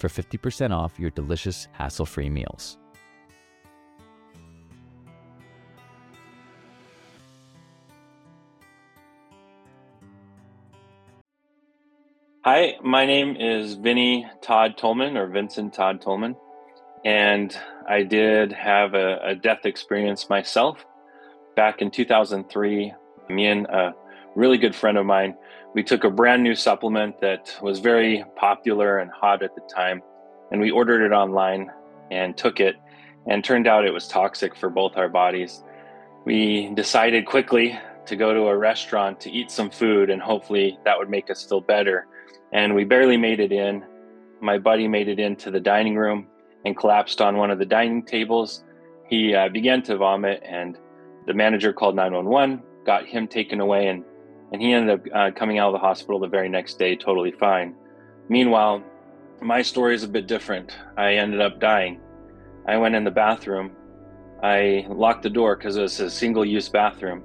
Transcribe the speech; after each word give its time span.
for 0.00 0.08
50% 0.08 0.72
off 0.72 0.98
your 0.98 1.10
delicious 1.10 1.68
hassle-free 1.72 2.30
meals. 2.30 2.78
Hi, 12.42 12.76
my 12.82 13.04
name 13.04 13.36
is 13.36 13.76
Vinney 13.76 14.24
Todd 14.40 14.78
Tolman 14.78 15.18
or 15.18 15.26
Vincent 15.26 15.74
Todd 15.74 16.00
Tolman. 16.00 16.36
And 17.04 17.54
I 17.86 18.02
did 18.02 18.50
have 18.52 18.94
a, 18.94 19.18
a, 19.22 19.34
death 19.34 19.66
experience 19.66 20.30
myself 20.30 20.84
back 21.54 21.82
in 21.82 21.90
2003. 21.90 22.94
Me 23.28 23.46
and 23.46 23.66
a 23.66 23.94
really 24.34 24.58
good 24.58 24.74
friend 24.74 24.98
of 24.98 25.06
mine, 25.06 25.34
we 25.74 25.82
took 25.82 26.04
a 26.04 26.10
brand 26.10 26.42
new 26.42 26.54
supplement 26.54 27.20
that 27.20 27.56
was 27.62 27.78
very 27.78 28.24
popular 28.36 28.98
and 28.98 29.10
hot 29.10 29.42
at 29.42 29.54
the 29.54 29.62
time. 29.72 30.02
And 30.50 30.60
we 30.60 30.70
ordered 30.70 31.04
it 31.04 31.14
online 31.14 31.70
and 32.10 32.36
took 32.36 32.60
it. 32.60 32.76
And 33.26 33.44
turned 33.44 33.66
out 33.66 33.84
it 33.84 33.92
was 33.92 34.08
toxic 34.08 34.56
for 34.56 34.70
both 34.70 34.96
our 34.96 35.08
bodies. 35.08 35.62
We 36.24 36.72
decided 36.74 37.26
quickly 37.26 37.78
to 38.06 38.16
go 38.16 38.32
to 38.32 38.48
a 38.48 38.56
restaurant 38.56 39.20
to 39.20 39.30
eat 39.30 39.50
some 39.50 39.70
food, 39.70 40.10
and 40.10 40.20
hopefully 40.22 40.78
that 40.84 40.98
would 40.98 41.10
make 41.10 41.30
us 41.30 41.44
feel 41.44 41.60
better 41.60 42.06
and 42.52 42.74
we 42.74 42.84
barely 42.84 43.16
made 43.16 43.40
it 43.40 43.52
in. 43.52 43.84
My 44.40 44.58
buddy 44.58 44.88
made 44.88 45.08
it 45.08 45.18
into 45.18 45.50
the 45.50 45.60
dining 45.60 45.96
room 45.96 46.26
and 46.64 46.76
collapsed 46.76 47.20
on 47.20 47.36
one 47.36 47.50
of 47.50 47.58
the 47.58 47.66
dining 47.66 48.04
tables. 48.04 48.64
He 49.08 49.34
uh, 49.34 49.48
began 49.48 49.82
to 49.84 49.96
vomit, 49.96 50.42
and 50.44 50.78
the 51.26 51.34
manager 51.34 51.72
called 51.72 51.96
911, 51.96 52.62
got 52.84 53.06
him 53.06 53.28
taken 53.28 53.60
away, 53.60 53.88
and, 53.88 54.04
and 54.52 54.60
he 54.60 54.72
ended 54.72 55.00
up 55.00 55.06
uh, 55.14 55.30
coming 55.36 55.58
out 55.58 55.68
of 55.68 55.72
the 55.74 55.86
hospital 55.86 56.18
the 56.18 56.28
very 56.28 56.48
next 56.48 56.78
day, 56.78 56.96
totally 56.96 57.32
fine. 57.32 57.74
Meanwhile, 58.28 58.82
my 59.40 59.62
story 59.62 59.94
is 59.94 60.02
a 60.02 60.08
bit 60.08 60.26
different. 60.26 60.76
I 60.96 61.14
ended 61.14 61.40
up 61.40 61.60
dying. 61.60 62.00
I 62.68 62.76
went 62.76 62.94
in 62.94 63.04
the 63.04 63.10
bathroom. 63.10 63.72
I 64.42 64.86
locked 64.88 65.22
the 65.22 65.30
door 65.30 65.56
because 65.56 65.76
it 65.76 65.82
was 65.82 66.00
a 66.00 66.10
single 66.10 66.44
use 66.44 66.68
bathroom. 66.68 67.22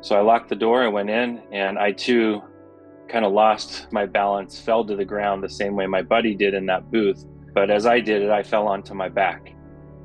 So 0.00 0.16
I 0.16 0.20
locked 0.20 0.50
the 0.50 0.56
door, 0.56 0.82
I 0.82 0.88
went 0.88 1.08
in, 1.08 1.42
and 1.50 1.78
I 1.78 1.92
too 1.92 2.42
kind 3.08 3.24
of 3.24 3.32
lost 3.32 3.86
my 3.90 4.06
balance, 4.06 4.58
fell 4.58 4.84
to 4.84 4.96
the 4.96 5.04
ground 5.04 5.42
the 5.42 5.48
same 5.48 5.76
way 5.76 5.86
my 5.86 6.02
buddy 6.02 6.34
did 6.34 6.54
in 6.54 6.66
that 6.66 6.90
booth. 6.90 7.24
But 7.54 7.70
as 7.70 7.86
I 7.86 8.00
did 8.00 8.22
it, 8.22 8.30
I 8.30 8.42
fell 8.42 8.66
onto 8.66 8.94
my 8.94 9.08
back. 9.08 9.54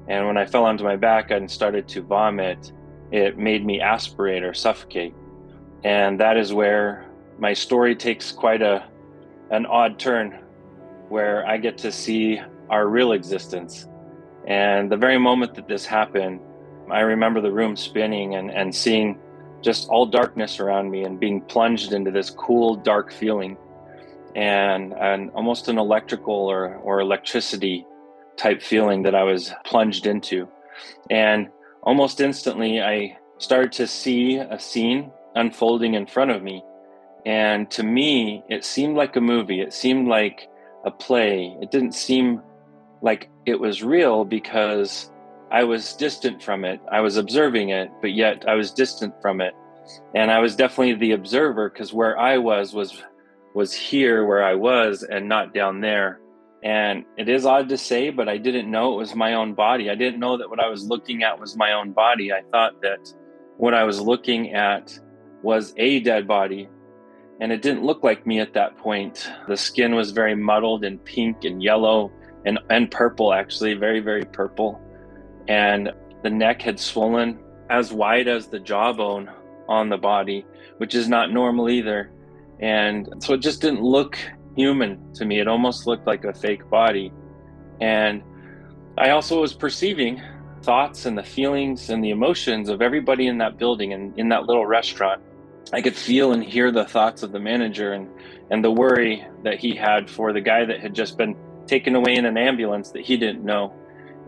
And 0.07 0.25
when 0.25 0.37
I 0.37 0.45
fell 0.45 0.65
onto 0.65 0.83
my 0.83 0.95
back 0.95 1.31
and 1.31 1.49
started 1.49 1.87
to 1.89 2.01
vomit, 2.01 2.71
it 3.11 3.37
made 3.37 3.65
me 3.65 3.81
aspirate 3.81 4.43
or 4.43 4.53
suffocate. 4.53 5.13
And 5.83 6.19
that 6.19 6.37
is 6.37 6.53
where 6.53 7.05
my 7.37 7.53
story 7.53 7.95
takes 7.95 8.31
quite 8.31 8.61
a 8.61 8.85
an 9.51 9.65
odd 9.65 9.97
turn 9.97 10.39
where 11.09 11.45
I 11.47 11.57
get 11.57 11.79
to 11.79 11.91
see 11.91 12.39
our 12.69 12.87
real 12.87 13.13
existence. 13.13 13.87
And 14.45 14.91
the 14.91 14.97
very 14.97 15.17
moment 15.17 15.55
that 15.55 15.67
this 15.67 15.85
happened, 15.85 16.39
I 16.91 17.01
remember 17.01 17.41
the 17.41 17.51
room 17.51 17.75
spinning 17.75 18.35
and, 18.35 18.51
and 18.51 18.73
seeing 18.73 19.17
just 19.61 19.89
all 19.89 20.05
darkness 20.05 20.59
around 20.59 20.91
me 20.91 21.03
and 21.03 21.19
being 21.19 21.41
plunged 21.41 21.93
into 21.93 22.11
this 22.11 22.29
cool, 22.29 22.75
dark 22.75 23.11
feeling 23.11 23.57
and, 24.35 24.93
and 24.93 25.31
almost 25.31 25.67
an 25.67 25.77
electrical 25.77 26.33
or, 26.33 26.75
or 26.75 26.99
electricity 26.99 27.85
type 28.37 28.61
feeling 28.61 29.03
that 29.03 29.15
I 29.15 29.23
was 29.23 29.51
plunged 29.65 30.05
into. 30.05 30.47
And 31.09 31.49
almost 31.83 32.21
instantly, 32.21 32.81
I 32.81 33.17
started 33.39 33.71
to 33.73 33.87
see 33.87 34.37
a 34.37 34.59
scene 34.59 35.11
unfolding 35.35 35.93
in 35.93 36.05
front 36.05 36.31
of 36.31 36.43
me. 36.43 36.63
And 37.25 37.69
to 37.71 37.83
me, 37.83 38.43
it 38.49 38.63
seemed 38.63 38.95
like 38.95 39.15
a 39.15 39.21
movie, 39.21 39.61
it 39.61 39.73
seemed 39.73 40.07
like 40.07 40.47
a 40.85 40.91
play. 40.91 41.55
It 41.61 41.71
didn't 41.71 41.93
seem 41.93 42.41
like 43.01 43.29
it 43.45 43.59
was 43.59 43.83
real 43.83 44.25
because 44.25 45.11
I 45.51 45.63
was 45.63 45.93
distant 45.95 46.43
from 46.43 46.63
it. 46.63 46.79
I 46.91 47.01
was 47.01 47.17
observing 47.17 47.69
it, 47.69 47.89
but 48.01 48.13
yet 48.13 48.47
I 48.47 48.55
was 48.55 48.71
distant 48.71 49.13
from 49.21 49.41
it. 49.41 49.53
And 50.13 50.29
I 50.31 50.39
was 50.39 50.55
definitely 50.55 50.95
the 50.95 51.13
observer 51.13 51.69
because 51.69 51.93
where 51.93 52.17
I 52.17 52.37
was 52.37 52.73
was 52.73 53.03
was 53.55 53.73
here 53.73 54.25
where 54.25 54.43
I 54.43 54.53
was 54.53 55.03
and 55.03 55.27
not 55.27 55.53
down 55.53 55.81
there. 55.81 56.19
And 56.63 57.05
it 57.17 57.29
is 57.29 57.45
odd 57.45 57.69
to 57.69 57.77
say, 57.77 58.09
but 58.09 58.29
I 58.29 58.37
didn't 58.37 58.69
know 58.69 58.93
it 58.93 58.97
was 58.97 59.15
my 59.15 59.33
own 59.33 59.53
body. 59.53 59.89
I 59.89 59.95
didn't 59.95 60.19
know 60.19 60.37
that 60.37 60.49
what 60.49 60.59
I 60.59 60.67
was 60.67 60.85
looking 60.85 61.23
at 61.23 61.39
was 61.39 61.57
my 61.57 61.73
own 61.73 61.93
body. 61.93 62.31
I 62.31 62.41
thought 62.51 62.81
that 62.81 63.11
what 63.57 63.73
I 63.73 63.83
was 63.85 63.99
looking 63.99 64.53
at 64.53 64.99
was 65.41 65.73
a 65.77 65.99
dead 65.99 66.27
body. 66.27 66.69
And 67.41 67.51
it 67.51 67.61
didn't 67.61 67.83
look 67.83 68.03
like 68.03 68.27
me 68.27 68.39
at 68.39 68.53
that 68.53 68.77
point. 68.77 69.31
The 69.47 69.55
skin 69.55 69.95
was 69.95 70.11
very 70.11 70.35
muddled 70.35 70.83
and 70.83 71.03
pink 71.05 71.45
and 71.45 71.63
yellow 71.63 72.11
and, 72.45 72.59
and 72.69 72.91
purple, 72.91 73.33
actually, 73.33 73.75
very, 73.75 74.01
very 74.01 74.25
purple 74.25 74.81
and 75.49 75.91
the 76.21 76.29
neck 76.29 76.61
had 76.61 76.79
swollen 76.79 77.39
as 77.69 77.91
wide 77.91 78.27
as 78.27 78.47
the 78.47 78.59
jawbone 78.59 79.29
on 79.67 79.89
the 79.89 79.97
body, 79.97 80.45
which 80.77 80.95
is 80.95 81.09
not 81.09 81.31
normal 81.31 81.69
either. 81.69 82.11
And 82.61 83.09
so 83.19 83.33
it 83.33 83.39
just 83.39 83.61
didn't 83.61 83.81
look 83.81 84.17
human 84.55 85.13
to 85.13 85.25
me. 85.25 85.39
It 85.39 85.47
almost 85.47 85.87
looked 85.87 86.05
like 86.05 86.23
a 86.23 86.33
fake 86.33 86.69
body. 86.69 87.11
And 87.81 88.21
I 88.97 89.09
also 89.09 89.41
was 89.41 89.53
perceiving 89.53 90.21
thoughts 90.61 91.05
and 91.05 91.17
the 91.17 91.23
feelings 91.23 91.89
and 91.89 92.03
the 92.03 92.11
emotions 92.11 92.69
of 92.69 92.81
everybody 92.81 93.27
in 93.27 93.39
that 93.39 93.57
building 93.57 93.93
and 93.93 94.17
in 94.19 94.29
that 94.29 94.43
little 94.43 94.67
restaurant. 94.67 95.21
I 95.71 95.81
could 95.81 95.95
feel 95.95 96.31
and 96.31 96.43
hear 96.43 96.71
the 96.71 96.85
thoughts 96.85 97.23
of 97.23 97.31
the 97.31 97.39
manager 97.39 97.93
and, 97.93 98.09
and 98.49 98.63
the 98.63 98.71
worry 98.71 99.25
that 99.43 99.59
he 99.59 99.75
had 99.75 100.09
for 100.09 100.33
the 100.33 100.41
guy 100.41 100.65
that 100.65 100.79
had 100.79 100.95
just 100.95 101.17
been 101.17 101.35
taken 101.67 101.95
away 101.95 102.15
in 102.15 102.25
an 102.25 102.37
ambulance 102.37 102.91
that 102.91 103.05
he 103.05 103.17
didn't 103.17 103.43
know. 103.43 103.73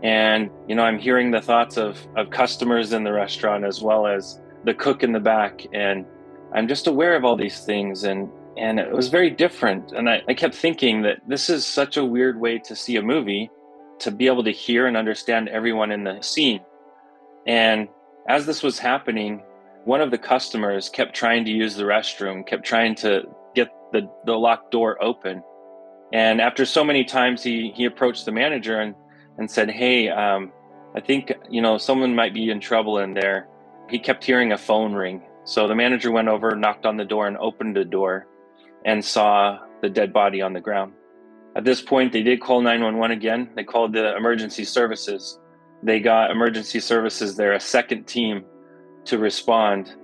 And 0.02 0.50
you 0.66 0.74
know 0.74 0.82
i'm 0.82 0.98
hearing 0.98 1.30
the 1.30 1.40
thoughts 1.40 1.76
of 1.76 1.96
of 2.16 2.30
customers 2.30 2.92
in 2.92 3.04
the 3.04 3.12
restaurant 3.12 3.64
as 3.64 3.80
well 3.80 4.06
as 4.06 4.40
the 4.64 4.74
cook 4.74 5.02
in 5.02 5.12
the 5.12 5.20
back. 5.20 5.66
And 5.72 6.06
i'm 6.54 6.68
just 6.68 6.86
aware 6.86 7.16
of 7.16 7.24
all 7.24 7.36
these 7.36 7.60
things 7.60 8.04
and 8.04 8.28
and 8.56 8.78
it 8.78 8.92
was 8.92 9.08
very 9.08 9.30
different. 9.30 9.92
And 9.92 10.10
I, 10.10 10.22
I 10.28 10.34
kept 10.34 10.54
thinking 10.54 11.02
that 11.02 11.20
this 11.26 11.48
is 11.48 11.64
such 11.64 11.96
a 11.96 12.04
weird 12.04 12.38
way 12.38 12.58
to 12.58 12.76
see 12.76 12.96
a 12.96 13.02
movie 13.02 13.50
to 14.00 14.10
be 14.10 14.26
able 14.26 14.44
to 14.44 14.52
hear 14.52 14.86
and 14.86 14.96
understand 14.96 15.48
everyone 15.48 15.90
in 15.90 16.04
the 16.04 16.20
scene. 16.20 16.60
And 17.46 17.88
as 18.28 18.44
this 18.44 18.62
was 18.62 18.78
happening 18.78 19.42
one 19.84 20.00
of 20.00 20.10
the 20.10 20.18
customers 20.18 20.88
kept 20.88 21.14
trying 21.14 21.44
to 21.44 21.50
use 21.50 21.74
the 21.76 21.84
restroom 21.84 22.46
kept 22.46 22.64
trying 22.64 22.94
to 22.94 23.22
get 23.54 23.68
the, 23.92 24.08
the 24.26 24.32
locked 24.32 24.70
door 24.70 25.02
open 25.02 25.42
and 26.12 26.40
after 26.40 26.64
so 26.64 26.84
many 26.84 27.04
times 27.04 27.42
he 27.42 27.72
he 27.74 27.84
approached 27.84 28.24
the 28.24 28.32
manager 28.32 28.80
and 28.80 28.94
and 29.38 29.50
said, 29.50 29.70
Hey, 29.70 30.08
um, 30.08 30.52
I 30.94 31.00
think, 31.00 31.32
you 31.50 31.62
know, 31.62 31.78
someone 31.78 32.14
might 32.14 32.34
be 32.34 32.50
in 32.50 32.60
trouble 32.60 32.98
in 32.98 33.14
there. 33.14 33.48
He 33.88 33.98
kept 33.98 34.24
hearing 34.24 34.52
a 34.52 34.58
phone 34.58 34.92
ring. 34.92 35.22
So 35.44 35.66
the 35.66 35.74
manager 35.74 36.10
went 36.10 36.28
over, 36.28 36.54
knocked 36.54 36.86
on 36.86 36.96
the 36.96 37.04
door, 37.04 37.26
and 37.26 37.36
opened 37.38 37.76
the 37.76 37.84
door 37.84 38.26
and 38.84 39.04
saw 39.04 39.58
the 39.80 39.88
dead 39.88 40.12
body 40.12 40.42
on 40.42 40.52
the 40.52 40.60
ground. 40.60 40.92
At 41.56 41.64
this 41.64 41.82
point, 41.82 42.12
they 42.12 42.22
did 42.22 42.40
call 42.40 42.62
911 42.62 43.16
again. 43.16 43.50
They 43.54 43.64
called 43.64 43.92
the 43.92 44.16
emergency 44.16 44.64
services. 44.64 45.38
They 45.82 46.00
got 46.00 46.30
emergency 46.30 46.80
services 46.80 47.36
there, 47.36 47.52
a 47.52 47.60
second 47.60 48.06
team 48.06 48.44
to 49.06 49.18
respond. 49.18 49.94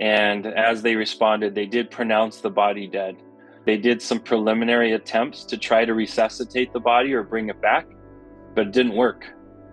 And 0.00 0.46
as 0.46 0.82
they 0.82 0.96
responded, 0.96 1.54
they 1.54 1.66
did 1.66 1.90
pronounce 1.90 2.40
the 2.40 2.50
body 2.50 2.86
dead. 2.86 3.16
They 3.64 3.76
did 3.76 4.02
some 4.02 4.18
preliminary 4.18 4.92
attempts 4.92 5.44
to 5.44 5.56
try 5.56 5.84
to 5.84 5.94
resuscitate 5.94 6.72
the 6.72 6.80
body 6.80 7.12
or 7.12 7.22
bring 7.22 7.48
it 7.48 7.60
back 7.60 7.86
but 8.54 8.68
it 8.68 8.72
didn't 8.72 8.94
work. 8.94 9.26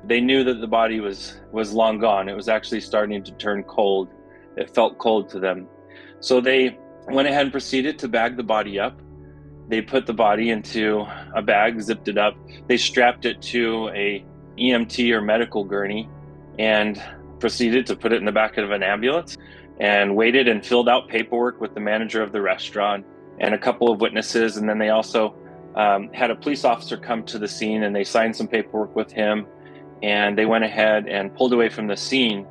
they 0.06 0.22
knew 0.22 0.46
that 0.46 0.62
the 0.62 0.68
body 0.68 1.02
was 1.02 1.42
was 1.52 1.74
long 1.74 2.00
gone. 2.00 2.30
It 2.30 2.36
was 2.36 2.48
actually 2.48 2.80
starting 2.80 3.22
to 3.24 3.32
turn 3.34 3.64
cold. 3.64 4.08
It 4.56 4.74
felt 4.74 4.98
cold 4.98 5.30
to 5.32 5.40
them. 5.40 5.68
So 6.22 6.40
they 6.40 6.78
went 7.08 7.28
ahead 7.28 7.44
and 7.44 7.52
proceeded 7.52 8.00
to 8.00 8.08
bag 8.08 8.38
the 8.38 8.44
body 8.44 8.80
up. 8.80 9.02
They 9.68 9.82
put 9.82 10.06
the 10.06 10.14
body 10.14 10.52
into 10.52 11.06
a 11.36 11.42
bag, 11.42 11.82
zipped 11.82 12.08
it 12.08 12.18
up. 12.18 12.36
They 12.68 12.78
strapped 12.78 13.26
it 13.26 13.42
to 13.54 13.90
a 13.90 14.26
EMT 14.58 15.12
or 15.12 15.22
medical 15.22 15.66
gurney 15.66 16.10
and 16.58 17.02
proceeded 17.40 17.86
to 17.88 17.96
put 17.96 18.14
it 18.14 18.18
in 18.18 18.26
the 18.26 18.32
back 18.32 18.58
of 18.58 18.72
an 18.72 18.84
ambulance 18.84 19.38
and 19.80 20.16
waited 20.16 20.48
and 20.48 20.66
filled 20.66 20.90
out 20.90 21.08
paperwork 21.08 21.62
with 21.62 21.74
the 21.74 21.80
manager 21.80 22.22
of 22.22 22.32
the 22.32 22.42
restaurant 22.42 23.06
and 23.40 23.54
a 23.54 23.58
couple 23.58 23.92
of 23.92 24.02
witnesses. 24.02 24.58
And 24.58 24.68
then 24.68 24.78
they 24.78 24.90
also 24.90 25.36
um, 25.76 26.12
had 26.14 26.32
a 26.32 26.36
police 26.36 26.66
officer 26.66 26.98
come 26.98 27.24
to 27.26 27.40
the 27.40 27.48
scene 27.48 27.84
and 27.84 27.96
they 27.96 28.04
signed 28.04 28.36
some 28.36 28.48
paperwork 28.48 28.96
with 28.96 29.12
him. 29.12 29.48
And 30.04 30.38
they 30.38 30.46
went 30.46 30.64
ahead 30.64 31.08
and 31.08 31.34
pulled 31.36 31.54
away 31.54 31.70
from 31.70 31.88
the 31.88 31.98
scene 31.98 32.46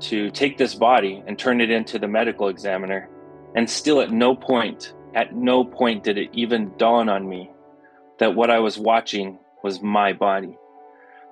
to 0.00 0.30
take 0.30 0.58
this 0.58 0.74
body 0.74 1.22
and 1.26 1.38
turn 1.38 1.60
it 1.60 1.70
into 1.70 1.98
the 1.98 2.08
medical 2.08 2.48
examiner. 2.48 3.08
And 3.54 3.68
still, 3.68 4.00
at 4.00 4.10
no 4.10 4.34
point, 4.34 4.94
at 5.14 5.34
no 5.34 5.64
point 5.64 6.04
did 6.04 6.18
it 6.18 6.30
even 6.32 6.72
dawn 6.78 7.08
on 7.08 7.28
me 7.28 7.50
that 8.18 8.34
what 8.34 8.50
I 8.50 8.58
was 8.58 8.78
watching 8.78 9.38
was 9.62 9.82
my 9.82 10.12
body. 10.12 10.56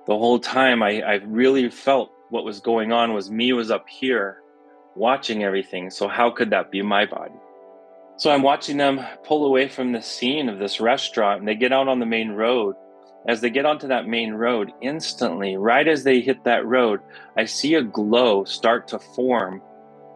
The 0.07 0.17
whole 0.17 0.39
time, 0.39 0.81
I, 0.83 1.01
I 1.01 1.13
really 1.25 1.69
felt 1.69 2.11
what 2.29 2.45
was 2.45 2.59
going 2.59 2.91
on 2.91 3.13
was 3.13 3.29
me 3.29 3.53
was 3.53 3.71
up 3.71 3.87
here 3.87 4.41
watching 4.95 5.43
everything. 5.43 5.89
So, 5.89 6.07
how 6.07 6.31
could 6.31 6.49
that 6.51 6.71
be 6.71 6.81
my 6.81 7.05
body? 7.05 7.35
So, 8.17 8.31
I'm 8.31 8.41
watching 8.41 8.77
them 8.77 9.05
pull 9.23 9.45
away 9.45 9.67
from 9.67 9.91
the 9.91 10.01
scene 10.01 10.49
of 10.49 10.59
this 10.59 10.79
restaurant 10.79 11.39
and 11.39 11.47
they 11.47 11.55
get 11.55 11.73
out 11.73 11.87
on 11.87 11.99
the 11.99 12.05
main 12.05 12.31
road. 12.31 12.75
As 13.27 13.41
they 13.41 13.49
get 13.49 13.65
onto 13.65 13.87
that 13.89 14.07
main 14.07 14.33
road, 14.33 14.71
instantly, 14.81 15.57
right 15.57 15.87
as 15.87 16.03
they 16.03 16.21
hit 16.21 16.45
that 16.45 16.65
road, 16.65 17.01
I 17.35 17.45
see 17.45 17.75
a 17.75 17.83
glow 17.83 18.45
start 18.45 18.87
to 18.89 18.99
form 18.99 19.61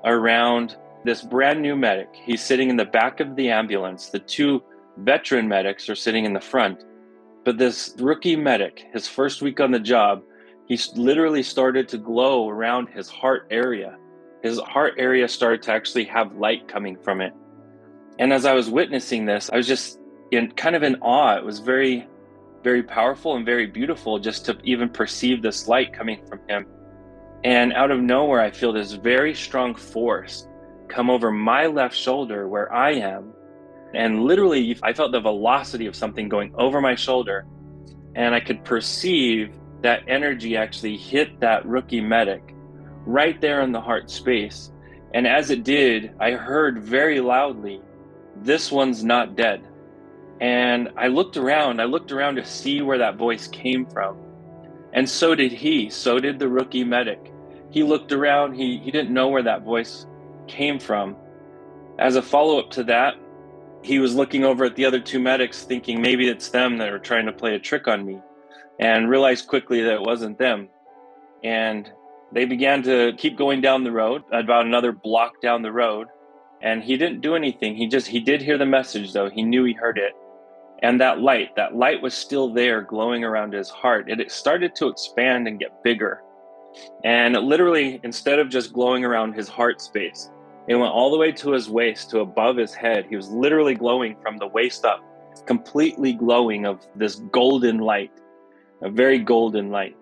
around 0.06 0.78
this 1.04 1.22
brand 1.22 1.62
new 1.62 1.76
medic. 1.76 2.10
He's 2.14 2.42
sitting 2.42 2.70
in 2.70 2.78
the 2.78 2.86
back 2.86 3.20
of 3.20 3.36
the 3.36 3.50
ambulance. 3.50 4.10
The 4.10 4.20
two 4.20 4.64
veteran 4.98 5.48
medics 5.48 5.90
are 5.90 5.96
sitting 5.96 6.26
in 6.26 6.34
the 6.34 6.40
front. 6.40 6.84
But 7.44 7.58
this 7.58 7.94
rookie 8.00 8.38
medic, 8.38 8.86
his 8.94 9.08
first 9.08 9.42
week 9.42 9.60
on 9.60 9.72
the 9.72 9.80
job, 9.80 10.24
he 10.68 10.80
literally 10.96 11.44
started 11.44 11.88
to 11.90 11.98
glow 11.98 12.50
around 12.50 12.88
his 12.88 13.10
heart 13.10 13.48
area. 13.52 13.98
His 14.42 14.60
heart 14.60 14.96
area 14.98 15.28
started 15.28 15.62
to 15.64 15.72
actually 15.72 16.06
have 16.06 16.36
light 16.36 16.68
coming 16.68 16.98
from 16.98 17.22
it. 17.22 17.34
And 18.20 18.32
as 18.32 18.46
I 18.46 18.54
was 18.54 18.70
witnessing 18.70 19.26
this, 19.26 19.50
I 19.52 19.58
was 19.58 19.68
just 19.68 20.00
in 20.32 20.52
kind 20.52 20.76
of 20.76 20.84
in 20.84 20.96
awe. 21.02 21.38
It 21.38 21.46
was 21.46 21.60
very, 21.60 22.08
very 22.64 22.84
powerful 22.84 23.36
and 23.36 23.46
very 23.46 23.68
beautiful 23.68 24.20
just 24.20 24.46
to 24.46 24.58
even 24.64 24.90
perceive 24.90 25.42
this 25.42 25.68
light 25.68 25.94
coming 25.94 26.26
from 26.28 26.40
him. 26.48 26.66
And 27.44 27.74
out 27.74 27.92
of 27.92 28.00
nowhere, 28.00 28.40
I 28.40 28.52
feel 28.52 28.72
this 28.72 28.94
very 28.94 29.34
strong 29.34 29.76
force 29.76 30.48
come 30.88 31.10
over 31.10 31.32
my 31.32 31.66
left 31.66 31.96
shoulder 31.96 32.48
where 32.48 32.72
I 32.72 32.92
am. 32.92 33.34
And 33.94 34.24
literally, 34.24 34.78
I 34.82 34.94
felt 34.94 35.12
the 35.12 35.20
velocity 35.20 35.88
of 35.88 35.96
something 35.96 36.30
going 36.30 36.54
over 36.56 36.80
my 36.80 36.96
shoulder. 36.96 37.46
And 38.16 38.34
I 38.34 38.40
could 38.40 38.64
perceive 38.64 39.54
that 39.84 40.04
energy 40.08 40.58
actually 40.58 40.98
hit 40.98 41.40
that 41.42 41.66
rookie 41.66 42.02
medic 42.02 42.56
right 43.06 43.40
there 43.42 43.62
in 43.62 43.72
the 43.72 43.82
heart 43.82 44.10
space. 44.10 44.72
And 45.14 45.28
as 45.28 45.52
it 45.52 45.64
did, 45.64 46.14
I 46.20 46.32
heard 46.32 46.82
very 46.82 47.20
loudly, 47.20 47.82
This 48.36 48.72
one's 48.72 49.04
not 49.04 49.36
dead. 49.36 49.68
And 50.42 50.90
I 50.98 51.08
looked 51.08 51.38
around, 51.38 51.82
I 51.82 51.86
looked 51.86 52.12
around 52.12 52.36
to 52.36 52.46
see 52.46 52.82
where 52.82 52.98
that 52.98 53.18
voice 53.18 53.48
came 53.48 53.86
from. 53.86 54.18
And 54.94 55.08
so 55.08 55.36
did 55.36 55.52
he, 55.52 55.90
so 55.90 56.20
did 56.20 56.40
the 56.40 56.48
rookie 56.48 56.84
medic. 56.84 57.32
He 57.70 57.84
looked 57.84 58.12
around, 58.12 58.54
he, 58.54 58.78
he 58.78 58.90
didn't 58.90 59.14
know 59.14 59.28
where 59.30 59.44
that 59.44 59.64
voice 59.64 60.06
came 60.48 60.80
from. 60.80 61.16
As 62.00 62.16
a 62.16 62.22
follow 62.22 62.60
up 62.60 62.72
to 62.72 62.84
that, 62.86 63.16
he 63.84 64.00
was 64.00 64.16
looking 64.16 64.44
over 64.44 64.66
at 64.66 64.76
the 64.76 64.86
other 64.86 65.00
two 65.00 65.20
medics, 65.20 65.64
thinking 65.64 66.02
maybe 66.02 66.28
it's 66.28 66.50
them 66.50 66.78
that 66.78 66.90
are 66.90 67.00
trying 67.00 67.26
to 67.26 67.34
play 67.34 67.56
a 67.56 67.60
trick 67.60 67.88
on 67.88 68.06
me 68.06 68.20
and 68.80 69.10
realized 69.10 69.48
quickly 69.48 69.82
that 69.82 69.94
it 69.94 70.02
wasn't 70.02 70.38
them. 70.38 70.70
And 71.44 71.92
they 72.32 72.46
began 72.46 72.84
to 72.84 73.14
keep 73.18 73.38
going 73.38 73.62
down 73.62 73.84
the 73.84 73.92
road, 73.92 74.24
about 74.32 74.66
another 74.66 74.92
block 74.92 75.42
down 75.42 75.62
the 75.62 75.72
road. 75.72 76.08
And 76.62 76.84
he 76.84 76.98
didn't 76.98 77.22
do 77.22 77.36
anything. 77.36 77.76
He 77.76 77.88
just, 77.88 78.08
he 78.08 78.20
did 78.20 78.42
hear 78.42 78.58
the 78.58 78.66
message 78.66 79.14
though. 79.14 79.30
He 79.30 79.44
knew 79.44 79.64
he 79.64 79.74
heard 79.74 79.98
it. 79.98 80.14
And 80.82 81.00
that 81.00 81.20
light, 81.22 81.56
that 81.56 81.76
light 81.76 82.02
was 82.02 82.14
still 82.14 82.54
there 82.54 82.82
glowing 82.82 83.24
around 83.24 83.54
his 83.54 83.70
heart. 83.70 84.10
And 84.10 84.20
it 84.20 84.32
started 84.32 84.76
to 84.76 84.88
expand 84.88 85.48
and 85.48 85.60
get 85.60 85.84
bigger. 85.84 86.22
And 87.04 87.36
literally, 87.36 88.00
instead 88.04 88.40
of 88.40 88.50
just 88.50 88.74
glowing 88.74 89.06
around 89.06 89.34
his 89.34 89.48
heart 89.48 89.82
space, 89.82 90.30
it 90.68 90.76
went 90.76 90.92
all 90.92 91.12
the 91.12 91.18
way 91.18 91.32
to 91.32 91.52
his 91.52 91.70
waist, 91.70 92.10
to 92.10 92.22
above 92.22 92.58
his 92.58 92.74
head. 92.74 93.06
He 93.10 93.16
was 93.16 93.30
literally 93.30 93.76
glowing 93.76 94.16
from 94.22 94.38
the 94.38 94.48
waist 94.48 94.86
up, 94.86 95.02
completely 95.46 96.14
glowing 96.14 96.66
of 96.66 96.80
this 96.96 97.16
golden 97.32 97.80
light 97.80 98.12
a 98.84 98.90
very 98.90 99.20
golden 99.20 99.70
light. 99.70 99.96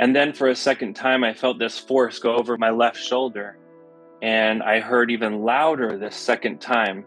And 0.00 0.14
then 0.14 0.32
for 0.32 0.48
a 0.48 0.56
second 0.56 0.94
time, 0.94 1.22
I 1.24 1.34
felt 1.34 1.58
this 1.58 1.78
force 1.78 2.18
go 2.18 2.34
over 2.34 2.56
my 2.56 2.70
left 2.70 2.98
shoulder. 2.98 3.58
And 4.22 4.62
I 4.62 4.80
heard 4.80 5.10
even 5.10 5.42
louder 5.42 5.98
this 5.98 6.16
second 6.16 6.60
time, 6.60 7.04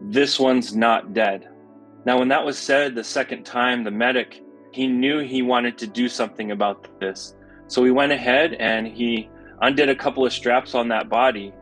This 0.00 0.38
one's 0.38 0.74
not 0.74 1.12
dead. 1.12 1.48
Now, 2.04 2.18
when 2.18 2.28
that 2.28 2.44
was 2.44 2.58
said 2.58 2.94
the 2.94 3.04
second 3.04 3.44
time, 3.44 3.84
the 3.84 3.90
medic, 3.90 4.40
he 4.72 4.86
knew 4.86 5.18
he 5.18 5.42
wanted 5.42 5.76
to 5.78 5.86
do 5.86 6.08
something 6.08 6.52
about 6.52 7.00
this. 7.00 7.34
So 7.66 7.84
he 7.84 7.90
went 7.90 8.12
ahead 8.12 8.54
and 8.54 8.86
he 8.86 9.28
undid 9.60 9.88
a 9.88 9.94
couple 9.94 10.24
of 10.24 10.32
straps 10.32 10.74
on 10.74 10.88
that 10.88 11.08
body. 11.08 11.52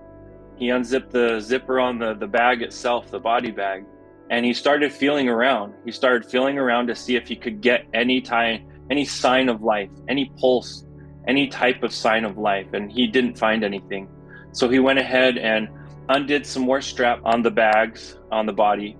He 0.56 0.70
unzipped 0.70 1.10
the 1.10 1.40
zipper 1.40 1.80
on 1.80 1.98
the, 1.98 2.14
the 2.14 2.26
bag 2.26 2.62
itself, 2.62 3.10
the 3.10 3.18
body 3.18 3.50
bag, 3.50 3.84
and 4.30 4.44
he 4.44 4.52
started 4.52 4.92
feeling 4.92 5.28
around. 5.28 5.74
He 5.84 5.92
started 5.92 6.30
feeling 6.30 6.58
around 6.58 6.86
to 6.88 6.94
see 6.94 7.16
if 7.16 7.26
he 7.26 7.36
could 7.36 7.60
get 7.60 7.86
any 7.94 8.20
time 8.20 8.68
any 8.90 9.04
sign 9.04 9.48
of 9.48 9.62
life, 9.62 9.90
any 10.08 10.32
pulse, 10.38 10.84
any 11.26 11.48
type 11.48 11.82
of 11.82 11.92
sign 11.92 12.24
of 12.24 12.38
life. 12.38 12.66
And 12.72 12.90
he 12.90 13.06
didn't 13.06 13.38
find 13.38 13.64
anything. 13.64 14.08
So 14.52 14.68
he 14.68 14.78
went 14.78 14.98
ahead 14.98 15.38
and 15.38 15.68
undid 16.08 16.46
some 16.46 16.62
more 16.62 16.80
strap 16.80 17.20
on 17.24 17.42
the 17.42 17.50
bags 17.50 18.16
on 18.30 18.46
the 18.46 18.52
body 18.52 18.96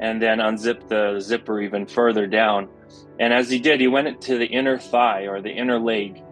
and 0.00 0.20
then 0.20 0.40
unzipped 0.40 0.88
the 0.88 1.20
zipper 1.20 1.60
even 1.60 1.86
further 1.86 2.26
down. 2.26 2.68
And 3.18 3.32
as 3.32 3.50
he 3.50 3.58
did, 3.58 3.80
he 3.80 3.88
went 3.88 4.20
to 4.22 4.38
the 4.38 4.46
inner 4.46 4.78
thigh 4.78 5.26
or 5.26 5.40
the 5.40 5.50
inner 5.50 5.78
leg 5.78 6.22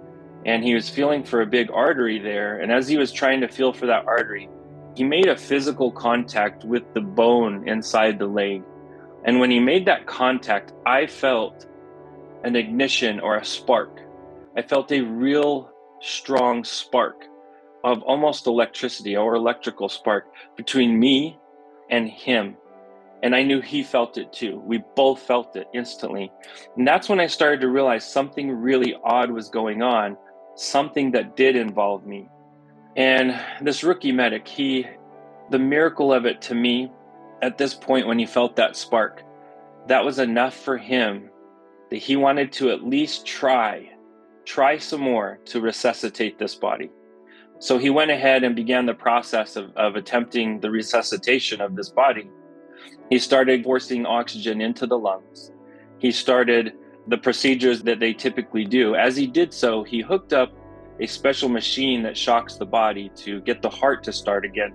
and 0.47 0.65
he 0.65 0.75
was 0.75 0.89
feeling 0.89 1.25
for 1.25 1.43
a 1.43 1.47
big 1.47 1.71
artery 1.71 2.19
there. 2.19 2.61
And 2.61 2.73
as 2.73 2.89
he 2.89 2.97
was 2.97 3.13
trying 3.13 3.41
to 3.41 3.49
feel 3.49 3.73
for 3.73 3.87
that 3.87 4.07
artery, 4.07 4.49
he 4.95 5.05
made 5.05 5.29
a 5.29 5.37
physical 5.37 5.93
contact 5.93 6.65
with 6.65 6.83
the 6.95 7.01
bone 7.01 7.69
inside 7.69 8.19
the 8.19 8.27
leg. 8.27 8.63
And 9.25 9.41
when 9.41 9.51
he 9.51 9.61
made 9.61 9.87
that 9.87 10.07
contact, 10.07 10.73
I 10.87 11.07
felt 11.07 11.67
an 12.45 12.57
ignition 12.57 13.21
or 13.21 13.37
a 13.37 13.45
spark. 13.45 14.01
I 14.57 14.63
felt 14.63 14.93
a 14.93 15.01
real 15.01 15.71
strong 16.01 16.65
spark 16.65 17.25
of 17.85 18.03
almost 18.03 18.47
electricity 18.47 19.17
or 19.17 19.35
electrical 19.35 19.89
spark 19.89 20.27
between 20.57 20.99
me 20.99 21.39
and 21.91 22.09
him. 22.09 22.57
And 23.23 23.35
I 23.35 23.43
knew 23.43 23.61
he 23.61 23.83
felt 23.83 24.19
it 24.19 24.33
too. 24.33 24.63
We 24.65 24.83
both 24.95 25.21
felt 25.21 25.57
it 25.57 25.69
instantly. 25.75 26.31
And 26.77 26.87
that's 26.87 27.09
when 27.09 27.21
I 27.21 27.27
started 27.27 27.61
to 27.63 27.69
realize 27.69 28.11
something 28.11 28.51
really 28.51 28.95
odd 29.03 29.31
was 29.31 29.49
going 29.49 29.83
on, 29.83 30.17
something 30.55 31.13
that 31.13 31.37
did 31.37 31.57
involve 31.57 32.07
me. 32.07 32.29
And 32.97 33.41
this 33.61 33.83
rookie 33.83 34.13
medic, 34.13 34.47
he, 34.47 34.87
the 35.51 35.59
miracle 35.59 36.13
of 36.13 36.27
it 36.27 36.41
to 36.43 36.55
me 36.55 36.93
at 37.43 37.59
this 37.59 37.75
point 37.75 38.07
when 38.07 38.19
he 38.19 38.27
felt 38.27 38.57
that 38.57 38.77
spark, 38.77 39.23
that 39.87 40.05
was 40.05 40.19
enough 40.19 40.55
for 40.55 40.77
him 40.77 41.28
that 41.91 41.97
he 41.97 42.17
wanted 42.17 42.53
to 42.53 42.71
at 42.71 42.85
least 42.85 43.27
try, 43.27 43.91
try 44.45 44.79
some 44.79 45.01
more 45.01 45.39
to 45.47 45.61
resuscitate 45.61 46.39
this 46.39 46.55
body. 46.55 46.91
So 47.61 47.79
he 47.79 47.91
went 47.91 48.11
ahead 48.11 48.45
and 48.45 48.55
began 48.55 48.87
the 48.87 48.95
process 48.95 49.57
of, 49.57 49.75
of 49.77 49.97
attempting 49.97 50.61
the 50.61 50.71
resuscitation 50.71 51.61
of 51.61 51.75
this 51.75 51.89
body. 51.89 52.31
He 53.11 53.19
started 53.19 53.65
forcing 53.65 54.07
oxygen 54.07 54.61
into 54.61 54.87
the 54.87 54.99
lungs. 54.99 55.51
He 55.99 56.13
started 56.13 56.75
the 57.09 57.19
procedures 57.19 57.83
that 57.83 58.01
they 58.01 58.13
typically 58.13 58.65
do. 58.65 58.95
As 58.95 59.17
he 59.17 59.27
did 59.27 59.53
so, 59.53 59.83
he 59.83 60.01
hooked 60.01 60.33
up 60.33 60.53
a 61.01 61.07
special 61.07 61.49
machine 61.49 62.03
that 62.03 62.17
shocks 62.17 62.57
the 62.57 62.67
body 62.67 63.11
to 63.17 63.41
get 63.41 63.63
the 63.63 63.71
heart 63.71 64.05
to 64.05 64.13
start 64.13 64.45
again. 64.45 64.75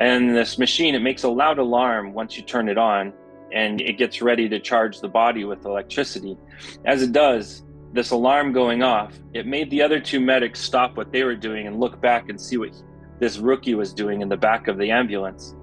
And 0.00 0.34
this 0.34 0.58
machine, 0.58 0.94
it 0.94 1.02
makes 1.02 1.24
a 1.24 1.28
loud 1.28 1.58
alarm 1.58 2.12
once 2.12 2.36
you 2.36 2.42
turn 2.42 2.68
it 2.68 2.78
on 2.78 3.12
and 3.52 3.80
it 3.80 3.98
gets 3.98 4.20
ready 4.20 4.48
to 4.48 4.58
charge 4.60 5.00
the 5.00 5.08
body 5.08 5.44
with 5.44 5.64
electricity. 5.64 6.36
As 6.84 7.02
it 7.02 7.12
does, 7.12 7.64
this 7.92 8.10
alarm 8.10 8.52
going 8.52 8.82
off, 8.82 9.14
it 9.34 9.46
made 9.46 9.70
the 9.70 9.82
other 9.82 10.00
two 10.00 10.20
medics 10.20 10.60
stop 10.60 10.96
what 10.96 11.12
they 11.12 11.24
were 11.24 11.36
doing 11.36 11.66
and 11.66 11.80
look 11.80 12.00
back 12.00 12.28
and 12.28 12.40
see 12.40 12.56
what 12.56 12.72
this 13.18 13.38
rookie 13.38 13.74
was 13.74 13.92
doing 13.92 14.20
in 14.20 14.28
the 14.28 14.36
back 14.36 14.68
of 14.68 14.78
the 14.78 14.90
ambulance. 14.90 15.54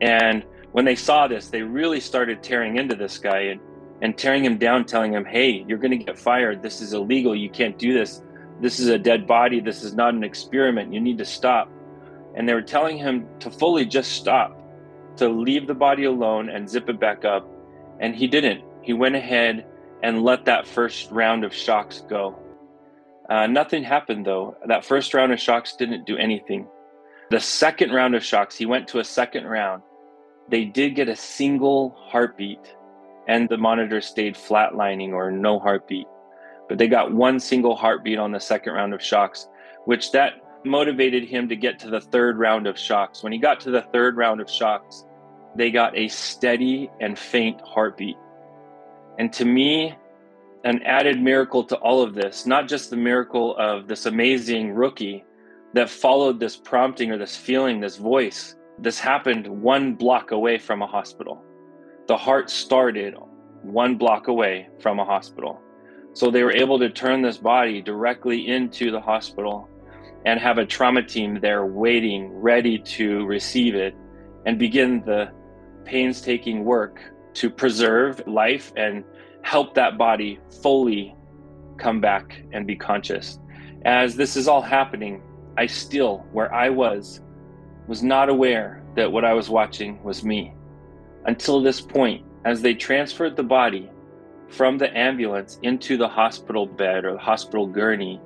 And 0.00 0.44
when 0.72 0.84
they 0.84 0.96
saw 0.96 1.28
this, 1.28 1.48
they 1.48 1.62
really 1.62 2.00
started 2.00 2.42
tearing 2.42 2.76
into 2.76 2.94
this 2.94 3.18
guy. 3.18 3.40
And 3.40 3.60
and 4.02 4.16
tearing 4.16 4.44
him 4.44 4.58
down, 4.58 4.84
telling 4.84 5.12
him, 5.12 5.24
Hey, 5.24 5.64
you're 5.66 5.78
going 5.78 5.98
to 5.98 6.04
get 6.04 6.18
fired. 6.18 6.62
This 6.62 6.80
is 6.80 6.92
illegal. 6.92 7.34
You 7.34 7.50
can't 7.50 7.78
do 7.78 7.92
this. 7.92 8.22
This 8.60 8.78
is 8.78 8.88
a 8.88 8.98
dead 8.98 9.26
body. 9.26 9.60
This 9.60 9.82
is 9.82 9.94
not 9.94 10.14
an 10.14 10.24
experiment. 10.24 10.92
You 10.92 11.00
need 11.00 11.18
to 11.18 11.24
stop. 11.24 11.70
And 12.34 12.48
they 12.48 12.54
were 12.54 12.62
telling 12.62 12.98
him 12.98 13.26
to 13.40 13.50
fully 13.50 13.84
just 13.84 14.12
stop, 14.12 14.59
to 15.20 15.28
leave 15.28 15.66
the 15.66 15.74
body 15.74 16.04
alone 16.04 16.48
and 16.48 16.68
zip 16.68 16.88
it 16.88 16.98
back 16.98 17.24
up. 17.24 17.48
And 18.00 18.14
he 18.14 18.26
didn't. 18.26 18.64
He 18.82 18.92
went 18.92 19.14
ahead 19.14 19.66
and 20.02 20.22
let 20.22 20.46
that 20.46 20.66
first 20.66 21.10
round 21.10 21.44
of 21.44 21.54
shocks 21.54 22.02
go. 22.08 22.38
Uh, 23.28 23.46
nothing 23.46 23.84
happened 23.84 24.26
though. 24.26 24.56
That 24.66 24.84
first 24.84 25.14
round 25.14 25.32
of 25.32 25.38
shocks 25.38 25.76
didn't 25.76 26.06
do 26.06 26.16
anything. 26.16 26.66
The 27.30 27.38
second 27.38 27.92
round 27.92 28.16
of 28.16 28.24
shocks, 28.24 28.56
he 28.56 28.66
went 28.66 28.88
to 28.88 28.98
a 28.98 29.04
second 29.04 29.46
round. 29.46 29.82
They 30.48 30.64
did 30.64 30.96
get 30.96 31.08
a 31.08 31.14
single 31.14 31.94
heartbeat, 31.96 32.74
and 33.28 33.48
the 33.48 33.56
monitor 33.56 34.00
stayed 34.00 34.34
flatlining 34.34 35.12
or 35.12 35.30
no 35.30 35.60
heartbeat. 35.60 36.08
But 36.68 36.78
they 36.78 36.88
got 36.88 37.12
one 37.12 37.38
single 37.38 37.76
heartbeat 37.76 38.18
on 38.18 38.32
the 38.32 38.40
second 38.40 38.72
round 38.72 38.94
of 38.94 39.02
shocks, 39.02 39.46
which 39.84 40.10
that 40.10 40.32
motivated 40.64 41.24
him 41.24 41.48
to 41.48 41.56
get 41.56 41.78
to 41.80 41.90
the 41.90 42.00
third 42.00 42.38
round 42.38 42.66
of 42.66 42.76
shocks. 42.76 43.22
When 43.22 43.32
he 43.32 43.38
got 43.38 43.60
to 43.60 43.70
the 43.70 43.82
third 43.92 44.16
round 44.16 44.40
of 44.40 44.50
shocks, 44.50 45.04
they 45.56 45.70
got 45.70 45.96
a 45.96 46.08
steady 46.08 46.90
and 47.00 47.18
faint 47.18 47.60
heartbeat. 47.62 48.16
And 49.18 49.32
to 49.34 49.44
me, 49.44 49.94
an 50.64 50.82
added 50.82 51.20
miracle 51.20 51.64
to 51.64 51.76
all 51.76 52.02
of 52.02 52.14
this, 52.14 52.46
not 52.46 52.68
just 52.68 52.90
the 52.90 52.96
miracle 52.96 53.56
of 53.56 53.88
this 53.88 54.06
amazing 54.06 54.72
rookie 54.72 55.24
that 55.74 55.88
followed 55.88 56.40
this 56.40 56.56
prompting 56.56 57.10
or 57.10 57.18
this 57.18 57.36
feeling, 57.36 57.80
this 57.80 57.96
voice. 57.96 58.56
This 58.78 58.98
happened 58.98 59.46
one 59.46 59.94
block 59.94 60.30
away 60.30 60.58
from 60.58 60.82
a 60.82 60.86
hospital. 60.86 61.42
The 62.08 62.16
heart 62.16 62.50
started 62.50 63.14
one 63.62 63.96
block 63.96 64.28
away 64.28 64.68
from 64.80 64.98
a 64.98 65.04
hospital. 65.04 65.60
So 66.12 66.30
they 66.30 66.42
were 66.42 66.52
able 66.52 66.78
to 66.78 66.90
turn 66.90 67.22
this 67.22 67.38
body 67.38 67.80
directly 67.80 68.48
into 68.48 68.90
the 68.90 69.00
hospital 69.00 69.68
and 70.24 70.40
have 70.40 70.58
a 70.58 70.66
trauma 70.66 71.02
team 71.02 71.40
there 71.40 71.66
waiting, 71.66 72.28
ready 72.32 72.78
to 72.78 73.24
receive 73.26 73.74
it 73.74 73.94
and 74.44 74.58
begin 74.58 75.02
the 75.04 75.30
painstaking 75.84 76.64
work 76.64 77.00
to 77.34 77.50
preserve 77.50 78.22
life 78.26 78.72
and 78.76 79.04
help 79.42 79.74
that 79.74 79.96
body 79.96 80.38
fully 80.62 81.14
come 81.78 82.00
back 82.00 82.42
and 82.52 82.66
be 82.66 82.76
conscious. 82.76 83.38
As 83.84 84.14
this 84.14 84.36
is 84.36 84.48
all 84.48 84.62
happening, 84.62 85.22
I 85.56 85.66
still, 85.66 86.26
where 86.32 86.52
I 86.54 86.68
was, 86.68 87.20
was 87.86 88.02
not 88.02 88.28
aware 88.28 88.82
that 88.96 89.10
what 89.10 89.24
I 89.24 89.32
was 89.32 89.48
watching 89.48 90.02
was 90.02 90.22
me. 90.22 90.54
Until 91.26 91.60
this 91.60 91.80
point, 91.80 92.24
as 92.44 92.62
they 92.62 92.74
transferred 92.74 93.36
the 93.36 93.42
body 93.42 93.90
from 94.48 94.78
the 94.78 94.96
ambulance 94.96 95.58
into 95.62 95.96
the 95.96 96.08
hospital 96.08 96.66
bed 96.66 97.04
or 97.04 97.12
the 97.12 97.18
hospital 97.18 97.66
gurney, 97.66 98.20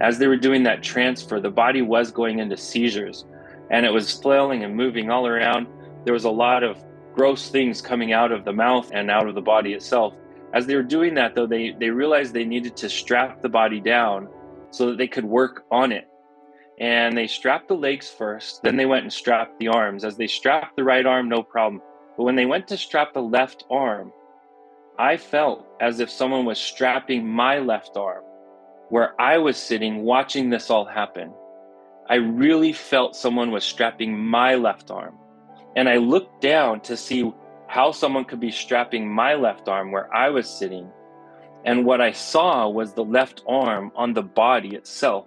as 0.00 0.18
they 0.18 0.26
were 0.26 0.36
doing 0.36 0.62
that 0.64 0.82
transfer, 0.82 1.40
the 1.40 1.50
body 1.50 1.82
was 1.82 2.10
going 2.10 2.38
into 2.38 2.56
seizures 2.56 3.24
and 3.70 3.86
it 3.86 3.92
was 3.92 4.12
flailing 4.20 4.64
and 4.64 4.74
moving 4.74 5.10
all 5.10 5.26
around. 5.26 5.66
There 6.04 6.12
was 6.12 6.24
a 6.24 6.30
lot 6.30 6.62
of 6.62 6.82
gross 7.14 7.48
things 7.48 7.80
coming 7.80 8.12
out 8.12 8.32
of 8.32 8.44
the 8.44 8.52
mouth 8.52 8.90
and 8.92 9.10
out 9.10 9.28
of 9.28 9.34
the 9.34 9.40
body 9.40 9.72
itself. 9.72 10.14
As 10.52 10.66
they 10.66 10.76
were 10.76 10.82
doing 10.82 11.14
that, 11.14 11.34
though, 11.34 11.46
they, 11.46 11.74
they 11.78 11.90
realized 11.90 12.32
they 12.32 12.44
needed 12.44 12.76
to 12.76 12.88
strap 12.88 13.42
the 13.42 13.48
body 13.48 13.80
down 13.80 14.28
so 14.70 14.86
that 14.86 14.98
they 14.98 15.08
could 15.08 15.24
work 15.24 15.64
on 15.70 15.92
it. 15.92 16.08
And 16.78 17.16
they 17.16 17.28
strapped 17.28 17.68
the 17.68 17.74
legs 17.74 18.10
first, 18.10 18.62
then 18.62 18.76
they 18.76 18.86
went 18.86 19.04
and 19.04 19.12
strapped 19.12 19.58
the 19.58 19.68
arms. 19.68 20.04
As 20.04 20.16
they 20.16 20.26
strapped 20.26 20.76
the 20.76 20.84
right 20.84 21.06
arm, 21.06 21.28
no 21.28 21.42
problem. 21.42 21.80
But 22.16 22.24
when 22.24 22.36
they 22.36 22.46
went 22.46 22.66
to 22.68 22.76
strap 22.76 23.14
the 23.14 23.22
left 23.22 23.64
arm, 23.70 24.12
I 24.98 25.16
felt 25.16 25.66
as 25.80 26.00
if 26.00 26.10
someone 26.10 26.44
was 26.44 26.58
strapping 26.58 27.28
my 27.28 27.58
left 27.58 27.96
arm 27.96 28.24
where 28.90 29.20
I 29.20 29.38
was 29.38 29.56
sitting 29.56 30.02
watching 30.02 30.50
this 30.50 30.70
all 30.70 30.84
happen. 30.84 31.32
I 32.08 32.16
really 32.16 32.72
felt 32.72 33.16
someone 33.16 33.50
was 33.50 33.64
strapping 33.64 34.16
my 34.16 34.54
left 34.54 34.90
arm. 34.90 35.18
And 35.76 35.88
I 35.88 35.96
looked 35.96 36.40
down 36.40 36.80
to 36.82 36.96
see 36.96 37.32
how 37.66 37.90
someone 37.90 38.24
could 38.24 38.40
be 38.40 38.50
strapping 38.50 39.10
my 39.10 39.34
left 39.34 39.68
arm 39.68 39.90
where 39.90 40.12
I 40.14 40.30
was 40.30 40.48
sitting. 40.48 40.88
And 41.64 41.84
what 41.84 42.00
I 42.00 42.12
saw 42.12 42.68
was 42.68 42.92
the 42.92 43.04
left 43.04 43.42
arm 43.48 43.90
on 43.96 44.12
the 44.12 44.22
body 44.22 44.76
itself. 44.76 45.26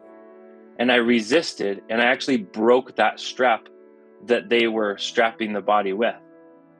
And 0.79 0.91
I 0.91 0.95
resisted 0.95 1.81
and 1.89 2.01
I 2.01 2.05
actually 2.05 2.37
broke 2.37 2.95
that 2.95 3.19
strap 3.19 3.67
that 4.25 4.49
they 4.49 4.67
were 4.67 4.97
strapping 4.97 5.53
the 5.53 5.61
body 5.61 5.93
with. 5.93 6.15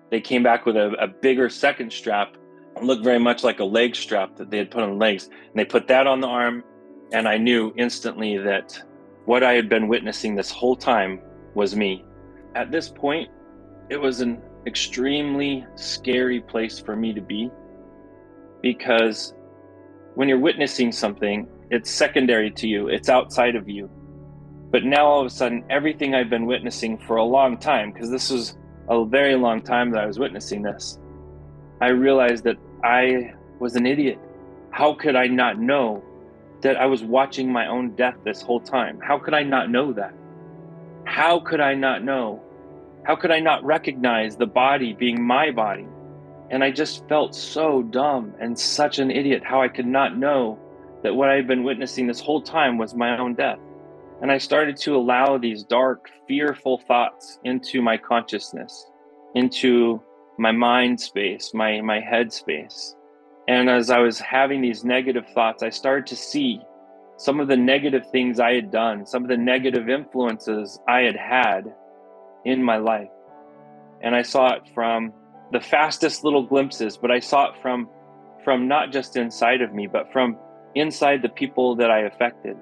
They 0.10 0.22
came 0.22 0.44
back 0.44 0.66
with 0.66 0.78
a, 0.78 0.94
a 1.00 1.08
bigger 1.08 1.50
second 1.50 1.92
strap, 1.92 2.38
looked 2.82 3.04
very 3.04 3.20
much 3.20 3.44
like 3.44 3.60
a 3.60 3.66
leg 3.66 3.96
strap 3.96 4.38
that 4.38 4.50
they 4.50 4.58
had 4.58 4.72
put 4.72 4.84
on 4.84 4.92
the 4.92 4.96
legs. 4.96 5.26
And 5.26 5.56
they 5.56 5.66
put 5.66 5.88
that 5.88 6.08
on 6.08 6.22
the 6.22 6.28
arm. 6.28 6.64
And 7.12 7.28
I 7.28 7.38
knew 7.38 7.74
instantly 7.78 8.38
that 8.38 8.82
what 9.26 9.44
I 9.44 9.54
had 9.54 9.68
been 9.68 9.88
witnessing 9.88 10.36
this 10.36 10.52
whole 10.52 10.76
time 10.76 11.20
was 11.56 11.76
me. 11.76 12.06
At 12.56 12.72
this 12.72 12.90
point, 12.90 13.30
it 13.90 13.98
was 13.98 14.22
an 14.22 14.42
extremely 14.66 15.66
scary 15.76 16.42
place 16.42 16.78
for 16.80 16.96
me 16.96 17.14
to 17.14 17.22
be 17.22 17.50
because 18.62 19.34
when 20.16 20.28
you're 20.28 20.40
witnessing 20.40 20.92
something, 20.92 21.48
it's 21.70 21.90
secondary 21.90 22.52
to 22.52 22.68
you, 22.68 22.88
it's 22.90 23.08
outside 23.08 23.56
of 23.56 23.70
you. 23.70 23.90
But 24.72 24.84
now 24.84 25.06
all 25.06 25.22
of 25.22 25.28
a 25.28 25.30
sudden, 25.30 25.64
everything 25.70 26.14
I've 26.14 26.30
been 26.30 26.46
witnessing 26.46 26.98
for 26.98 27.18
a 27.18 27.24
long 27.24 27.58
time, 27.58 27.92
because 27.92 28.10
this 28.10 28.30
was 28.30 28.58
a 28.90 29.06
very 29.06 29.36
long 29.36 29.62
time 29.62 29.92
that 29.92 30.04
I 30.04 30.06
was 30.06 30.20
witnessing 30.20 30.62
this, 30.62 31.00
I 31.80 31.90
realized 31.90 32.44
that 32.44 32.58
I 32.84 33.34
was 33.60 33.76
an 33.76 33.86
idiot. 33.86 34.20
How 34.72 34.94
could 34.94 35.16
I 35.16 35.28
not 35.28 35.60
know 35.60 36.04
that 36.62 36.76
I 36.76 36.88
was 36.88 37.04
watching 37.04 37.52
my 37.52 37.68
own 37.68 37.96
death 37.96 38.16
this 38.26 38.42
whole 38.42 38.60
time? 38.60 39.00
How 39.02 39.18
could 39.18 39.34
I 39.34 39.44
not 39.44 39.70
know 39.70 39.94
that? 39.94 40.14
How 41.06 41.40
could 41.40 41.62
I 41.62 41.74
not 41.74 42.04
know 42.04 42.42
how 43.08 43.16
could 43.16 43.32
I 43.32 43.40
not 43.40 43.64
recognize 43.64 44.36
the 44.36 44.46
body 44.46 44.92
being 44.92 45.26
my 45.26 45.50
body? 45.50 45.88
And 46.52 46.62
I 46.62 46.72
just 46.72 47.08
felt 47.08 47.34
so 47.34 47.82
dumb 47.82 48.34
and 48.42 48.60
such 48.60 49.00
an 49.00 49.12
idiot 49.12 49.44
how 49.46 49.62
I 49.62 49.70
could 49.70 49.88
not 49.88 50.18
know 50.18 50.60
that 51.04 51.16
what 51.16 51.30
I 51.30 51.36
had 51.36 51.48
been 51.48 51.64
witnessing 51.64 52.06
this 52.06 52.20
whole 52.20 52.42
time 52.42 52.78
was 52.78 52.96
my 52.96 53.18
own 53.18 53.34
death. 53.34 53.60
And 54.22 54.30
I 54.30 54.38
started 54.38 54.76
to 54.82 54.98
allow 54.98 55.38
these 55.38 55.64
dark, 55.64 56.10
fearful 56.28 56.80
thoughts 56.80 57.40
into 57.46 57.82
my 57.82 57.96
consciousness, 57.96 58.92
into 59.36 60.04
my 60.38 60.52
mind 60.52 61.00
space, 61.00 61.54
my, 61.54 61.80
my 61.80 62.02
head 62.02 62.34
space. 62.34 62.94
And 63.48 63.70
as 63.70 63.90
I 63.90 64.00
was 64.00 64.20
having 64.20 64.60
these 64.60 64.84
negative 64.84 65.30
thoughts, 65.34 65.64
I 65.64 65.70
started 65.70 66.08
to 66.08 66.18
see 66.18 66.60
some 67.16 67.40
of 67.40 67.48
the 67.48 67.56
negative 67.56 68.12
things 68.12 68.42
I 68.42 68.56
had 68.56 68.70
done, 68.70 69.06
some 69.06 69.24
of 69.24 69.30
the 69.30 69.38
negative 69.38 69.88
influences 69.88 70.78
I 70.90 71.04
had 71.04 71.16
had 71.16 71.74
in 72.48 72.64
my 72.64 72.78
life. 72.78 73.10
And 74.02 74.16
I 74.16 74.22
saw 74.22 74.54
it 74.54 74.62
from 74.74 75.12
the 75.52 75.60
fastest 75.60 76.24
little 76.24 76.44
glimpses, 76.44 76.98
but 76.98 77.12
I 77.12 77.20
saw 77.20 77.50
it 77.50 77.62
from 77.62 77.90
from 78.44 78.70
not 78.70 78.94
just 78.94 79.18
inside 79.18 79.62
of 79.62 79.74
me, 79.74 79.88
but 79.88 80.10
from 80.14 80.38
inside 80.74 81.22
the 81.22 81.28
people 81.28 81.76
that 81.76 81.92
I 81.92 82.04
affected. 82.04 82.56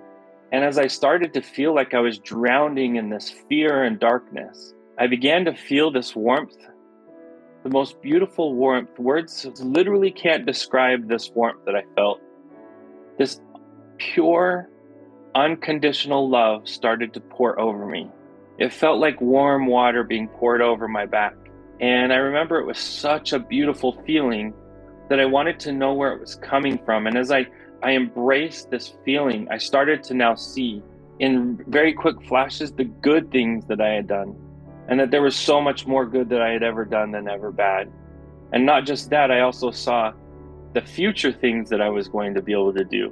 And 0.52 0.64
as 0.64 0.80
I 0.80 0.88
started 0.88 1.32
to 1.36 1.42
feel 1.42 1.76
like 1.76 1.94
I 1.94 2.00
was 2.00 2.18
drowning 2.18 2.96
in 2.96 3.10
this 3.10 3.30
fear 3.48 3.84
and 3.84 4.00
darkness, 4.00 4.74
I 4.98 5.06
began 5.06 5.46
to 5.46 5.54
feel 5.54 5.92
this 5.92 6.16
warmth, 6.16 6.58
the 7.64 7.70
most 7.70 8.02
beautiful 8.02 8.56
warmth. 8.56 8.98
Words 8.98 9.46
literally 9.60 10.10
can't 10.10 10.48
describe 10.48 11.08
this 11.08 11.30
warmth 11.36 11.64
that 11.66 11.76
I 11.76 11.84
felt. 11.96 12.20
This 13.20 13.40
pure, 13.98 14.68
unconditional 15.36 16.28
love 16.28 16.68
started 16.68 17.14
to 17.14 17.20
pour 17.20 17.60
over 17.60 17.86
me. 17.86 18.10
It 18.58 18.72
felt 18.72 19.00
like 19.00 19.20
warm 19.20 19.68
water 19.68 20.04
being 20.04 20.28
poured 20.28 20.62
over 20.62 20.88
my 20.88 21.06
back. 21.06 21.36
And 21.82 22.14
I 22.14 22.18
remember 22.18 22.58
it 22.60 22.66
was 22.66 22.80
such 22.80 23.34
a 23.34 23.40
beautiful 23.40 24.02
feeling 24.06 24.54
that 25.10 25.20
I 25.20 25.26
wanted 25.26 25.60
to 25.62 25.74
know 25.74 25.94
where 25.94 26.14
it 26.14 26.22
was 26.22 26.36
coming 26.36 26.80
from. 26.86 27.06
And 27.06 27.18
as 27.18 27.32
I, 27.32 27.48
I 27.84 27.92
embraced 27.92 28.72
this 28.72 28.94
feeling, 29.04 29.48
I 29.52 29.58
started 29.58 30.04
to 30.04 30.14
now 30.14 30.36
see 30.36 30.82
in 31.20 31.62
very 31.68 31.94
quick 31.94 32.22
flashes 32.28 32.72
the 32.72 32.86
good 32.86 33.30
things 33.30 33.66
that 33.66 33.82
I 33.82 33.90
had 33.90 34.08
done. 34.08 34.36
And 34.88 35.00
that 35.00 35.12
there 35.12 35.22
was 35.22 35.36
so 35.36 35.60
much 35.60 35.86
more 35.86 36.06
good 36.06 36.30
that 36.30 36.42
I 36.42 36.52
had 36.52 36.64
ever 36.64 36.86
done 36.86 37.12
than 37.12 37.28
ever 37.28 37.52
bad. 37.52 37.92
And 38.54 38.66
not 38.66 38.86
just 38.86 39.10
that, 39.10 39.32
I 39.32 39.42
also 39.42 39.72
saw 39.72 40.14
the 40.74 40.82
future 40.82 41.32
things 41.32 41.70
that 41.70 41.82
I 41.82 41.90
was 41.90 42.08
going 42.08 42.34
to 42.36 42.42
be 42.42 42.54
able 42.54 42.74
to 42.74 42.84
do. 42.86 43.12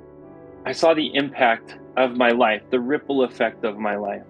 I 0.65 0.71
saw 0.71 0.93
the 0.93 1.13
impact 1.15 1.77
of 1.97 2.15
my 2.15 2.29
life, 2.29 2.61
the 2.69 2.79
ripple 2.79 3.23
effect 3.23 3.65
of 3.65 3.77
my 3.77 3.97
life 3.97 4.23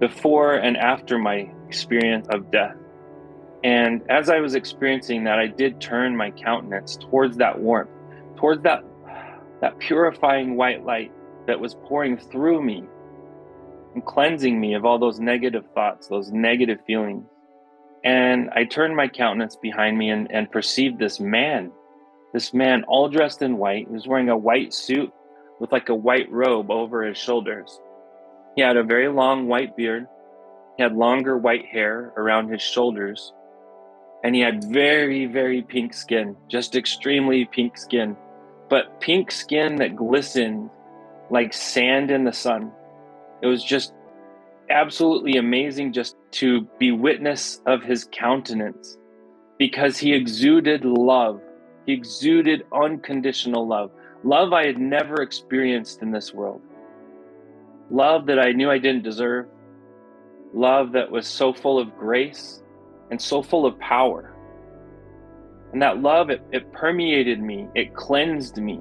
before 0.00 0.54
and 0.54 0.76
after 0.76 1.18
my 1.18 1.50
experience 1.66 2.26
of 2.30 2.50
death. 2.50 2.76
And 3.64 4.02
as 4.08 4.28
I 4.28 4.40
was 4.40 4.54
experiencing 4.54 5.24
that, 5.24 5.38
I 5.38 5.46
did 5.46 5.80
turn 5.80 6.16
my 6.16 6.30
countenance 6.30 6.96
towards 6.96 7.38
that 7.38 7.58
warmth, 7.58 7.90
towards 8.36 8.62
that, 8.62 8.84
that 9.60 9.78
purifying 9.78 10.56
white 10.56 10.84
light 10.84 11.12
that 11.46 11.58
was 11.58 11.74
pouring 11.74 12.16
through 12.16 12.62
me 12.62 12.84
and 13.94 14.04
cleansing 14.04 14.60
me 14.60 14.74
of 14.74 14.84
all 14.84 14.98
those 14.98 15.18
negative 15.18 15.64
thoughts, 15.74 16.08
those 16.08 16.30
negative 16.30 16.78
feelings. 16.86 17.24
And 18.04 18.50
I 18.50 18.64
turned 18.64 18.94
my 18.94 19.08
countenance 19.08 19.56
behind 19.56 19.98
me 19.98 20.10
and, 20.10 20.30
and 20.30 20.50
perceived 20.50 20.98
this 20.98 21.18
man, 21.18 21.72
this 22.32 22.52
man 22.54 22.84
all 22.84 23.08
dressed 23.08 23.42
in 23.42 23.56
white. 23.56 23.88
He 23.88 23.94
was 23.94 24.06
wearing 24.06 24.28
a 24.28 24.36
white 24.36 24.74
suit 24.74 25.12
with 25.58 25.72
like 25.72 25.88
a 25.88 25.94
white 25.94 26.30
robe 26.30 26.70
over 26.70 27.04
his 27.04 27.16
shoulders. 27.16 27.80
He 28.56 28.62
had 28.62 28.76
a 28.76 28.82
very 28.82 29.08
long 29.08 29.46
white 29.46 29.76
beard. 29.76 30.06
He 30.76 30.82
had 30.82 30.96
longer 30.96 31.36
white 31.36 31.66
hair 31.66 32.12
around 32.16 32.50
his 32.50 32.62
shoulders. 32.62 33.32
And 34.24 34.34
he 34.34 34.40
had 34.40 34.64
very, 34.64 35.26
very 35.26 35.62
pink 35.62 35.94
skin, 35.94 36.36
just 36.48 36.74
extremely 36.74 37.44
pink 37.44 37.76
skin, 37.76 38.16
but 38.68 39.00
pink 39.00 39.30
skin 39.30 39.76
that 39.76 39.94
glistened 39.94 40.70
like 41.30 41.52
sand 41.52 42.10
in 42.10 42.24
the 42.24 42.32
sun. 42.32 42.72
It 43.42 43.46
was 43.46 43.62
just 43.62 43.92
absolutely 44.70 45.36
amazing 45.36 45.92
just 45.92 46.16
to 46.32 46.62
be 46.78 46.92
witness 46.92 47.60
of 47.66 47.82
his 47.82 48.08
countenance 48.10 48.96
because 49.58 49.98
he 49.98 50.14
exuded 50.14 50.84
love. 50.84 51.40
He 51.84 51.92
exuded 51.92 52.64
unconditional 52.72 53.68
love, 53.68 53.90
love 54.24 54.52
I 54.52 54.66
had 54.66 54.78
never 54.78 55.22
experienced 55.22 56.02
in 56.02 56.10
this 56.10 56.34
world, 56.34 56.60
love 57.90 58.26
that 58.26 58.38
I 58.38 58.52
knew 58.52 58.70
I 58.70 58.78
didn't 58.78 59.02
deserve, 59.02 59.46
love 60.54 60.92
that 60.92 61.10
was 61.10 61.26
so 61.26 61.52
full 61.52 61.78
of 61.78 61.96
grace 61.96 62.62
and 63.10 63.20
so 63.20 63.42
full 63.42 63.66
of 63.66 63.78
power. 63.78 64.34
And 65.72 65.82
that 65.82 66.00
love, 66.00 66.30
it, 66.30 66.42
it 66.52 66.72
permeated 66.72 67.40
me, 67.40 67.68
it 67.74 67.94
cleansed 67.94 68.58
me. 68.58 68.80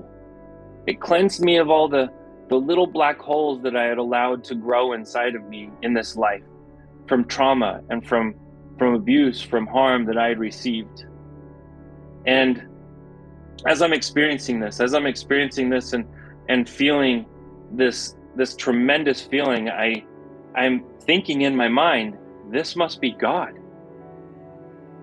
It 0.88 1.02
cleansed 1.02 1.42
me 1.42 1.58
of 1.58 1.70
all 1.70 1.88
the 1.88 2.12
the 2.48 2.56
little 2.56 2.86
black 2.86 3.18
holes 3.18 3.64
that 3.64 3.76
I 3.76 3.86
had 3.86 3.98
allowed 3.98 4.44
to 4.46 4.56
grow 4.56 4.94
inside 4.94 5.34
of 5.34 5.44
me 5.46 5.72
in 5.82 5.96
this 5.96 6.16
life 6.16 6.44
from 7.08 7.26
trauma 7.26 7.82
and 7.90 8.06
from 8.06 8.36
from 8.78 8.94
abuse, 8.94 9.42
from 9.42 9.66
harm 9.66 10.06
that 10.06 10.18
I 10.18 10.28
had 10.28 10.38
received. 10.38 11.06
And 12.26 12.68
as 13.66 13.82
I'm 13.82 13.94
experiencing 13.94 14.60
this, 14.60 14.80
as 14.80 14.94
I'm 14.94 15.06
experiencing 15.06 15.70
this 15.70 15.94
and 15.94 16.06
and 16.50 16.70
feeling 16.70 17.26
this 17.72 18.16
this 18.36 18.56
tremendous 18.56 19.24
feeling, 19.24 19.70
I 19.70 20.08
I'm 20.56 20.86
thinking 21.08 21.42
in 21.44 21.56
my 21.56 21.70
mind, 21.70 22.18
this 22.44 22.76
must 22.76 23.02
be 23.02 23.14
God. 23.14 23.54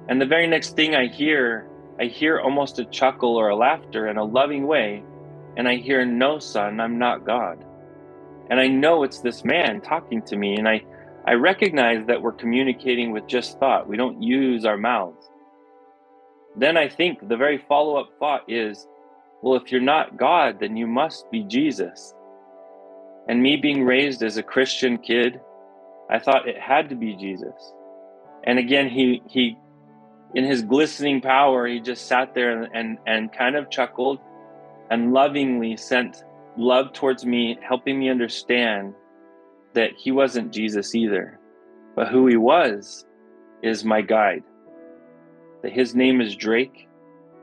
And 0.09 0.21
the 0.21 0.27
very 0.27 0.47
next 0.49 0.77
thing 0.77 0.95
I 0.95 1.09
hear, 1.09 1.71
I 2.01 2.07
hear 2.07 2.41
almost 2.41 2.79
a 2.79 2.87
chuckle 2.87 3.37
or 3.37 3.49
a 3.49 3.57
laughter 3.57 4.09
in 4.09 4.19
a 4.19 4.25
loving 4.25 4.67
way 4.67 5.07
and 5.57 5.69
I 5.69 5.77
hear, 5.77 6.05
No, 6.05 6.39
son, 6.39 6.81
I'm 6.81 6.99
not 6.99 7.25
God. 7.25 7.65
And 8.51 8.61
I 8.61 8.69
know 8.69 9.05
it's 9.05 9.21
this 9.21 9.45
man 9.45 9.81
talking 9.83 10.23
to 10.29 10.37
me. 10.37 10.57
And 10.57 10.69
I, 10.69 10.83
I 11.27 11.35
recognize 11.35 12.07
that 12.07 12.23
we're 12.23 12.33
communicating 12.33 13.12
with 13.12 13.27
just 13.29 13.59
thought. 13.59 13.89
We 13.89 13.97
don't 13.97 14.23
use 14.23 14.65
our 14.65 14.79
mouths. 14.79 15.31
Then 16.57 16.77
I 16.77 16.89
think 16.89 17.29
the 17.29 17.37
very 17.37 17.59
follow 17.69 17.97
up 17.97 18.09
thought 18.19 18.43
is, 18.49 18.87
Well, 19.43 19.57
if 19.61 19.73
you're 19.73 19.81
not 19.83 20.19
God, 20.19 20.59
then 20.61 20.77
you 20.77 20.87
must 20.87 21.31
be 21.31 21.45
Jesus. 21.45 22.15
And 23.29 23.43
me 23.43 23.57
being 23.57 23.85
raised 23.85 24.23
as 24.23 24.37
a 24.37 24.43
Christian 24.43 24.99
kid, 24.99 25.41
I 26.11 26.19
thought 26.19 26.49
it 26.49 26.59
had 26.59 26.88
to 26.88 26.97
be 26.97 27.17
Jesus. 27.17 27.73
And 28.45 28.59
again, 28.59 28.88
he, 28.88 29.23
he, 29.29 29.57
in 30.35 30.45
his 30.45 30.62
glistening 30.62 31.21
power, 31.21 31.67
he 31.67 31.81
just 31.81 32.07
sat 32.07 32.35
there 32.35 32.50
and, 32.50 32.69
and, 32.75 32.99
and 33.07 33.33
kind 33.33 33.57
of 33.57 33.71
chuckled 33.71 34.19
and 34.91 35.12
lovingly 35.12 35.76
sent 35.76 36.25
love 36.57 36.93
towards 36.93 37.25
me, 37.25 37.59
helping 37.67 37.99
me 37.99 38.11
understand 38.11 38.95
that 39.75 39.91
he 39.97 40.12
wasn't 40.12 40.52
Jesus 40.52 40.95
either, 40.95 41.38
but 41.95 42.09
who 42.09 42.26
he 42.26 42.37
was 42.37 43.07
is 43.62 43.85
my 43.85 44.02
guide. 44.02 44.43
That 45.62 45.73
his 45.73 45.95
name 45.95 46.21
is 46.21 46.37
Drake, 46.37 46.88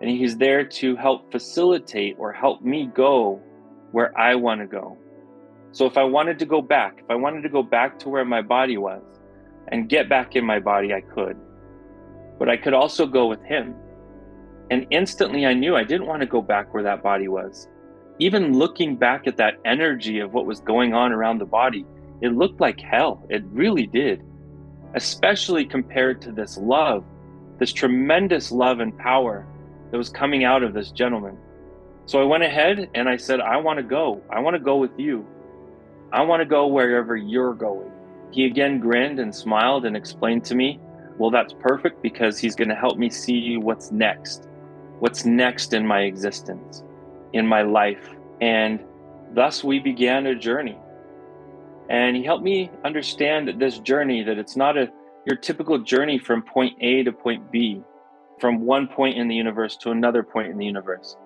and 0.02 0.10
he's 0.10 0.38
there 0.38 0.66
to 0.66 0.96
help 0.96 1.32
facilitate 1.32 2.18
or 2.20 2.32
help 2.32 2.62
me 2.62 2.90
go 2.94 3.42
where 3.92 4.16
I 4.18 4.36
want 4.36 4.62
to 4.62 4.68
go. 4.68 4.98
So 5.72 5.86
if 5.86 5.98
I 5.98 6.04
wanted 6.04 6.40
to 6.40 6.46
go 6.46 6.62
back, 6.62 7.00
if 7.00 7.10
I 7.10 7.16
wanted 7.16 7.44
to 7.44 7.50
go 7.50 7.64
back 7.64 8.00
to 8.00 8.10
where 8.10 8.26
my 8.26 8.42
body 8.42 8.78
was 8.78 9.04
and 9.68 9.90
get 9.90 10.10
back 10.10 10.36
in 10.36 10.44
my 10.46 10.60
body, 10.60 10.94
I 10.94 11.02
could. 11.02 11.38
But 12.40 12.50
I 12.50 12.58
could 12.58 12.74
also 12.74 13.06
go 13.06 13.28
with 13.28 13.42
him 13.44 13.76
and 14.72 14.86
instantly 14.92 15.46
I 15.46 15.54
knew 15.54 15.76
I 15.76 15.84
didn't 15.84 16.08
want 16.08 16.22
to 16.22 16.28
go 16.28 16.42
back 16.42 16.74
where 16.74 16.84
that 16.84 17.02
body 17.02 17.28
was. 17.28 17.68
Even 18.20 18.58
looking 18.58 18.96
back 18.96 19.28
at 19.28 19.38
that 19.38 19.56
energy 19.66 20.20
of 20.20 20.34
what 20.34 20.46
was 20.46 20.60
going 20.60 20.94
on 20.94 21.12
around 21.12 21.40
the 21.40 21.46
body, 21.46 21.86
it 22.22 22.30
looked 22.30 22.60
like 22.60 22.80
hell. 22.80 23.26
It 23.30 23.44
really 23.46 23.88
did. 23.88 24.22
Especially 24.94 25.66
compared 25.66 26.22
to 26.24 26.32
this 26.32 26.58
love, 26.58 27.04
this 27.58 27.74
tremendous 27.74 28.52
love 28.52 28.80
and 28.80 28.98
power 28.98 29.48
that 29.92 29.98
was 29.98 30.10
coming 30.10 30.44
out 30.44 30.64
of 30.64 30.74
this 30.74 30.92
gentleman. 30.92 31.38
So 32.06 32.22
I 32.22 32.26
went 32.26 32.44
ahead 32.44 32.90
and 32.94 33.08
I 33.08 33.18
said, 33.18 33.40
I 33.40 33.58
want 33.58 33.78
to 33.78 33.84
go. 33.84 34.22
I 34.30 34.40
want 34.40 34.56
to 34.56 34.60
go 34.60 34.78
with 34.78 34.92
you. 34.98 35.26
I 36.12 36.22
want 36.24 36.42
to 36.42 36.46
go 36.46 36.68
wherever 36.68 37.16
you're 37.16 37.54
going. 37.54 37.92
He 38.32 38.46
again 38.46 38.80
grinned 38.80 39.20
and 39.20 39.34
smiled 39.34 39.86
and 39.86 39.96
explained 39.96 40.44
to 40.46 40.56
me, 40.56 40.80
Well, 41.18 41.32
that's 41.32 41.54
perfect 41.54 42.02
because 42.02 42.38
he's 42.38 42.56
going 42.56 42.70
to 42.70 42.76
help 42.76 42.98
me 42.98 43.10
see 43.10 43.58
what's 43.58 43.92
next 43.92 44.50
what's 45.00 45.26
next 45.26 45.74
in 45.74 45.86
my 45.86 46.02
existence, 46.02 46.84
in 47.34 47.48
my 47.48 47.62
life. 47.62 48.16
And 48.42 48.84
thus 49.34 49.64
we 49.64 49.80
began 49.80 50.28
a 50.28 50.36
journey. 50.36 50.78
And 51.90 52.16
he 52.16 52.24
helped 52.24 52.44
me 52.44 52.70
understand 52.86 53.48
that 53.48 53.58
this 53.58 53.80
journey, 53.80 54.24
that 54.24 54.38
it's 54.38 54.56
not 54.56 54.78
a 54.78 54.92
your 55.26 55.38
typical 55.38 55.80
journey 55.80 56.18
from 56.18 56.42
point 56.42 56.78
A 56.82 57.04
to 57.04 57.12
point 57.12 57.52
B, 57.52 57.82
from 58.40 58.62
one 58.62 58.88
point 58.88 59.18
in 59.18 59.28
the 59.28 59.36
universe 59.36 59.76
to 59.78 59.92
another 59.92 60.24
point 60.24 60.50
in 60.50 60.58
the 60.58 60.66
universe. 60.66 61.18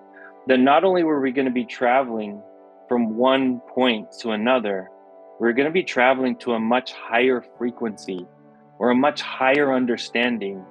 That 0.47 0.59
not 0.59 0.83
only 0.83 1.03
were 1.03 1.21
we 1.21 1.31
going 1.31 1.45
to 1.45 1.51
be 1.51 1.65
traveling 1.65 2.41
from 2.87 3.17
one 3.17 3.61
point 3.73 4.11
to 4.19 4.31
another, 4.31 4.89
we 5.39 5.47
we're 5.47 5.53
going 5.53 5.67
to 5.67 5.71
be 5.71 5.83
traveling 5.83 6.37
to 6.37 6.53
a 6.53 6.59
much 6.59 6.93
higher 6.93 7.43
frequency 7.57 8.25
or 8.79 8.91
a 8.91 8.95
much 8.95 9.21
higher 9.21 9.73
understanding 9.73 10.65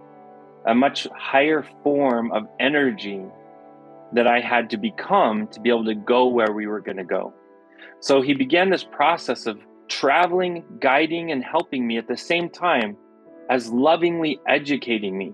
a 0.66 0.74
much 0.74 1.06
higher 1.16 1.64
form 1.82 2.32
of 2.32 2.46
energy 2.60 3.22
that 4.12 4.26
I 4.26 4.40
had 4.40 4.70
to 4.70 4.76
become 4.76 5.48
to 5.48 5.60
be 5.60 5.70
able 5.70 5.86
to 5.86 5.94
go 5.94 6.26
where 6.28 6.52
we 6.52 6.66
were 6.66 6.80
going 6.80 6.98
to 6.98 7.04
go. 7.04 7.32
So 8.00 8.20
he 8.20 8.34
began 8.34 8.70
this 8.70 8.84
process 8.84 9.46
of 9.46 9.58
traveling, 9.88 10.64
guiding, 10.80 11.32
and 11.32 11.42
helping 11.42 11.86
me 11.86 11.98
at 11.98 12.08
the 12.08 12.16
same 12.16 12.48
time 12.48 12.96
as 13.50 13.70
lovingly 13.70 14.38
educating 14.46 15.16
me. 15.16 15.32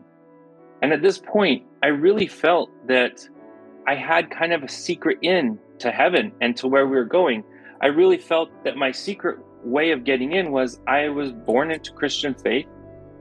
And 0.82 0.92
at 0.92 1.02
this 1.02 1.18
point, 1.18 1.64
I 1.82 1.88
really 1.88 2.26
felt 2.26 2.70
that 2.86 3.26
I 3.86 3.94
had 3.94 4.30
kind 4.30 4.52
of 4.52 4.62
a 4.62 4.68
secret 4.68 5.18
in 5.22 5.58
to 5.80 5.90
heaven 5.90 6.32
and 6.40 6.56
to 6.56 6.68
where 6.68 6.86
we 6.86 6.96
were 6.96 7.04
going. 7.04 7.44
I 7.80 7.86
really 7.86 8.18
felt 8.18 8.50
that 8.64 8.76
my 8.76 8.92
secret 8.92 9.38
way 9.64 9.90
of 9.90 10.04
getting 10.04 10.32
in 10.32 10.52
was 10.52 10.80
I 10.86 11.08
was 11.08 11.32
born 11.32 11.70
into 11.70 11.92
Christian 11.92 12.34
faith 12.34 12.66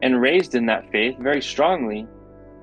and 0.02 0.22
raised 0.22 0.56
in 0.56 0.66
that 0.68 0.92
faith 0.92 1.18
very 1.20 1.42
strongly. 1.42 2.08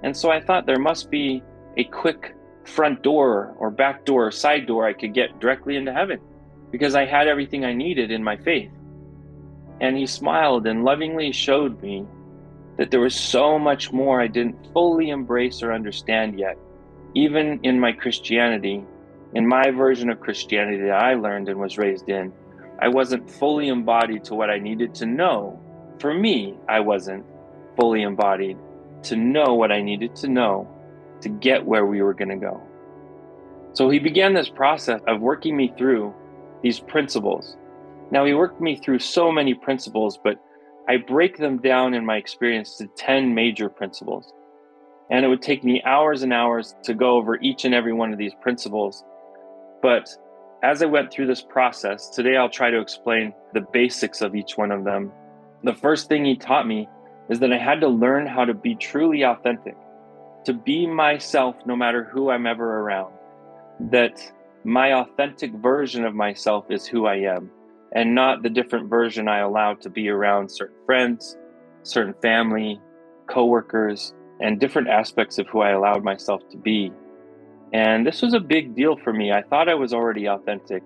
And 0.02 0.16
so 0.16 0.30
I 0.30 0.40
thought 0.40 0.66
there 0.66 0.78
must 0.78 1.10
be 1.10 1.42
a 1.76 1.84
quick 1.84 2.34
front 2.64 3.02
door 3.02 3.54
or 3.58 3.70
back 3.70 4.04
door 4.04 4.26
or 4.26 4.30
side 4.30 4.66
door 4.66 4.86
I 4.86 4.92
could 4.92 5.14
get 5.14 5.38
directly 5.40 5.76
into 5.76 5.92
heaven 5.92 6.20
because 6.70 6.94
I 6.94 7.04
had 7.04 7.28
everything 7.28 7.64
I 7.64 7.72
needed 7.72 8.10
in 8.10 8.22
my 8.22 8.36
faith. 8.36 8.70
And 9.80 9.96
he 9.96 10.06
smiled 10.06 10.66
and 10.66 10.84
lovingly 10.84 11.32
showed 11.32 11.80
me 11.82 12.06
that 12.76 12.90
there 12.90 13.00
was 13.00 13.14
so 13.14 13.58
much 13.58 13.92
more 13.92 14.20
I 14.20 14.26
didn't 14.26 14.72
fully 14.72 15.10
embrace 15.10 15.62
or 15.62 15.72
understand 15.72 16.38
yet. 16.38 16.56
Even 17.14 17.60
in 17.62 17.78
my 17.78 17.92
Christianity, 17.92 18.84
in 19.34 19.46
my 19.46 19.70
version 19.70 20.10
of 20.10 20.20
Christianity 20.20 20.82
that 20.82 21.02
I 21.02 21.14
learned 21.14 21.48
and 21.48 21.58
was 21.58 21.78
raised 21.78 22.08
in, 22.08 22.32
I 22.80 22.88
wasn't 22.88 23.30
fully 23.30 23.68
embodied 23.68 24.24
to 24.24 24.34
what 24.34 24.50
I 24.50 24.58
needed 24.58 24.94
to 24.96 25.06
know 25.06 25.60
for 26.00 26.12
me, 26.12 26.54
I 26.68 26.80
wasn't 26.80 27.24
fully 27.76 28.02
embodied 28.02 28.58
to 29.04 29.16
know 29.16 29.54
what 29.54 29.72
I 29.72 29.80
needed 29.82 30.14
to 30.16 30.28
know 30.28 30.68
to 31.20 31.28
get 31.28 31.64
where 31.64 31.86
we 31.86 32.02
were 32.02 32.14
going 32.14 32.28
to 32.28 32.36
go. 32.36 32.62
So 33.72 33.90
he 33.90 33.98
began 33.98 34.34
this 34.34 34.48
process 34.48 35.00
of 35.06 35.20
working 35.20 35.56
me 35.56 35.72
through 35.76 36.14
these 36.62 36.80
principles. 36.80 37.56
Now, 38.10 38.24
he 38.24 38.34
worked 38.34 38.60
me 38.60 38.76
through 38.76 38.98
so 39.00 39.32
many 39.32 39.54
principles, 39.54 40.18
but 40.22 40.38
I 40.88 40.98
break 40.98 41.38
them 41.38 41.58
down 41.58 41.94
in 41.94 42.04
my 42.04 42.16
experience 42.16 42.76
to 42.76 42.86
10 42.86 43.34
major 43.34 43.68
principles. 43.68 44.32
And 45.10 45.24
it 45.24 45.28
would 45.28 45.42
take 45.42 45.64
me 45.64 45.82
hours 45.84 46.22
and 46.22 46.32
hours 46.32 46.74
to 46.84 46.94
go 46.94 47.16
over 47.16 47.40
each 47.40 47.64
and 47.64 47.74
every 47.74 47.92
one 47.92 48.12
of 48.12 48.18
these 48.18 48.34
principles. 48.42 49.02
But 49.84 50.08
as 50.62 50.82
I 50.82 50.86
went 50.86 51.12
through 51.12 51.26
this 51.26 51.42
process, 51.42 52.08
today 52.08 52.38
I'll 52.38 52.48
try 52.48 52.70
to 52.70 52.80
explain 52.80 53.34
the 53.52 53.60
basics 53.60 54.22
of 54.22 54.34
each 54.34 54.56
one 54.56 54.72
of 54.72 54.84
them 54.84 55.12
the 55.64 55.74
first 55.74 56.08
thing 56.08 56.26
he 56.26 56.36
taught 56.36 56.66
me 56.66 56.86
is 57.30 57.38
that 57.40 57.52
I 57.52 57.56
had 57.56 57.80
to 57.80 57.88
learn 57.88 58.26
how 58.26 58.44
to 58.44 58.52
be 58.52 58.74
truly 58.74 59.24
authentic, 59.24 59.76
to 60.44 60.52
be 60.52 60.86
myself 60.86 61.56
no 61.64 61.74
matter 61.74 62.04
who 62.04 62.30
I'm 62.30 62.46
ever 62.46 62.80
around. 62.80 63.14
That 63.80 64.20
my 64.62 64.92
authentic 64.92 65.52
version 65.54 66.04
of 66.04 66.14
myself 66.14 66.66
is 66.68 66.86
who 66.86 67.06
I 67.06 67.16
am, 67.16 67.50
and 67.92 68.14
not 68.14 68.42
the 68.42 68.50
different 68.50 68.90
version 68.90 69.26
I 69.26 69.38
allow 69.38 69.72
to 69.74 69.88
be 69.88 70.10
around 70.10 70.50
certain 70.50 70.76
friends, 70.84 71.38
certain 71.82 72.14
family, 72.20 72.78
coworkers, 73.26 74.12
and 74.40 74.60
different 74.60 74.88
aspects 74.88 75.38
of 75.38 75.48
who 75.48 75.62
I 75.62 75.70
allowed 75.70 76.04
myself 76.04 76.46
to 76.50 76.58
be. 76.58 76.92
And 77.74 78.06
this 78.06 78.22
was 78.22 78.34
a 78.34 78.40
big 78.40 78.76
deal 78.76 78.96
for 78.96 79.12
me. 79.12 79.32
I 79.32 79.42
thought 79.42 79.68
I 79.68 79.74
was 79.74 79.92
already 79.92 80.28
authentic, 80.28 80.84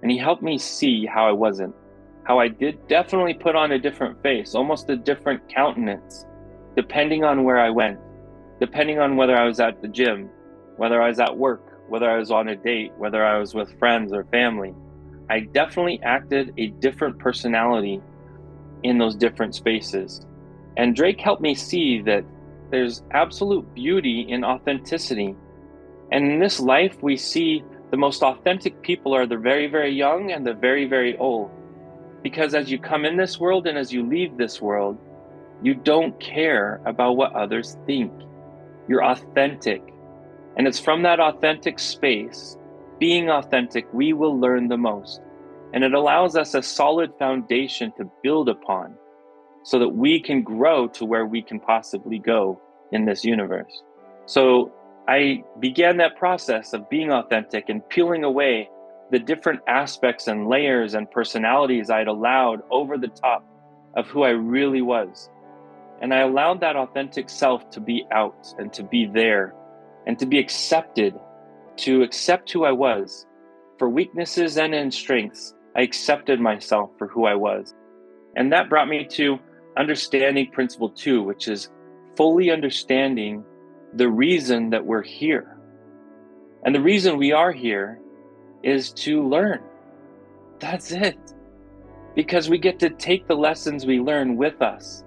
and 0.00 0.10
he 0.10 0.16
helped 0.16 0.42
me 0.42 0.56
see 0.56 1.04
how 1.04 1.28
I 1.28 1.32
wasn't, 1.32 1.74
how 2.24 2.38
I 2.38 2.48
did 2.48 2.88
definitely 2.88 3.34
put 3.34 3.54
on 3.54 3.72
a 3.72 3.78
different 3.78 4.22
face, 4.22 4.54
almost 4.54 4.88
a 4.88 4.96
different 4.96 5.46
countenance, 5.50 6.24
depending 6.76 7.24
on 7.24 7.44
where 7.44 7.60
I 7.60 7.68
went, 7.68 7.98
depending 8.58 8.98
on 8.98 9.16
whether 9.16 9.36
I 9.36 9.44
was 9.44 9.60
at 9.60 9.82
the 9.82 9.88
gym, 9.88 10.30
whether 10.78 11.02
I 11.02 11.08
was 11.08 11.20
at 11.20 11.36
work, 11.36 11.84
whether 11.90 12.10
I 12.10 12.16
was 12.16 12.30
on 12.30 12.48
a 12.48 12.56
date, 12.56 12.92
whether 12.96 13.22
I 13.22 13.38
was 13.38 13.54
with 13.54 13.78
friends 13.78 14.10
or 14.14 14.24
family. 14.24 14.72
I 15.28 15.40
definitely 15.40 16.00
acted 16.02 16.54
a 16.56 16.68
different 16.68 17.18
personality 17.18 18.00
in 18.82 18.96
those 18.96 19.14
different 19.14 19.54
spaces. 19.54 20.24
And 20.78 20.96
Drake 20.96 21.20
helped 21.20 21.42
me 21.42 21.54
see 21.54 22.00
that 22.02 22.24
there's 22.70 23.02
absolute 23.10 23.74
beauty 23.74 24.24
in 24.26 24.42
authenticity. 24.42 25.36
And 26.12 26.30
in 26.30 26.40
this 26.40 26.60
life, 26.60 27.02
we 27.02 27.16
see 27.16 27.62
the 27.90 27.96
most 27.96 28.22
authentic 28.22 28.82
people 28.82 29.14
are 29.14 29.26
the 29.26 29.36
very, 29.36 29.66
very 29.66 29.90
young 29.90 30.32
and 30.32 30.46
the 30.46 30.54
very, 30.54 30.86
very 30.86 31.16
old. 31.18 31.50
Because 32.22 32.54
as 32.54 32.70
you 32.70 32.78
come 32.78 33.04
in 33.04 33.16
this 33.16 33.38
world 33.38 33.66
and 33.66 33.78
as 33.78 33.92
you 33.92 34.06
leave 34.06 34.36
this 34.36 34.60
world, 34.60 34.98
you 35.62 35.74
don't 35.74 36.18
care 36.20 36.80
about 36.86 37.16
what 37.16 37.34
others 37.34 37.76
think. 37.86 38.12
You're 38.88 39.04
authentic. 39.04 39.82
And 40.56 40.66
it's 40.66 40.80
from 40.80 41.02
that 41.02 41.20
authentic 41.20 41.78
space, 41.78 42.56
being 42.98 43.30
authentic, 43.30 43.86
we 43.92 44.12
will 44.12 44.38
learn 44.38 44.68
the 44.68 44.76
most. 44.76 45.20
And 45.72 45.84
it 45.84 45.94
allows 45.94 46.36
us 46.36 46.54
a 46.54 46.62
solid 46.62 47.12
foundation 47.18 47.92
to 47.96 48.10
build 48.22 48.48
upon 48.48 48.94
so 49.62 49.78
that 49.78 49.88
we 49.88 50.20
can 50.20 50.42
grow 50.42 50.88
to 50.88 51.04
where 51.04 51.26
we 51.26 51.42
can 51.42 51.60
possibly 51.60 52.18
go 52.18 52.60
in 52.92 53.04
this 53.04 53.24
universe. 53.24 53.82
So 54.26 54.72
I 55.10 55.42
began 55.58 55.96
that 55.96 56.16
process 56.16 56.72
of 56.72 56.88
being 56.88 57.10
authentic 57.10 57.68
and 57.68 57.86
peeling 57.88 58.22
away 58.22 58.70
the 59.10 59.18
different 59.18 59.58
aspects 59.66 60.28
and 60.28 60.46
layers 60.46 60.94
and 60.94 61.10
personalities 61.10 61.90
I 61.90 61.98
had 61.98 62.06
allowed 62.06 62.60
over 62.70 62.96
the 62.96 63.08
top 63.08 63.44
of 63.96 64.06
who 64.06 64.22
I 64.22 64.30
really 64.30 64.82
was. 64.82 65.28
And 66.00 66.14
I 66.14 66.20
allowed 66.20 66.60
that 66.60 66.76
authentic 66.76 67.28
self 67.28 67.68
to 67.70 67.80
be 67.80 68.06
out 68.12 68.54
and 68.56 68.72
to 68.72 68.84
be 68.84 69.04
there 69.12 69.52
and 70.06 70.16
to 70.20 70.26
be 70.26 70.38
accepted, 70.38 71.18
to 71.78 72.04
accept 72.04 72.52
who 72.52 72.64
I 72.64 72.70
was. 72.70 73.26
For 73.78 73.88
weaknesses 73.88 74.58
and 74.58 74.72
in 74.72 74.92
strengths, 74.92 75.56
I 75.74 75.82
accepted 75.82 76.38
myself 76.38 76.90
for 76.98 77.08
who 77.08 77.26
I 77.26 77.34
was. 77.34 77.74
And 78.36 78.52
that 78.52 78.70
brought 78.70 78.88
me 78.88 79.06
to 79.06 79.40
understanding 79.76 80.52
principle 80.52 80.90
two, 80.90 81.24
which 81.24 81.48
is 81.48 81.68
fully 82.16 82.52
understanding 82.52 83.44
the 83.94 84.08
reason 84.08 84.70
that 84.70 84.84
we're 84.84 85.02
here. 85.02 85.56
And 86.64 86.74
the 86.74 86.80
reason 86.80 87.16
we 87.16 87.32
are 87.32 87.52
here 87.52 88.00
is 88.62 88.92
to 88.92 89.26
learn. 89.26 89.60
That's 90.58 90.92
it. 90.92 91.18
Because 92.14 92.50
we 92.50 92.58
get 92.58 92.78
to 92.80 92.90
take 92.90 93.26
the 93.26 93.34
lessons 93.34 93.86
we 93.86 94.00
learn 94.00 94.36
with 94.36 94.60
us. 94.60 95.04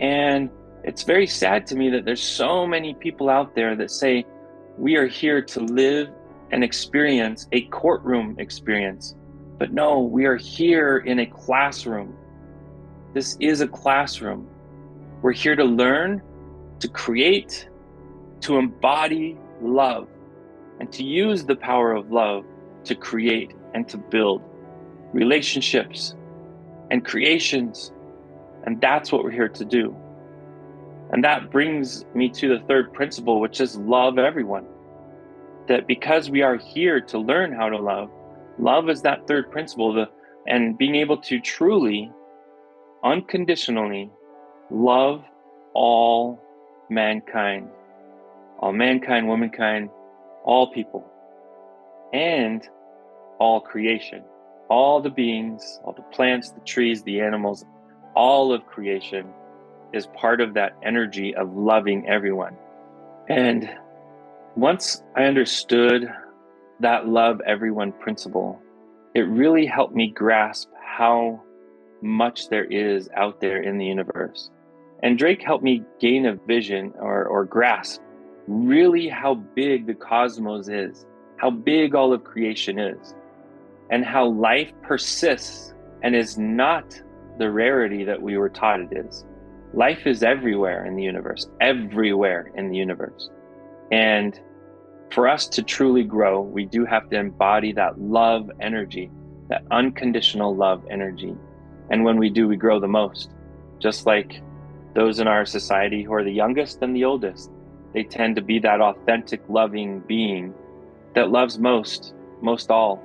And 0.00 0.50
it's 0.82 1.04
very 1.04 1.26
sad 1.26 1.66
to 1.68 1.76
me 1.76 1.90
that 1.90 2.04
there's 2.04 2.22
so 2.22 2.66
many 2.66 2.94
people 2.94 3.28
out 3.28 3.54
there 3.54 3.76
that 3.76 3.90
say 3.90 4.24
we 4.76 4.96
are 4.96 5.06
here 5.06 5.40
to 5.42 5.60
live 5.60 6.08
and 6.50 6.64
experience 6.64 7.46
a 7.52 7.62
courtroom 7.66 8.34
experience. 8.38 9.14
But 9.58 9.72
no, 9.72 10.00
we 10.00 10.26
are 10.26 10.36
here 10.36 10.98
in 10.98 11.20
a 11.20 11.26
classroom. 11.26 12.16
This 13.14 13.36
is 13.40 13.60
a 13.60 13.68
classroom. 13.68 14.48
We're 15.22 15.32
here 15.32 15.54
to 15.54 15.64
learn, 15.64 16.20
to 16.80 16.88
create, 16.88 17.68
to 18.42 18.58
embody 18.58 19.38
love, 19.60 20.08
and 20.80 20.92
to 20.92 21.04
use 21.04 21.44
the 21.44 21.56
power 21.56 21.92
of 21.92 22.10
love 22.10 22.44
to 22.84 22.94
create 22.94 23.52
and 23.74 23.88
to 23.88 23.96
build 23.96 24.42
relationships 25.12 26.14
and 26.90 27.04
creations. 27.04 27.92
And 28.64 28.80
that's 28.80 29.10
what 29.12 29.24
we're 29.24 29.30
here 29.30 29.48
to 29.48 29.64
do. 29.64 29.96
And 31.10 31.22
that 31.24 31.50
brings 31.50 32.04
me 32.14 32.30
to 32.30 32.48
the 32.48 32.64
third 32.66 32.92
principle, 32.92 33.40
which 33.40 33.60
is 33.60 33.76
love 33.76 34.18
everyone. 34.18 34.66
That 35.68 35.86
because 35.86 36.30
we 36.30 36.42
are 36.42 36.56
here 36.56 37.00
to 37.00 37.18
learn 37.18 37.52
how 37.52 37.68
to 37.68 37.78
love, 37.78 38.10
love 38.58 38.88
is 38.88 39.02
that 39.02 39.26
third 39.26 39.50
principle, 39.50 39.92
the, 39.92 40.08
and 40.46 40.76
being 40.76 40.96
able 40.96 41.18
to 41.18 41.38
truly, 41.38 42.10
unconditionally 43.04 44.10
love 44.70 45.22
all 45.74 46.42
mankind, 46.88 47.68
all 48.62 48.72
mankind, 48.72 49.26
womankind, 49.26 49.90
all 50.44 50.72
people, 50.72 51.04
and 52.12 52.66
all 53.40 53.60
creation, 53.60 54.22
all 54.70 55.02
the 55.02 55.10
beings, 55.10 55.80
all 55.84 55.92
the 55.92 56.02
plants, 56.14 56.52
the 56.52 56.60
trees, 56.60 57.02
the 57.02 57.20
animals, 57.20 57.64
all 58.14 58.52
of 58.52 58.64
creation 58.66 59.26
is 59.92 60.06
part 60.14 60.40
of 60.40 60.54
that 60.54 60.76
energy 60.84 61.34
of 61.34 61.54
loving 61.54 62.08
everyone. 62.08 62.56
And 63.28 63.68
once 64.54 65.02
I 65.16 65.24
understood 65.24 66.08
that 66.80 67.08
love 67.08 67.40
everyone 67.44 67.92
principle, 67.92 68.62
it 69.14 69.22
really 69.22 69.66
helped 69.66 69.94
me 69.94 70.08
grasp 70.08 70.68
how 70.80 71.42
much 72.00 72.48
there 72.48 72.64
is 72.64 73.08
out 73.16 73.40
there 73.40 73.62
in 73.62 73.78
the 73.78 73.86
universe. 73.86 74.50
And 75.02 75.18
Drake 75.18 75.42
helped 75.42 75.64
me 75.64 75.82
gain 75.98 76.26
a 76.26 76.36
vision 76.46 76.92
or, 76.98 77.24
or 77.24 77.44
grasp 77.44 78.00
really 78.46 79.08
how 79.08 79.34
big 79.34 79.86
the 79.86 79.94
cosmos 79.94 80.68
is, 80.68 81.06
how 81.36 81.50
big 81.50 81.94
all 81.94 82.12
of 82.12 82.24
creation 82.24 82.78
is, 82.78 83.14
and 83.90 84.04
how 84.04 84.26
life 84.26 84.72
persists 84.82 85.74
and 86.02 86.16
is 86.16 86.38
not 86.38 87.00
the 87.38 87.50
rarity 87.50 88.04
that 88.04 88.20
we 88.20 88.36
were 88.36 88.48
taught 88.48 88.80
it 88.80 88.92
is. 88.92 89.24
Life 89.74 90.06
is 90.06 90.22
everywhere 90.22 90.86
in 90.86 90.96
the 90.96 91.02
universe, 91.02 91.48
everywhere 91.60 92.50
in 92.56 92.68
the 92.68 92.76
universe. 92.76 93.30
And 93.90 94.38
for 95.10 95.28
us 95.28 95.46
to 95.48 95.62
truly 95.62 96.04
grow, 96.04 96.40
we 96.40 96.64
do 96.64 96.84
have 96.84 97.08
to 97.10 97.18
embody 97.18 97.72
that 97.72 98.00
love 98.00 98.50
energy, 98.60 99.10
that 99.48 99.64
unconditional 99.70 100.54
love 100.54 100.84
energy. 100.90 101.34
And 101.90 102.04
when 102.04 102.18
we 102.18 102.30
do, 102.30 102.48
we 102.48 102.56
grow 102.56 102.80
the 102.80 102.88
most. 102.88 103.30
Just 103.78 104.06
like 104.06 104.42
those 104.94 105.20
in 105.20 105.26
our 105.26 105.44
society 105.44 106.02
who 106.02 106.12
are 106.12 106.24
the 106.24 106.32
youngest 106.32 106.82
and 106.82 106.94
the 106.94 107.04
oldest, 107.04 107.50
they 107.94 108.04
tend 108.04 108.36
to 108.36 108.42
be 108.42 108.58
that 108.60 108.80
authentic, 108.80 109.42
loving 109.48 110.00
being 110.00 110.54
that 111.14 111.30
loves 111.30 111.58
most, 111.58 112.14
most 112.40 112.70
all. 112.70 113.02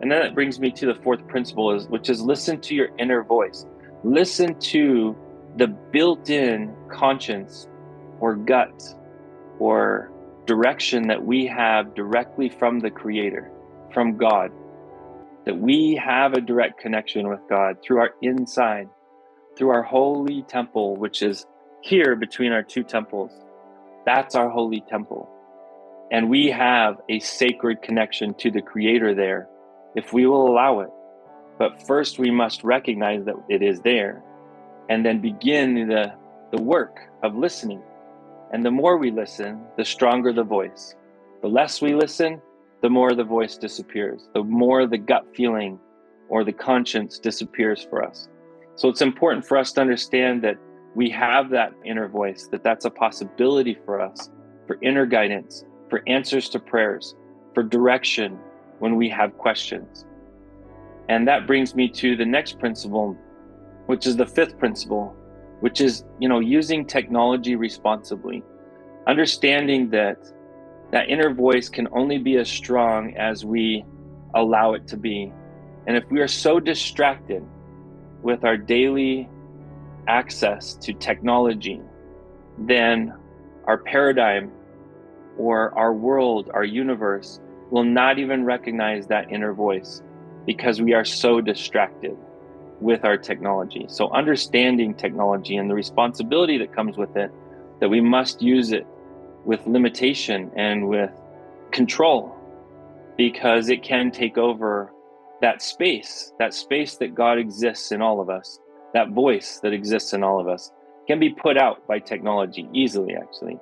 And 0.00 0.10
then 0.10 0.22
it 0.22 0.34
brings 0.34 0.58
me 0.58 0.70
to 0.72 0.86
the 0.86 0.94
fourth 1.02 1.26
principle, 1.28 1.74
is, 1.74 1.88
which 1.88 2.08
is 2.08 2.22
listen 2.22 2.60
to 2.62 2.74
your 2.74 2.88
inner 2.98 3.22
voice. 3.22 3.66
Listen 4.02 4.58
to 4.60 5.16
the 5.56 5.66
built 5.66 6.30
in 6.30 6.74
conscience 6.90 7.68
or 8.20 8.34
gut 8.34 8.82
or 9.58 10.10
direction 10.46 11.06
that 11.08 11.24
we 11.24 11.46
have 11.46 11.94
directly 11.94 12.48
from 12.48 12.80
the 12.80 12.90
Creator, 12.90 13.50
from 13.92 14.16
God, 14.16 14.50
that 15.44 15.58
we 15.58 16.00
have 16.02 16.32
a 16.32 16.40
direct 16.40 16.80
connection 16.80 17.28
with 17.28 17.40
God 17.48 17.76
through 17.82 18.00
our 18.00 18.10
inside, 18.22 18.88
through 19.56 19.70
our 19.70 19.82
holy 19.82 20.42
temple, 20.42 20.96
which 20.96 21.22
is 21.22 21.46
here 21.82 22.16
between 22.16 22.52
our 22.52 22.62
two 22.62 22.82
temples. 22.82 23.32
That's 24.04 24.34
our 24.34 24.48
holy 24.48 24.82
temple. 24.88 25.28
And 26.10 26.28
we 26.28 26.48
have 26.48 27.00
a 27.08 27.20
sacred 27.20 27.82
connection 27.82 28.34
to 28.34 28.50
the 28.50 28.62
Creator 28.62 29.14
there 29.14 29.48
if 29.94 30.12
we 30.12 30.26
will 30.26 30.48
allow 30.48 30.80
it. 30.80 30.90
But 31.58 31.86
first, 31.86 32.18
we 32.18 32.30
must 32.30 32.64
recognize 32.64 33.24
that 33.26 33.36
it 33.48 33.62
is 33.62 33.80
there 33.80 34.22
and 34.88 35.04
then 35.04 35.20
begin 35.20 35.88
the, 35.88 36.12
the 36.52 36.62
work 36.62 36.98
of 37.22 37.36
listening 37.36 37.82
and 38.52 38.64
the 38.64 38.70
more 38.70 38.96
we 38.98 39.10
listen, 39.10 39.60
the 39.76 39.84
stronger 39.84 40.32
the 40.32 40.42
voice. 40.42 40.96
The 41.42 41.48
less 41.48 41.80
we 41.80 41.94
listen, 41.94 42.40
the 42.82 42.90
more 42.90 43.14
the 43.14 43.24
voice 43.24 43.56
disappears, 43.56 44.28
the 44.34 44.42
more 44.42 44.86
the 44.86 44.98
gut 44.98 45.24
feeling 45.36 45.78
or 46.28 46.44
the 46.44 46.52
conscience 46.52 47.18
disappears 47.18 47.86
for 47.88 48.04
us. 48.04 48.28
So 48.74 48.88
it's 48.88 49.02
important 49.02 49.46
for 49.46 49.56
us 49.56 49.72
to 49.72 49.80
understand 49.80 50.42
that 50.42 50.56
we 50.94 51.10
have 51.10 51.50
that 51.50 51.72
inner 51.84 52.08
voice, 52.08 52.48
that 52.50 52.62
that's 52.62 52.84
a 52.84 52.90
possibility 52.90 53.78
for 53.84 54.00
us 54.00 54.30
for 54.66 54.78
inner 54.82 55.06
guidance, 55.06 55.64
for 55.88 56.02
answers 56.06 56.48
to 56.48 56.60
prayers, 56.60 57.16
for 57.54 57.62
direction 57.62 58.38
when 58.78 58.94
we 58.94 59.08
have 59.08 59.36
questions. 59.36 60.06
And 61.08 61.26
that 61.26 61.46
brings 61.46 61.74
me 61.74 61.88
to 61.88 62.14
the 62.16 62.24
next 62.24 62.60
principle, 62.60 63.16
which 63.86 64.06
is 64.06 64.16
the 64.16 64.26
fifth 64.26 64.58
principle, 64.58 65.16
which 65.60 65.80
is 65.80 66.04
you 66.18 66.28
know 66.28 66.40
using 66.40 66.84
technology 66.84 67.54
responsibly 67.54 68.42
understanding 69.06 69.90
that 69.90 70.18
that 70.90 71.08
inner 71.08 71.32
voice 71.32 71.68
can 71.68 71.88
only 71.92 72.18
be 72.18 72.36
as 72.36 72.48
strong 72.48 73.16
as 73.16 73.44
we 73.44 73.84
allow 74.34 74.74
it 74.74 74.86
to 74.86 74.96
be 74.96 75.32
and 75.86 75.96
if 75.96 76.04
we 76.10 76.20
are 76.20 76.28
so 76.28 76.60
distracted 76.60 77.42
with 78.22 78.44
our 78.44 78.56
daily 78.56 79.28
access 80.10 80.74
to 80.74 80.92
technology 80.92 81.80
then 82.60 83.14
our 83.64 83.78
paradigm 83.78 84.52
or 85.38 85.76
our 85.78 85.92
world, 85.92 86.50
our 86.52 86.64
universe, 86.64 87.40
will 87.70 87.84
not 87.84 88.18
even 88.18 88.44
recognize 88.44 89.06
that 89.06 89.32
inner 89.32 89.54
voice 89.54 90.02
because 90.46 90.80
we 90.80 90.92
are 90.92 91.04
so 91.04 91.40
distracted 91.40 92.16
with 92.80 93.04
our 93.04 93.16
technology. 93.16 93.86
So, 93.88 94.10
understanding 94.10 94.94
technology 94.94 95.56
and 95.56 95.70
the 95.70 95.74
responsibility 95.74 96.58
that 96.58 96.74
comes 96.74 96.96
with 96.96 97.16
it, 97.16 97.30
that 97.80 97.88
we 97.88 98.00
must 98.00 98.42
use 98.42 98.72
it 98.72 98.86
with 99.44 99.66
limitation 99.66 100.50
and 100.56 100.88
with 100.88 101.12
control 101.70 102.36
because 103.16 103.68
it 103.68 103.82
can 103.82 104.10
take 104.10 104.36
over 104.36 104.92
that 105.40 105.62
space, 105.62 106.32
that 106.38 106.52
space 106.52 106.96
that 106.96 107.14
God 107.14 107.38
exists 107.38 107.92
in 107.92 108.02
all 108.02 108.20
of 108.20 108.28
us, 108.28 108.58
that 108.94 109.10
voice 109.10 109.60
that 109.62 109.72
exists 109.72 110.12
in 110.12 110.22
all 110.22 110.40
of 110.40 110.48
us 110.48 110.72
can 111.06 111.18
be 111.18 111.30
put 111.30 111.56
out 111.56 111.86
by 111.86 111.98
technology 111.98 112.68
easily, 112.72 113.14
actually. 113.14 113.58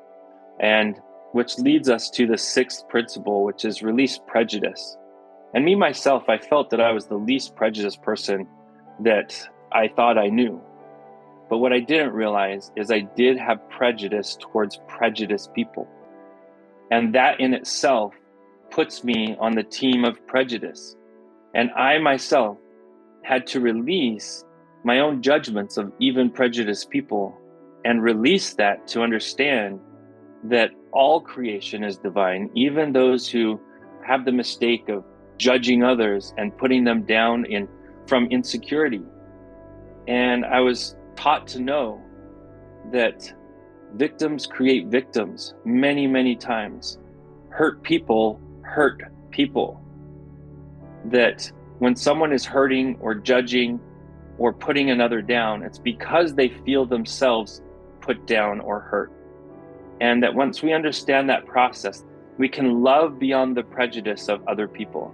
And 0.61 1.01
which 1.33 1.59
leads 1.59 1.89
us 1.89 2.11
to 2.11 2.27
the 2.27 2.39
sixth 2.39 2.89
principle, 2.89 3.45
which 3.45 3.65
is 3.65 3.83
release 3.83 4.19
prejudice. 4.27 4.97
And 5.55 5.65
me, 5.65 5.75
myself, 5.75 6.29
I 6.29 6.39
felt 6.39 6.71
that 6.71 6.81
I 6.81 6.93
was 6.93 7.07
the 7.07 7.17
least 7.17 7.57
prejudiced 7.57 8.03
person 8.03 8.47
that 9.01 9.49
I 9.73 9.89
thought 9.89 10.19
I 10.19 10.29
knew. 10.29 10.61
But 11.49 11.59
what 11.59 11.73
I 11.73 11.81
didn't 11.81 12.13
realize 12.13 12.71
is 12.77 12.91
I 12.91 13.01
did 13.01 13.39
have 13.39 13.69
prejudice 13.71 14.37
towards 14.39 14.81
prejudiced 14.87 15.55
people. 15.55 15.89
And 16.91 17.15
that 17.15 17.41
in 17.41 17.55
itself 17.55 18.15
puts 18.71 19.05
me 19.05 19.37
on 19.41 19.55
the 19.55 19.63
team 19.63 20.05
of 20.05 20.27
prejudice. 20.27 20.97
And 21.55 21.71
I 21.73 21.99
myself 21.99 22.59
had 23.23 23.47
to 23.49 23.61
release 23.61 24.45
my 24.89 25.01
own 25.01 25.21
judgments 25.21 25.77
of 25.77 25.93
even 25.99 26.31
prejudiced 26.31 26.89
people 26.89 27.39
and 27.85 28.03
release 28.03 28.55
that 28.55 28.89
to 28.89 29.03
understand 29.03 29.79
that 30.45 30.71
all 30.93 31.21
creation 31.21 31.85
is 31.85 31.99
divine, 31.99 32.49
even 32.55 32.91
those 32.91 33.29
who 33.29 33.61
have 34.07 34.25
the 34.25 34.33
mistake 34.33 34.89
of 34.89 35.05
judging 35.37 35.83
others 35.83 36.33
and 36.39 36.57
putting 36.57 36.85
them 36.85 37.03
down 37.03 37.45
in 37.45 37.69
from 38.07 38.25
insecurity. 38.31 39.03
And 40.07 40.47
I 40.47 40.61
was 40.61 40.97
taught 41.17 41.47
to 41.49 41.61
know 41.61 42.01
that 42.91 43.31
victims 43.95 44.47
create 44.47 44.87
victims 44.87 45.53
many, 45.67 46.07
many 46.07 46.35
times. 46.35 46.99
Hurt 47.51 47.83
people 47.83 48.41
hurt 48.63 49.03
people. 49.33 49.83
That 51.05 51.53
when 51.79 51.95
someone 51.95 52.33
is 52.33 52.47
hurting 52.47 52.97
or 53.03 53.15
judging 53.15 53.79
or 54.39 54.53
putting 54.53 54.91
another 54.91 55.21
down, 55.21 55.63
it's 55.63 55.79
because 55.79 56.35
they 56.35 56.49
feel 56.49 56.87
themselves 56.87 57.61
put 58.01 58.27
down 58.27 58.61
or 58.61 58.81
hurt. 58.81 59.13
And 60.01 60.23
that 60.23 60.35
once 60.35 60.63
we 60.63 60.73
understand 60.73 61.29
that 61.29 61.47
process, 61.47 62.05
we 62.39 62.49
can 62.49 62.83
love 62.83 63.19
beyond 63.19 63.57
the 63.57 63.65
prejudice 63.65 64.29
of 64.29 64.47
other 64.47 64.69
people. 64.69 65.13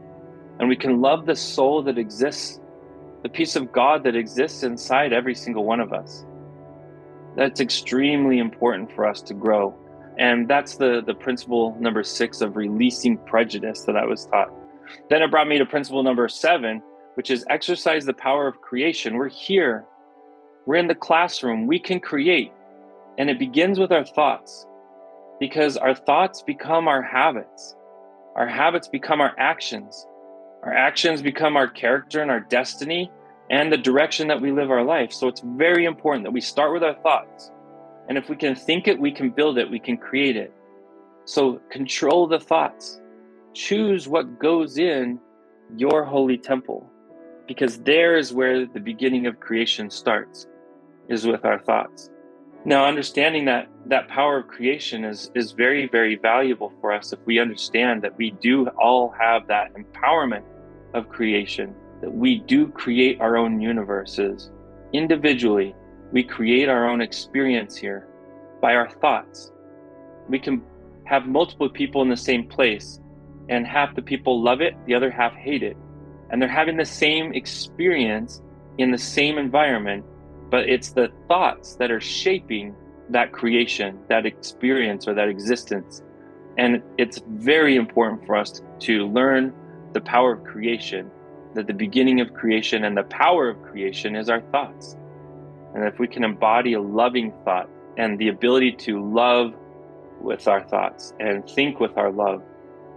And 0.58 0.68
we 0.68 0.76
can 0.76 1.00
love 1.00 1.26
the 1.26 1.34
soul 1.34 1.82
that 1.84 1.98
exists, 1.98 2.60
the 3.22 3.28
peace 3.28 3.56
of 3.56 3.72
God 3.72 4.04
that 4.04 4.14
exists 4.14 4.62
inside 4.62 5.12
every 5.12 5.34
single 5.34 5.64
one 5.64 5.80
of 5.80 5.92
us. 5.92 6.24
That's 7.34 7.60
extremely 7.60 8.38
important 8.38 8.92
for 8.94 9.06
us 9.06 9.22
to 9.22 9.34
grow. 9.34 9.74
And 10.18 10.46
that's 10.46 10.76
the, 10.76 11.02
the 11.04 11.14
principle 11.14 11.76
number 11.80 12.04
six 12.04 12.40
of 12.40 12.56
releasing 12.56 13.18
prejudice 13.18 13.82
that 13.82 13.96
I 13.96 14.04
was 14.04 14.26
taught. 14.26 14.52
Then 15.08 15.22
it 15.22 15.30
brought 15.30 15.48
me 15.48 15.58
to 15.58 15.66
principle 15.66 16.02
number 16.02 16.28
seven, 16.28 16.82
which 17.14 17.30
is 17.30 17.44
exercise 17.48 18.04
the 18.04 18.14
power 18.14 18.46
of 18.46 18.60
creation. 18.60 19.16
We're 19.16 19.28
here, 19.28 19.84
we're 20.66 20.76
in 20.76 20.88
the 20.88 20.94
classroom, 20.94 21.66
we 21.66 21.78
can 21.78 22.00
create. 22.00 22.52
And 23.18 23.30
it 23.30 23.38
begins 23.38 23.78
with 23.78 23.92
our 23.92 24.04
thoughts 24.04 24.66
because 25.38 25.76
our 25.76 25.94
thoughts 25.94 26.42
become 26.42 26.88
our 26.88 27.02
habits. 27.02 27.76
Our 28.34 28.48
habits 28.48 28.88
become 28.88 29.20
our 29.20 29.34
actions. 29.38 30.06
Our 30.62 30.72
actions 30.72 31.22
become 31.22 31.56
our 31.56 31.68
character 31.68 32.22
and 32.22 32.30
our 32.30 32.40
destiny 32.40 33.10
and 33.50 33.70
the 33.70 33.76
direction 33.76 34.28
that 34.28 34.40
we 34.40 34.50
live 34.50 34.70
our 34.70 34.82
life. 34.84 35.12
So 35.12 35.28
it's 35.28 35.42
very 35.44 35.84
important 35.84 36.24
that 36.24 36.32
we 36.32 36.40
start 36.40 36.72
with 36.72 36.82
our 36.82 36.94
thoughts. 36.94 37.52
And 38.08 38.18
if 38.18 38.28
we 38.28 38.36
can 38.36 38.54
think 38.54 38.88
it, 38.88 38.98
we 38.98 39.12
can 39.12 39.30
build 39.30 39.58
it, 39.58 39.70
we 39.70 39.78
can 39.78 39.96
create 39.96 40.36
it. 40.36 40.52
So 41.26 41.60
control 41.70 42.26
the 42.26 42.40
thoughts. 42.40 43.00
Choose 43.54 44.08
what 44.08 44.40
goes 44.40 44.78
in 44.78 45.20
your 45.76 46.04
holy 46.04 46.36
temple 46.36 46.90
because 47.46 47.78
there 47.78 48.16
is 48.16 48.32
where 48.32 48.66
the 48.66 48.80
beginning 48.80 49.26
of 49.26 49.40
creation 49.40 49.90
starts 49.90 50.46
is 51.08 51.26
with 51.26 51.44
our 51.44 51.58
thoughts. 51.58 52.10
Now, 52.64 52.86
understanding 52.86 53.44
that 53.44 53.68
that 53.86 54.08
power 54.08 54.38
of 54.38 54.48
creation 54.48 55.04
is 55.04 55.30
is 55.34 55.52
very 55.52 55.86
very 55.86 56.16
valuable 56.16 56.72
for 56.80 56.92
us 56.92 57.12
if 57.12 57.18
we 57.26 57.38
understand 57.38 58.00
that 58.02 58.16
we 58.16 58.30
do 58.40 58.68
all 58.68 59.12
have 59.18 59.46
that 59.48 59.74
empowerment 59.74 60.44
of 60.94 61.08
creation, 61.10 61.74
that 62.00 62.12
we 62.12 62.38
do 62.40 62.68
create 62.68 63.20
our 63.20 63.36
own 63.36 63.60
universes 63.60 64.50
individually. 64.94 65.74
We 66.12 66.22
create 66.22 66.68
our 66.68 66.88
own 66.88 67.00
experience 67.02 67.76
here 67.76 68.08
by 68.62 68.74
our 68.74 68.88
thoughts. 68.88 69.52
We 70.28 70.38
can 70.38 70.62
have 71.04 71.26
multiple 71.26 71.68
people 71.68 72.00
in 72.00 72.08
the 72.08 72.16
same 72.16 72.46
place, 72.48 73.00
and 73.50 73.66
half 73.66 73.94
the 73.94 74.00
people 74.00 74.42
love 74.42 74.62
it, 74.62 74.74
the 74.86 74.94
other 74.94 75.10
half 75.10 75.34
hate 75.34 75.62
it. 75.62 75.76
And 76.30 76.40
they're 76.40 76.48
having 76.48 76.76
the 76.76 76.84
same 76.84 77.32
experience 77.32 78.42
in 78.78 78.90
the 78.90 78.98
same 78.98 79.38
environment, 79.38 80.04
but 80.50 80.68
it's 80.68 80.92
the 80.92 81.08
thoughts 81.28 81.76
that 81.76 81.90
are 81.90 82.00
shaping 82.00 82.74
that 83.10 83.32
creation, 83.32 83.98
that 84.08 84.26
experience, 84.26 85.06
or 85.06 85.14
that 85.14 85.28
existence. 85.28 86.02
And 86.56 86.82
it's 86.98 87.20
very 87.28 87.76
important 87.76 88.24
for 88.26 88.36
us 88.36 88.62
to 88.80 89.06
learn 89.08 89.52
the 89.92 90.00
power 90.00 90.32
of 90.32 90.44
creation, 90.44 91.10
that 91.54 91.66
the 91.66 91.74
beginning 91.74 92.20
of 92.20 92.32
creation 92.32 92.84
and 92.84 92.96
the 92.96 93.04
power 93.04 93.48
of 93.48 93.62
creation 93.62 94.16
is 94.16 94.28
our 94.28 94.40
thoughts. 94.52 94.96
And 95.74 95.84
if 95.84 95.98
we 95.98 96.06
can 96.06 96.24
embody 96.24 96.74
a 96.74 96.80
loving 96.80 97.32
thought 97.44 97.68
and 97.96 98.18
the 98.18 98.28
ability 98.28 98.72
to 98.72 99.02
love 99.02 99.54
with 100.20 100.48
our 100.48 100.62
thoughts 100.62 101.12
and 101.20 101.48
think 101.48 101.80
with 101.80 101.96
our 101.98 102.10
love, 102.10 102.42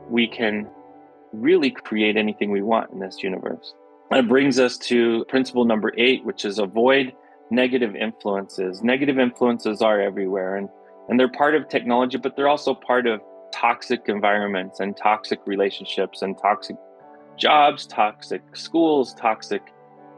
we 0.09 0.27
can 0.27 0.69
really 1.33 1.71
create 1.71 2.17
anything 2.17 2.51
we 2.51 2.61
want 2.61 2.91
in 2.91 2.99
this 2.99 3.21
universe. 3.23 3.73
That 4.11 4.27
brings 4.27 4.59
us 4.59 4.77
to 4.79 5.25
principle 5.25 5.65
number 5.65 5.93
eight, 5.97 6.23
which 6.23 6.45
is 6.45 6.59
avoid 6.59 7.13
negative 7.51 7.95
influences. 7.95 8.81
Negative 8.81 9.19
influences 9.19 9.81
are 9.81 10.01
everywhere 10.01 10.55
and, 10.55 10.69
and 11.09 11.19
they're 11.19 11.31
part 11.31 11.55
of 11.55 11.67
technology, 11.67 12.17
but 12.17 12.35
they're 12.35 12.47
also 12.47 12.73
part 12.73 13.07
of 13.07 13.21
toxic 13.51 14.03
environments 14.07 14.79
and 14.79 14.95
toxic 14.95 15.39
relationships 15.45 16.21
and 16.21 16.37
toxic 16.37 16.75
jobs, 17.37 17.85
toxic 17.85 18.41
schools, 18.55 19.13
toxic 19.13 19.61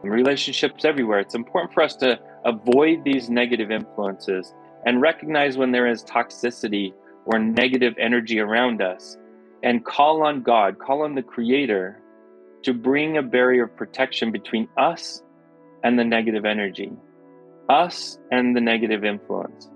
relationships 0.04 0.86
everywhere. 0.86 1.20
It's 1.20 1.36
important 1.36 1.74
for 1.74 1.84
us 1.84 1.96
to 1.98 2.20
avoid 2.46 3.04
these 3.04 3.30
negative 3.30 3.72
influences 3.72 4.54
and 4.86 5.02
recognize 5.02 5.58
when 5.58 5.72
there 5.72 5.88
is 5.88 6.04
toxicity 6.04 6.94
or 7.26 7.38
negative 7.38 7.96
energy 8.00 8.40
around 8.40 8.82
us 8.82 9.18
and 9.64 9.84
call 9.86 10.24
on 10.24 10.42
God, 10.42 10.80
call 10.80 11.04
on 11.04 11.16
the 11.16 11.24
Creator 11.24 12.02
to 12.64 12.74
bring 12.74 13.18
a 13.18 13.24
barrier 13.24 13.66
of 13.66 13.76
protection 13.76 14.32
between 14.32 14.68
us 14.78 15.22
and 15.84 15.98
the 15.98 16.04
negative 16.04 16.46
energy 16.46 16.92
us 17.70 18.18
and 18.32 18.56
the 18.56 18.62
negative 18.62 19.06
influence. 19.06 19.70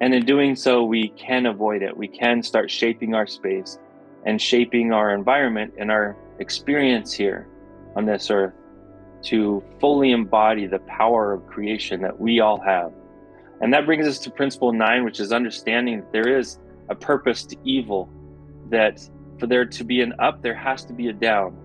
And 0.00 0.14
in 0.14 0.24
doing 0.24 0.54
so, 0.54 0.84
we 0.84 1.08
can 1.08 1.46
avoid 1.46 1.82
it. 1.82 1.96
We 1.96 2.08
can 2.08 2.42
start 2.42 2.70
shaping 2.70 3.14
our 3.14 3.26
space 3.26 3.78
and 4.24 4.40
shaping 4.40 4.92
our 4.92 5.14
environment 5.14 5.74
and 5.78 5.90
our 5.90 6.16
experience 6.38 7.12
here 7.12 7.48
on 7.96 8.04
this 8.04 8.30
earth 8.30 8.54
to 9.22 9.62
fully 9.80 10.12
embody 10.12 10.66
the 10.66 10.78
power 10.80 11.32
of 11.32 11.46
creation 11.46 12.02
that 12.02 12.18
we 12.18 12.40
all 12.40 12.60
have. 12.60 12.92
And 13.60 13.74
that 13.74 13.84
brings 13.84 14.06
us 14.06 14.18
to 14.20 14.30
principle 14.30 14.72
nine, 14.72 15.04
which 15.04 15.20
is 15.20 15.32
understanding 15.32 16.00
that 16.00 16.12
there 16.12 16.38
is 16.38 16.58
a 16.88 16.94
purpose 16.94 17.44
to 17.44 17.56
evil, 17.64 18.08
that 18.70 19.06
for 19.40 19.46
there 19.46 19.64
to 19.64 19.84
be 19.84 20.02
an 20.02 20.14
up, 20.18 20.42
there 20.42 20.54
has 20.54 20.84
to 20.84 20.92
be 20.92 21.08
a 21.08 21.12
down. 21.12 21.56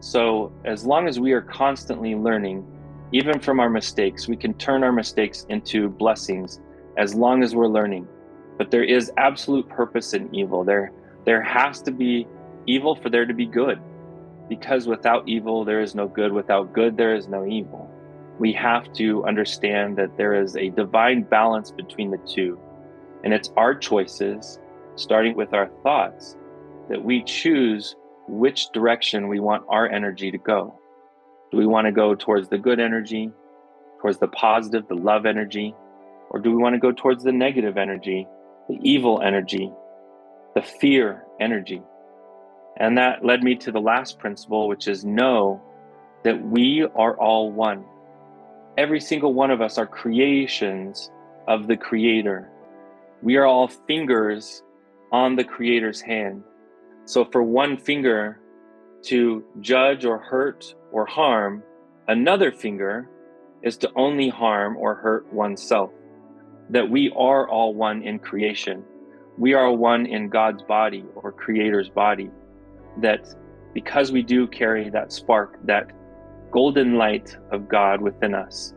So 0.00 0.52
as 0.64 0.86
long 0.86 1.08
as 1.08 1.18
we 1.18 1.32
are 1.32 1.42
constantly 1.42 2.14
learning, 2.14 2.64
even 3.12 3.40
from 3.40 3.60
our 3.60 3.68
mistakes, 3.68 4.28
we 4.28 4.36
can 4.36 4.54
turn 4.54 4.84
our 4.84 4.92
mistakes 4.92 5.44
into 5.48 5.88
blessings 5.88 6.60
as 6.96 7.14
long 7.14 7.42
as 7.42 7.54
we're 7.54 7.68
learning. 7.68 8.06
But 8.56 8.70
there 8.70 8.84
is 8.84 9.12
absolute 9.16 9.68
purpose 9.68 10.14
in 10.14 10.34
evil. 10.34 10.64
There, 10.64 10.92
there 11.24 11.42
has 11.42 11.82
to 11.82 11.90
be 11.90 12.26
evil 12.66 12.94
for 12.94 13.10
there 13.10 13.26
to 13.26 13.34
be 13.34 13.46
good. 13.46 13.80
Because 14.48 14.86
without 14.86 15.28
evil, 15.28 15.64
there 15.64 15.80
is 15.80 15.94
no 15.94 16.06
good. 16.06 16.32
Without 16.32 16.72
good, 16.72 16.96
there 16.96 17.14
is 17.14 17.28
no 17.28 17.46
evil. 17.46 17.90
We 18.38 18.52
have 18.52 18.92
to 18.94 19.24
understand 19.24 19.96
that 19.96 20.16
there 20.16 20.34
is 20.34 20.56
a 20.56 20.70
divine 20.70 21.22
balance 21.22 21.70
between 21.70 22.10
the 22.10 22.18
two. 22.18 22.58
And 23.24 23.34
it's 23.34 23.50
our 23.56 23.74
choices, 23.74 24.60
starting 24.94 25.34
with 25.34 25.52
our 25.52 25.68
thoughts, 25.82 26.36
that 26.88 27.02
we 27.02 27.22
choose 27.22 27.96
which 28.28 28.68
direction 28.72 29.28
we 29.28 29.40
want 29.40 29.64
our 29.68 29.88
energy 29.88 30.30
to 30.30 30.38
go. 30.38 30.78
Do 31.50 31.58
we 31.58 31.66
want 31.66 31.86
to 31.86 31.92
go 31.92 32.14
towards 32.14 32.48
the 32.48 32.58
good 32.58 32.80
energy, 32.80 33.30
towards 34.00 34.18
the 34.18 34.28
positive, 34.28 34.88
the 34.88 34.94
love 34.94 35.26
energy? 35.26 35.74
Or 36.30 36.40
do 36.40 36.50
we 36.50 36.56
want 36.56 36.74
to 36.74 36.80
go 36.80 36.92
towards 36.92 37.22
the 37.22 37.32
negative 37.32 37.76
energy, 37.76 38.26
the 38.68 38.78
evil 38.82 39.22
energy, 39.22 39.72
the 40.56 40.62
fear 40.62 41.22
energy. 41.38 41.82
And 42.78 42.96
that 42.98 43.24
led 43.24 43.42
me 43.42 43.56
to 43.56 43.70
the 43.70 43.80
last 43.80 44.18
principle, 44.18 44.68
which 44.68 44.88
is 44.88 45.04
know 45.04 45.62
that 46.24 46.42
we 46.42 46.82
are 46.94 47.16
all 47.16 47.52
one. 47.52 47.84
Every 48.76 49.00
single 49.00 49.34
one 49.34 49.50
of 49.50 49.60
us 49.60 49.78
are 49.78 49.86
creations 49.86 51.10
of 51.46 51.66
the 51.66 51.76
Creator. 51.76 52.50
We 53.22 53.36
are 53.36 53.46
all 53.46 53.68
fingers 53.68 54.62
on 55.12 55.36
the 55.36 55.44
Creator's 55.44 56.00
hand. 56.00 56.42
So, 57.06 57.24
for 57.24 57.42
one 57.42 57.76
finger 57.76 58.40
to 59.04 59.44
judge 59.60 60.04
or 60.04 60.18
hurt 60.18 60.74
or 60.90 61.06
harm 61.06 61.62
another 62.08 62.50
finger 62.50 63.08
is 63.62 63.76
to 63.78 63.90
only 63.94 64.28
harm 64.28 64.76
or 64.76 64.96
hurt 64.96 65.32
oneself. 65.32 65.90
That 66.70 66.90
we 66.90 67.12
are 67.16 67.48
all 67.48 67.74
one 67.74 68.02
in 68.02 68.18
creation. 68.18 68.84
We 69.38 69.54
are 69.54 69.72
one 69.72 70.06
in 70.06 70.28
God's 70.28 70.62
body 70.64 71.04
or 71.14 71.30
Creator's 71.30 71.88
body. 71.88 72.30
That 73.00 73.32
because 73.72 74.10
we 74.10 74.22
do 74.22 74.48
carry 74.48 74.90
that 74.90 75.12
spark, 75.12 75.64
that 75.64 75.92
golden 76.50 76.96
light 76.96 77.36
of 77.52 77.68
God 77.68 78.00
within 78.00 78.34
us, 78.34 78.74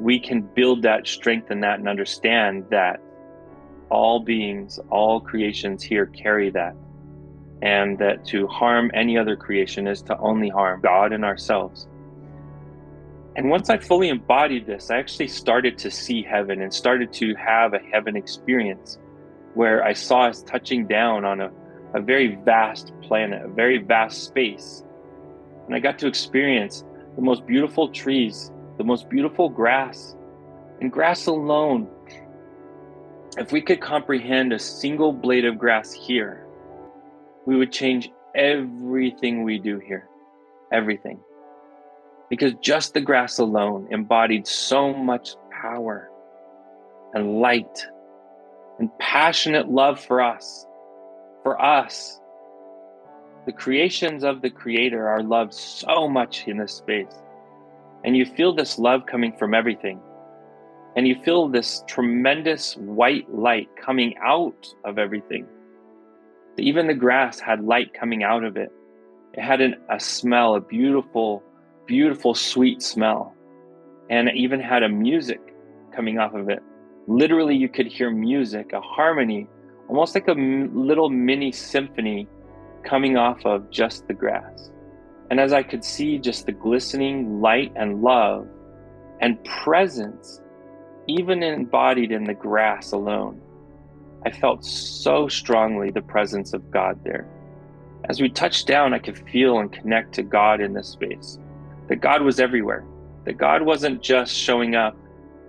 we 0.00 0.18
can 0.18 0.40
build 0.40 0.82
that, 0.82 1.06
strengthen 1.06 1.60
that, 1.60 1.78
and 1.78 1.88
understand 1.88 2.64
that 2.70 3.00
all 3.90 4.18
beings, 4.18 4.80
all 4.90 5.20
creations 5.20 5.84
here 5.84 6.06
carry 6.06 6.50
that. 6.50 6.74
And 7.64 7.98
that 7.98 8.26
to 8.26 8.46
harm 8.46 8.90
any 8.92 9.16
other 9.16 9.36
creation 9.36 9.86
is 9.86 10.02
to 10.02 10.18
only 10.18 10.50
harm 10.50 10.82
God 10.82 11.14
and 11.14 11.24
ourselves. 11.24 11.88
And 13.36 13.48
once 13.48 13.70
I 13.70 13.78
fully 13.78 14.10
embodied 14.10 14.66
this, 14.66 14.90
I 14.90 14.98
actually 14.98 15.28
started 15.28 15.78
to 15.78 15.90
see 15.90 16.22
heaven 16.22 16.60
and 16.60 16.72
started 16.72 17.12
to 17.14 17.34
have 17.36 17.72
a 17.72 17.78
heaven 17.78 18.16
experience 18.16 18.98
where 19.54 19.82
I 19.82 19.94
saw 19.94 20.26
us 20.26 20.42
touching 20.42 20.86
down 20.86 21.24
on 21.24 21.40
a, 21.40 21.50
a 21.94 22.00
very 22.00 22.36
vast 22.44 22.92
planet, 23.00 23.44
a 23.44 23.48
very 23.48 23.78
vast 23.78 24.24
space. 24.24 24.84
And 25.66 25.74
I 25.74 25.78
got 25.80 25.98
to 26.00 26.06
experience 26.06 26.84
the 27.16 27.22
most 27.22 27.46
beautiful 27.46 27.88
trees, 27.88 28.52
the 28.76 28.84
most 28.84 29.08
beautiful 29.08 29.48
grass, 29.48 30.14
and 30.80 30.92
grass 30.92 31.26
alone. 31.26 31.88
If 33.38 33.52
we 33.52 33.62
could 33.62 33.80
comprehend 33.80 34.52
a 34.52 34.58
single 34.58 35.12
blade 35.12 35.46
of 35.46 35.58
grass 35.58 35.92
here, 35.92 36.43
we 37.46 37.56
would 37.56 37.72
change 37.72 38.10
everything 38.34 39.42
we 39.42 39.58
do 39.58 39.78
here. 39.78 40.08
Everything 40.72 41.20
because 42.30 42.54
just 42.60 42.94
the 42.94 43.00
grass 43.00 43.38
alone 43.38 43.86
embodied 43.90 44.46
so 44.46 44.92
much 44.92 45.36
power 45.50 46.10
and 47.12 47.38
light 47.40 47.86
and 48.78 48.90
passionate 48.98 49.68
love 49.68 50.00
for 50.00 50.20
us. 50.20 50.66
For 51.42 51.60
us, 51.60 52.18
the 53.46 53.52
creations 53.52 54.24
of 54.24 54.40
the 54.40 54.50
Creator 54.50 55.06
are 55.06 55.22
loved 55.22 55.52
so 55.52 56.08
much 56.08 56.48
in 56.48 56.56
this 56.56 56.72
space. 56.72 57.14
And 58.04 58.16
you 58.16 58.24
feel 58.24 58.54
this 58.54 58.78
love 58.78 59.06
coming 59.06 59.36
from 59.38 59.54
everything. 59.54 60.00
And 60.96 61.06
you 61.06 61.14
feel 61.22 61.48
this 61.48 61.84
tremendous 61.86 62.76
white 62.76 63.32
light 63.32 63.68
coming 63.80 64.14
out 64.24 64.66
of 64.84 64.98
everything. 64.98 65.46
Even 66.58 66.86
the 66.86 66.94
grass 66.94 67.40
had 67.40 67.64
light 67.64 67.92
coming 67.94 68.22
out 68.22 68.44
of 68.44 68.56
it. 68.56 68.70
It 69.32 69.42
had 69.42 69.60
an, 69.60 69.76
a 69.90 69.98
smell, 69.98 70.54
a 70.54 70.60
beautiful 70.60 71.42
beautiful, 71.86 72.34
sweet 72.34 72.82
smell. 72.82 73.34
And 74.10 74.28
it 74.28 74.36
even 74.36 74.60
had 74.60 74.82
a 74.82 74.88
music 74.88 75.40
coming 75.94 76.18
off 76.18 76.34
of 76.34 76.48
it. 76.48 76.62
Literally, 77.06 77.56
you 77.56 77.68
could 77.68 77.86
hear 77.86 78.10
music, 78.10 78.72
a 78.72 78.80
harmony, 78.80 79.46
almost 79.88 80.14
like 80.14 80.28
a 80.28 80.32
little 80.32 81.10
mini 81.10 81.52
symphony 81.52 82.26
coming 82.84 83.16
off 83.16 83.44
of 83.44 83.70
just 83.70 84.06
the 84.08 84.14
grass. 84.14 84.70
And 85.30 85.40
as 85.40 85.52
I 85.52 85.62
could 85.62 85.84
see 85.84 86.18
just 86.18 86.46
the 86.46 86.52
glistening 86.52 87.40
light 87.40 87.72
and 87.76 88.02
love 88.02 88.46
and 89.20 89.42
presence, 89.44 90.40
even 91.06 91.42
embodied 91.42 92.12
in 92.12 92.24
the 92.24 92.34
grass 92.34 92.92
alone, 92.92 93.40
I 94.26 94.30
felt 94.30 94.64
so 94.64 95.28
strongly 95.28 95.90
the 95.90 96.02
presence 96.02 96.54
of 96.54 96.70
God 96.70 96.98
there. 97.04 97.26
As 98.08 98.20
we 98.20 98.28
touched 98.30 98.66
down, 98.66 98.94
I 98.94 98.98
could 98.98 99.18
feel 99.30 99.58
and 99.58 99.72
connect 99.72 100.14
to 100.14 100.22
God 100.22 100.60
in 100.60 100.72
this 100.72 100.88
space 100.88 101.38
that 101.88 102.00
God 102.00 102.22
was 102.22 102.40
everywhere, 102.40 102.84
that 103.24 103.36
God 103.36 103.62
wasn't 103.62 104.02
just 104.02 104.34
showing 104.34 104.74
up 104.74 104.96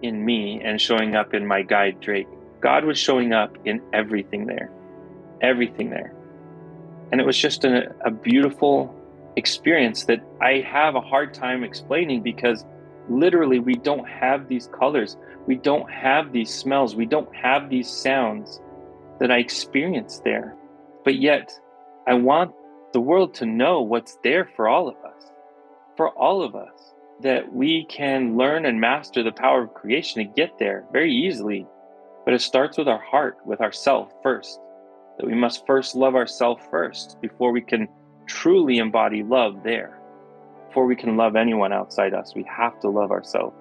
in 0.01 0.25
me 0.25 0.61
and 0.61 0.79
showing 0.79 1.15
up 1.15 1.33
in 1.33 1.47
my 1.47 1.61
guide 1.61 2.01
Drake. 2.01 2.27
God 2.59 2.83
was 2.83 2.97
showing 2.97 3.33
up 3.33 3.57
in 3.65 3.81
everything 3.93 4.45
there, 4.45 4.69
everything 5.41 5.89
there. 5.89 6.13
And 7.11 7.21
it 7.21 7.25
was 7.25 7.37
just 7.37 7.63
a, 7.63 7.93
a 8.05 8.11
beautiful 8.11 8.93
experience 9.37 10.05
that 10.05 10.19
I 10.41 10.65
have 10.69 10.95
a 10.95 11.01
hard 11.01 11.33
time 11.33 11.63
explaining 11.63 12.21
because 12.23 12.65
literally 13.09 13.59
we 13.59 13.75
don't 13.75 14.07
have 14.07 14.49
these 14.49 14.67
colors, 14.67 15.15
we 15.47 15.55
don't 15.55 15.89
have 15.89 16.33
these 16.33 16.53
smells, 16.53 16.95
we 16.95 17.05
don't 17.05 17.33
have 17.35 17.69
these 17.69 17.89
sounds 17.89 18.59
that 19.19 19.31
I 19.31 19.37
experienced 19.37 20.23
there. 20.23 20.55
But 21.03 21.15
yet, 21.15 21.51
I 22.07 22.13
want 22.15 22.53
the 22.93 23.01
world 23.01 23.33
to 23.35 23.45
know 23.45 23.81
what's 23.81 24.17
there 24.23 24.49
for 24.55 24.67
all 24.67 24.87
of 24.87 24.95
us 24.97 25.15
for 25.95 26.09
all 26.09 26.41
of 26.41 26.55
us 26.55 26.93
that 27.21 27.53
we 27.53 27.85
can 27.85 28.37
learn 28.37 28.65
and 28.65 28.79
master 28.79 29.23
the 29.23 29.31
power 29.31 29.63
of 29.63 29.73
creation 29.73 30.17
to 30.17 30.33
get 30.35 30.57
there 30.59 30.85
very 30.91 31.13
easily. 31.13 31.65
But 32.25 32.33
it 32.33 32.41
starts 32.41 32.77
with 32.77 32.87
our 32.87 33.01
heart, 33.01 33.37
with 33.45 33.61
ourself 33.61 34.11
first. 34.21 34.59
That 35.17 35.27
we 35.27 35.35
must 35.35 35.65
first 35.65 35.95
love 35.95 36.15
ourselves 36.15 36.61
first 36.69 37.17
before 37.21 37.51
we 37.51 37.61
can 37.61 37.87
truly 38.27 38.79
embody 38.79 39.23
love 39.23 39.63
there. 39.63 39.97
Before 40.67 40.85
we 40.85 40.95
can 40.95 41.15
love 41.15 41.37
anyone 41.37 41.71
outside 41.71 42.13
us, 42.13 42.33
we 42.35 42.43
have 42.43 42.79
to 42.81 42.89
love 42.89 43.11
ourselves. 43.11 43.55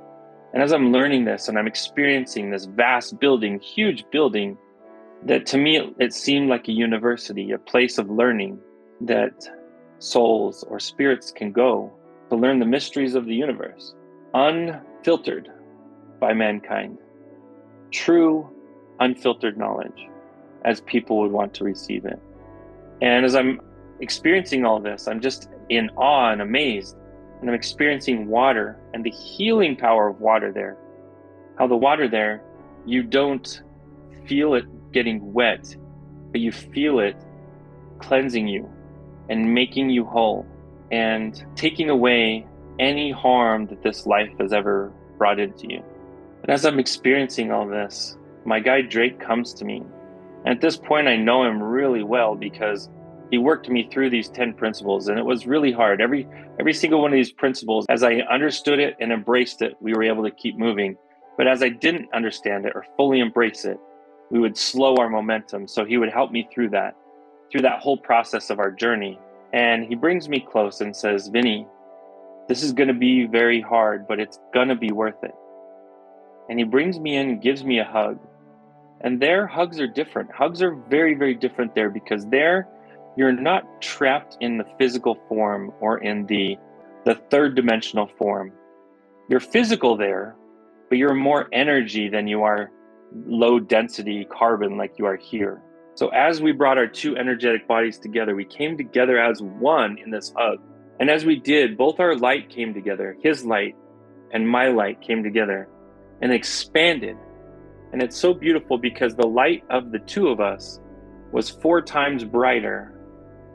And 0.53 0.63
as 0.63 0.73
I'm 0.73 0.93
learning 0.93 1.25
this 1.25 1.49
and 1.49 1.59
I'm 1.59 1.69
experiencing 1.69 2.51
this 2.51 2.65
vast 2.65 3.21
building, 3.21 3.61
huge 3.61 4.05
building, 4.11 4.57
that 5.25 5.47
to 5.47 5.59
me 5.59 5.95
it 5.99 6.13
seemed 6.13 6.49
like 6.49 6.69
a 6.69 6.73
university, 6.73 7.53
a 7.53 7.59
place 7.59 7.99
of 7.99 8.11
learning 8.11 8.59
that 9.01 9.49
souls 9.99 10.65
or 10.69 10.79
spirits 10.79 11.31
can 11.31 11.53
go 11.53 11.93
to 12.31 12.37
learn 12.37 12.59
the 12.59 12.67
mysteries 12.67 13.15
of 13.15 13.27
the 13.27 13.35
universe, 13.35 13.95
unfiltered 14.35 15.51
by 16.21 16.33
mankind. 16.33 16.99
True, 17.91 18.49
unfiltered 19.01 19.57
knowledge, 19.57 20.09
as 20.65 20.81
people 20.83 21.21
would 21.21 21.33
want 21.33 21.55
to 21.55 21.65
receive 21.65 22.05
it. 22.05 22.21
And 23.01 23.25
as 23.25 23.35
I'm 23.35 23.61
experiencing 24.01 24.65
all 24.65 24.81
this, 24.81 25.07
I'm 25.09 25.21
just 25.21 25.49
in 25.69 25.91
awe 25.91 26.33
and 26.33 26.43
amazed. 26.43 26.97
And 27.41 27.51
I'm 27.51 27.55
experiencing 27.55 28.29
water 28.29 28.79
and 28.95 29.05
the 29.05 29.11
healing 29.11 29.77
power 29.77 30.09
of 30.09 30.21
water 30.21 30.53
there. 30.53 30.77
How 31.59 31.67
the 31.67 31.77
water 31.77 32.09
there, 32.09 32.43
you 32.87 33.03
don't 33.03 33.63
feel 34.27 34.55
it 34.55 34.65
getting 34.95 35.35
wet, 35.35 35.77
but 36.33 36.41
you 36.41 36.51
feel 36.51 37.01
it 37.01 37.17
cleansing 37.99 38.49
you 38.49 38.71
and 39.29 39.55
making 39.55 39.91
you 39.91 40.05
whole 40.05 40.47
and 40.91 41.45
taking 41.57 41.91
away 41.91 42.47
any 42.79 43.11
harm 43.11 43.67
that 43.67 43.83
this 43.83 44.07
life 44.07 44.31
has 44.41 44.53
ever 44.53 44.93
brought 45.19 45.39
into 45.39 45.67
you. 45.69 45.83
And 46.43 46.51
as 46.51 46.65
I'm 46.65 46.79
experiencing 46.79 47.51
all 47.51 47.67
this, 47.67 48.17
my 48.45 48.61
guide 48.61 48.89
Drake 48.89 49.21
comes 49.21 49.55
to 49.55 49.65
me. 49.65 49.83
And 50.45 50.55
at 50.55 50.61
this 50.61 50.77
point, 50.77 51.09
I 51.09 51.17
know 51.17 51.45
him 51.45 51.63
really 51.63 52.03
well 52.03 52.35
because 52.35 52.91
he 53.31 53.39
worked 53.39 53.69
me 53.69 53.89
through 53.91 54.11
these 54.11 54.29
10 54.29 54.55
principles 54.55 55.09
and 55.09 55.19
it 55.19 55.25
was 55.25 55.47
really 55.47 55.73
hard. 55.73 56.01
Every 56.01 56.29
every 56.61 56.75
single 56.75 57.01
one 57.01 57.13
of 57.13 57.17
these 57.17 57.33
principles, 57.33 57.87
as 57.89 58.03
I 58.03 58.17
understood 58.31 58.79
it 58.79 58.97
and 59.01 59.11
embraced 59.13 59.63
it, 59.63 59.75
we 59.81 59.95
were 59.95 60.05
able 60.05 60.23
to 60.25 60.31
keep 60.31 60.57
moving. 60.57 60.97
But 61.37 61.49
as 61.49 61.63
I 61.63 61.71
didn't 61.71 62.13
understand 62.15 62.67
it 62.67 62.73
or 62.75 62.85
fully 62.97 63.19
embrace 63.21 63.65
it, 63.65 63.79
we 64.31 64.39
would 64.39 64.57
slow 64.57 64.97
our 64.97 65.09
momentum. 65.09 65.69
So 65.69 65.85
he 65.85 65.97
would 65.97 66.11
help 66.11 66.31
me 66.31 66.49
through 66.53 66.71
that, 66.71 66.97
through 67.51 67.63
that 67.63 67.81
whole 67.81 67.97
process 67.97 68.51
of 68.51 68.59
our 68.59 68.71
journey. 68.71 69.19
And 69.53 69.85
he 69.85 69.95
brings 69.95 70.29
me 70.29 70.41
close 70.41 70.81
and 70.81 70.95
says, 70.95 71.31
Vinney, 71.31 71.67
this 72.49 72.63
is 72.63 72.73
going 72.73 72.89
to 72.89 72.95
be 72.95 73.27
very 73.27 73.61
hard, 73.61 74.07
but 74.07 74.21
it's 74.21 74.39
going 74.53 74.69
to 74.69 74.75
be 74.75 74.93
worth 74.93 75.23
it. 75.23 75.35
And 76.49 76.59
he 76.59 76.65
brings 76.65 76.99
me 76.99 77.17
in 77.17 77.31
and 77.31 77.43
gives 77.43 77.65
me 77.65 77.79
a 77.79 77.85
hug. 77.85 78.19
And 79.01 79.21
there, 79.21 79.47
hugs 79.47 79.81
are 79.81 79.87
different. 79.87 80.31
Hugs 80.33 80.63
are 80.63 80.75
very, 80.75 81.15
very 81.15 81.35
different 81.35 81.75
there 81.75 81.91
because 81.91 82.27
there, 82.27 82.69
you're 83.17 83.33
not 83.33 83.81
trapped 83.81 84.37
in 84.41 84.59
the 84.59 84.65
physical 84.79 85.17
form 85.29 85.73
or 85.81 85.99
in 85.99 86.27
the, 86.27 86.57
the 87.05 87.15
third 87.31 87.55
dimensional 87.55 88.11
form. 88.19 88.53
You're 89.29 89.41
physical 89.41 89.97
there, 89.97 90.35
but 90.89 90.99
you're 90.99 91.15
more 91.15 91.49
energy 91.53 92.09
than 92.09 92.27
you 92.27 92.43
are 92.43 92.71
low 93.13 93.59
density 93.61 94.27
carbon 94.31 94.77
like 94.77 94.99
you 94.99 95.07
are 95.07 95.17
here. 95.17 95.63
So, 95.97 96.09
as 96.09 96.43
we 96.43 96.53
brought 96.53 96.79
our 96.79 96.89
two 96.89 97.17
energetic 97.17 97.69
bodies 97.69 97.99
together, 97.99 98.35
we 98.35 98.45
came 98.45 98.77
together 98.77 99.19
as 99.19 99.41
one 99.41 99.97
in 99.99 100.11
this 100.11 100.33
hug. 100.37 100.59
And 100.99 101.11
as 101.11 101.25
we 101.25 101.37
did, 101.37 101.77
both 101.77 102.01
our 102.01 102.17
light 102.17 102.51
came 102.51 102.75
together. 102.75 103.17
His 103.23 103.45
light 103.45 103.77
and 104.33 104.49
my 104.49 104.69
light 104.69 105.01
came 105.01 105.23
together 105.23 105.69
and 106.21 106.33
expanded. 106.33 107.17
And 107.93 108.03
it's 108.03 108.19
so 108.19 108.35
beautiful 108.35 108.77
because 108.77 109.15
the 109.15 109.27
light 109.27 109.63
of 109.71 109.93
the 109.93 110.01
two 110.01 110.29
of 110.29 110.41
us 110.41 110.81
was 111.31 111.51
four 111.51 111.81
times 111.81 112.25
brighter 112.25 112.93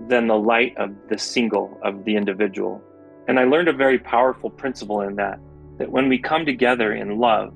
than 0.07 0.27
the 0.27 0.35
light 0.35 0.77
of 0.77 0.91
the 1.09 1.17
single 1.17 1.77
of 1.83 2.05
the 2.05 2.15
individual. 2.15 2.81
And 3.27 3.39
I 3.39 3.43
learned 3.43 3.67
a 3.67 3.73
very 3.73 3.99
powerful 3.99 4.49
principle 4.49 5.01
in 5.01 5.15
that 5.15 5.39
that 5.77 5.91
when 5.91 6.09
we 6.09 6.19
come 6.19 6.45
together 6.45 6.93
in 6.93 7.19
love, 7.19 7.53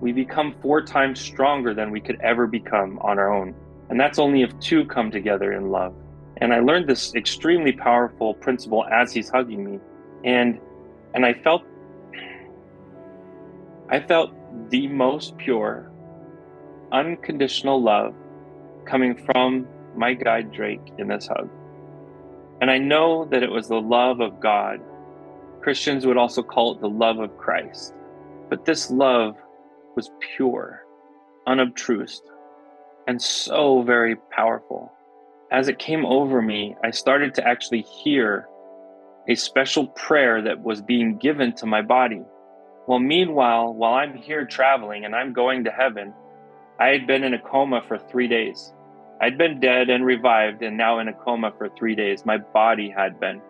we 0.00 0.12
become 0.12 0.54
four 0.60 0.82
times 0.82 1.20
stronger 1.20 1.74
than 1.74 1.90
we 1.90 2.00
could 2.00 2.20
ever 2.20 2.46
become 2.46 2.98
on 3.00 3.18
our 3.18 3.32
own. 3.32 3.54
And 3.88 3.98
that's 3.98 4.18
only 4.18 4.42
if 4.42 4.58
two 4.60 4.84
come 4.86 5.10
together 5.10 5.52
in 5.52 5.70
love. 5.70 5.94
And 6.38 6.52
I 6.52 6.60
learned 6.60 6.88
this 6.88 7.14
extremely 7.14 7.72
powerful 7.72 8.34
principle 8.34 8.84
as 8.86 9.12
he's 9.12 9.30
hugging 9.30 9.64
me. 9.64 9.80
And 10.24 10.60
and 11.14 11.24
I 11.24 11.32
felt 11.32 11.62
I 13.88 14.00
felt 14.00 14.32
the 14.70 14.88
most 14.88 15.36
pure, 15.38 15.90
unconditional 16.92 17.80
love 17.80 18.14
coming 18.84 19.16
from 19.16 19.66
my 19.96 20.12
guide 20.12 20.52
Drake 20.52 20.92
in 20.98 21.08
this 21.08 21.26
hug. 21.26 21.48
And 22.60 22.70
I 22.70 22.78
know 22.78 23.24
that 23.26 23.42
it 23.42 23.50
was 23.50 23.68
the 23.68 23.80
love 23.80 24.20
of 24.20 24.40
God. 24.40 24.80
Christians 25.60 26.06
would 26.06 26.16
also 26.16 26.42
call 26.42 26.74
it 26.74 26.80
the 26.80 26.88
love 26.88 27.18
of 27.18 27.36
Christ. 27.38 27.94
But 28.48 28.64
this 28.64 28.90
love 28.90 29.36
was 29.96 30.10
pure, 30.36 30.84
unobtrused, 31.46 32.22
and 33.08 33.20
so 33.20 33.82
very 33.82 34.16
powerful. 34.30 34.92
As 35.50 35.68
it 35.68 35.78
came 35.78 36.04
over 36.04 36.42
me, 36.42 36.76
I 36.84 36.90
started 36.90 37.34
to 37.34 37.46
actually 37.46 37.82
hear 37.82 38.46
a 39.28 39.34
special 39.34 39.88
prayer 39.88 40.42
that 40.42 40.62
was 40.62 40.82
being 40.82 41.16
given 41.16 41.52
to 41.54 41.66
my 41.66 41.82
body. 41.82 42.22
Well, 42.86 42.98
meanwhile, 43.00 43.74
while 43.74 43.94
I'm 43.94 44.14
here 44.14 44.44
traveling 44.44 45.04
and 45.04 45.14
I'm 45.14 45.32
going 45.32 45.64
to 45.64 45.70
heaven, 45.70 46.14
I 46.78 46.88
had 46.88 47.06
been 47.06 47.24
in 47.24 47.34
a 47.34 47.38
coma 47.40 47.82
for 47.88 47.98
three 47.98 48.28
days. 48.28 48.72
I'd 49.20 49.38
been 49.38 49.60
dead 49.60 49.88
and 49.88 50.04
revived 50.04 50.62
and 50.62 50.76
now 50.76 50.98
in 50.98 51.08
a 51.08 51.12
coma 51.12 51.52
for 51.56 51.68
three 51.70 51.94
days. 51.94 52.26
My 52.26 52.38
body 52.38 52.90
had 52.90 53.18
been. 53.18 53.40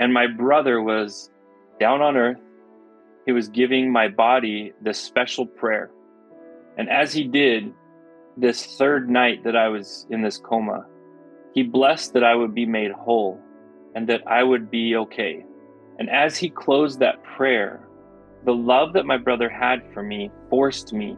And 0.00 0.12
my 0.12 0.26
brother 0.26 0.82
was 0.82 1.30
down 1.78 2.02
on 2.02 2.16
earth. 2.16 2.40
He 3.26 3.32
was 3.32 3.48
giving 3.48 3.90
my 3.90 4.08
body 4.08 4.72
this 4.80 4.98
special 4.98 5.44
prayer. 5.44 5.90
And 6.78 6.88
as 6.88 7.12
he 7.12 7.24
did, 7.24 7.72
this 8.36 8.76
third 8.76 9.10
night 9.10 9.42
that 9.44 9.56
I 9.56 9.68
was 9.68 10.06
in 10.10 10.22
this 10.22 10.38
coma, 10.38 10.86
he 11.52 11.64
blessed 11.64 12.12
that 12.14 12.22
I 12.22 12.34
would 12.34 12.54
be 12.54 12.66
made 12.66 12.92
whole 12.92 13.40
and 13.94 14.08
that 14.08 14.26
I 14.26 14.42
would 14.42 14.70
be 14.70 14.94
okay. 14.96 15.44
And 15.98 16.08
as 16.10 16.36
he 16.36 16.50
closed 16.50 17.00
that 17.00 17.22
prayer, 17.24 17.88
the 18.44 18.54
love 18.54 18.92
that 18.92 19.06
my 19.06 19.16
brother 19.16 19.48
had 19.48 19.82
for 19.92 20.02
me 20.02 20.30
forced 20.48 20.92
me, 20.92 21.16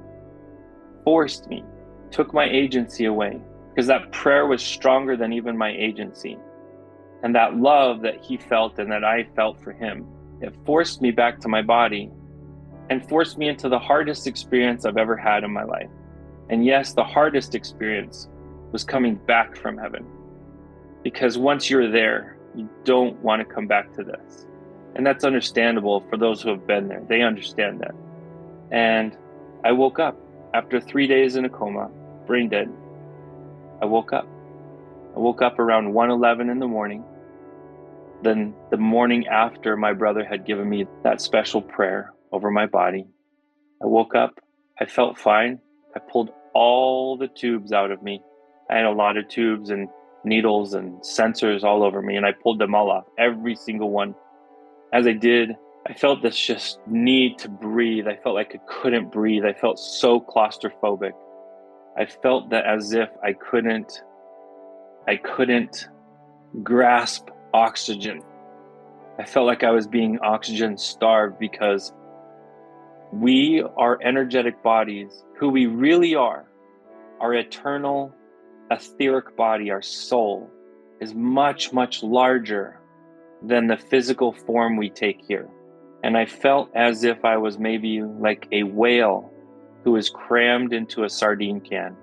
forced 1.04 1.48
me, 1.48 1.62
took 2.10 2.32
my 2.32 2.48
agency 2.48 3.04
away 3.04 3.38
because 3.74 3.88
that 3.88 4.12
prayer 4.12 4.46
was 4.46 4.62
stronger 4.62 5.16
than 5.16 5.32
even 5.32 5.58
my 5.58 5.70
agency. 5.70 6.38
And 7.22 7.34
that 7.34 7.56
love 7.56 8.00
that 8.02 8.22
he 8.22 8.38
felt 8.38 8.78
and 8.78 8.90
that 8.92 9.04
I 9.04 9.28
felt 9.36 9.60
for 9.62 9.72
him, 9.72 10.06
it 10.40 10.54
forced 10.64 11.02
me 11.02 11.10
back 11.10 11.40
to 11.40 11.48
my 11.48 11.62
body 11.62 12.10
and 12.90 13.06
forced 13.08 13.38
me 13.38 13.48
into 13.48 13.68
the 13.68 13.78
hardest 13.78 14.26
experience 14.26 14.84
I've 14.84 14.96
ever 14.96 15.16
had 15.16 15.44
in 15.44 15.52
my 15.52 15.64
life. 15.64 15.90
And 16.48 16.64
yes, 16.64 16.94
the 16.94 17.04
hardest 17.04 17.54
experience 17.54 18.28
was 18.72 18.84
coming 18.84 19.16
back 19.16 19.56
from 19.56 19.76
heaven. 19.76 20.06
Because 21.02 21.38
once 21.38 21.68
you're 21.68 21.90
there, 21.90 22.36
you 22.54 22.68
don't 22.84 23.16
want 23.22 23.46
to 23.46 23.54
come 23.54 23.66
back 23.66 23.92
to 23.94 24.04
this. 24.04 24.46
And 24.94 25.06
that's 25.06 25.24
understandable 25.24 26.04
for 26.08 26.16
those 26.16 26.42
who 26.42 26.50
have 26.50 26.66
been 26.66 26.88
there. 26.88 27.02
They 27.08 27.22
understand 27.22 27.80
that. 27.80 27.94
And 28.70 29.16
I 29.64 29.72
woke 29.72 29.98
up 29.98 30.16
after 30.54 30.80
three 30.80 31.06
days 31.06 31.36
in 31.36 31.44
a 31.44 31.48
coma, 31.48 31.90
brain 32.26 32.48
dead. 32.48 32.70
I 33.80 33.84
woke 33.84 34.12
up. 34.12 34.26
I 35.14 35.18
woke 35.18 35.42
up 35.42 35.58
around 35.58 35.92
1:11 35.92 36.50
in 36.50 36.58
the 36.58 36.66
morning. 36.66 37.04
Then 38.22 38.54
the 38.70 38.76
morning 38.76 39.26
after 39.28 39.76
my 39.76 39.92
brother 39.92 40.24
had 40.24 40.44
given 40.44 40.68
me 40.68 40.86
that 41.04 41.20
special 41.20 41.62
prayer 41.62 42.12
over 42.32 42.50
my 42.50 42.66
body, 42.66 43.06
I 43.82 43.86
woke 43.86 44.14
up. 44.14 44.40
I 44.80 44.86
felt 44.86 45.18
fine. 45.18 45.60
I 45.94 46.00
pulled 46.00 46.30
all 46.54 47.16
the 47.16 47.28
tubes 47.28 47.72
out 47.72 47.90
of 47.90 48.02
me. 48.02 48.22
I 48.70 48.76
had 48.76 48.84
a 48.84 48.90
lot 48.90 49.16
of 49.16 49.28
tubes 49.28 49.70
and 49.70 49.88
needles 50.24 50.74
and 50.74 51.00
sensors 51.00 51.62
all 51.62 51.82
over 51.82 52.02
me, 52.02 52.16
and 52.16 52.26
I 52.26 52.32
pulled 52.32 52.58
them 52.58 52.74
all 52.74 52.90
off, 52.90 53.04
every 53.18 53.54
single 53.54 53.90
one. 53.90 54.14
As 54.92 55.06
I 55.06 55.12
did, 55.12 55.56
I 55.86 55.94
felt 55.94 56.22
this 56.22 56.38
just 56.38 56.80
need 56.86 57.38
to 57.38 57.48
breathe. 57.48 58.06
I 58.08 58.16
felt 58.16 58.34
like 58.34 58.54
I 58.54 58.60
couldn't 58.66 59.12
breathe. 59.12 59.44
I 59.44 59.52
felt 59.52 59.78
so 59.78 60.20
claustrophobic. 60.20 61.12
I 61.96 62.06
felt 62.06 62.50
that 62.50 62.66
as 62.66 62.92
if 62.92 63.08
I 63.22 63.32
couldn't, 63.32 64.02
I 65.06 65.16
couldn't 65.16 65.88
grasp 66.62 67.28
oxygen. 67.52 68.22
I 69.18 69.24
felt 69.24 69.46
like 69.46 69.64
I 69.64 69.70
was 69.70 69.86
being 69.86 70.18
oxygen 70.20 70.78
starved 70.78 71.38
because 71.38 71.92
we 73.12 73.62
are 73.76 73.98
energetic 74.02 74.62
bodies. 74.62 75.24
Who 75.38 75.48
we 75.48 75.66
really 75.66 76.14
are, 76.14 76.46
our 77.20 77.34
eternal 77.34 78.14
etheric 78.70 79.36
body, 79.36 79.70
our 79.70 79.82
soul, 79.82 80.50
is 81.00 81.14
much, 81.14 81.72
much 81.72 82.02
larger 82.02 82.78
than 83.42 83.66
the 83.66 83.76
physical 83.76 84.32
form 84.32 84.76
we 84.76 84.90
take 84.90 85.20
here. 85.26 85.48
And 86.02 86.16
I 86.16 86.26
felt 86.26 86.70
as 86.74 87.04
if 87.04 87.24
I 87.24 87.36
was 87.36 87.58
maybe 87.58 88.02
like 88.02 88.46
a 88.52 88.62
whale 88.64 89.32
who 89.84 89.96
is 89.96 90.10
crammed 90.10 90.72
into 90.72 91.04
a 91.04 91.08
sardine 91.08 91.60
can. 91.60 91.96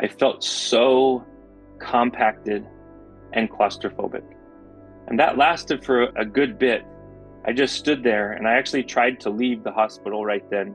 I 0.00 0.08
felt 0.08 0.42
so 0.42 1.24
compacted 1.78 2.66
and 3.32 3.50
claustrophobic. 3.50 4.24
And 5.08 5.18
that 5.18 5.36
lasted 5.36 5.84
for 5.84 6.04
a 6.16 6.24
good 6.24 6.58
bit. 6.58 6.84
I 7.44 7.52
just 7.52 7.76
stood 7.76 8.02
there 8.02 8.32
and 8.32 8.46
I 8.46 8.52
actually 8.52 8.84
tried 8.84 9.20
to 9.20 9.30
leave 9.30 9.64
the 9.64 9.72
hospital 9.72 10.24
right 10.24 10.48
then. 10.50 10.74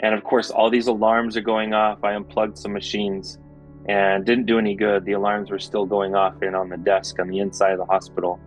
And 0.00 0.14
of 0.14 0.22
course, 0.22 0.50
all 0.50 0.70
these 0.70 0.86
alarms 0.86 1.36
are 1.36 1.40
going 1.42 1.74
off. 1.74 2.04
I 2.04 2.14
unplugged 2.14 2.56
some 2.56 2.72
machines 2.72 3.38
and 3.86 4.24
didn't 4.24 4.46
do 4.46 4.58
any 4.58 4.76
good. 4.76 5.04
The 5.04 5.12
alarms 5.12 5.50
were 5.50 5.58
still 5.58 5.86
going 5.86 6.14
off 6.14 6.42
in 6.42 6.54
on 6.54 6.68
the 6.68 6.76
desk 6.76 7.18
on 7.18 7.28
the 7.28 7.40
inside 7.40 7.72
of 7.72 7.78
the 7.78 7.84
hospital. 7.84 8.40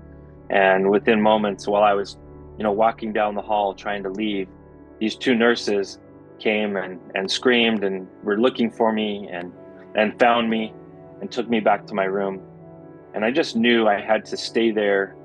And 0.49 0.89
within 0.89 1.21
moments, 1.21 1.67
while 1.67 1.83
I 1.83 1.93
was, 1.93 2.17
you 2.57 2.63
know, 2.63 2.71
walking 2.71 3.11
down 3.11 3.35
the 3.35 3.41
hall 3.41 3.73
trying 3.73 4.03
to 4.03 4.09
leave, 4.09 4.47
these 4.99 5.15
two 5.15 5.35
nurses 5.35 5.99
came 6.39 6.77
and, 6.77 6.99
and 7.15 7.29
screamed 7.29 7.83
and 7.83 8.07
were 8.23 8.39
looking 8.39 8.71
for 8.71 8.93
me 8.93 9.27
and 9.31 9.51
and 9.95 10.17
found 10.19 10.49
me 10.49 10.73
and 11.21 11.31
took 11.31 11.49
me 11.49 11.59
back 11.59 11.85
to 11.87 11.93
my 11.93 12.05
room. 12.05 12.41
And 13.13 13.25
I 13.25 13.31
just 13.31 13.55
knew 13.55 13.87
I 13.87 13.99
had 13.99 14.23
to 14.25 14.37
stay 14.37 14.71
there, 14.71 15.16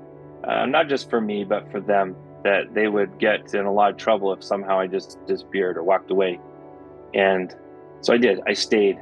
uh, 0.43 0.65
not 0.65 0.89
just 0.89 1.09
for 1.09 1.21
me, 1.21 1.43
but 1.43 1.69
for 1.71 1.79
them, 1.79 2.15
that 2.43 2.73
they 2.73 2.87
would 2.87 3.19
get 3.19 3.53
in 3.53 3.65
a 3.65 3.71
lot 3.71 3.91
of 3.91 3.97
trouble 3.97 4.33
if 4.33 4.43
somehow 4.43 4.79
I 4.79 4.87
just 4.87 5.17
disappeared 5.25 5.77
or 5.77 5.83
walked 5.83 6.11
away. 6.11 6.39
And 7.13 7.55
so 8.01 8.13
I 8.13 8.17
did. 8.17 8.41
I 8.47 8.53
stayed. 8.53 8.97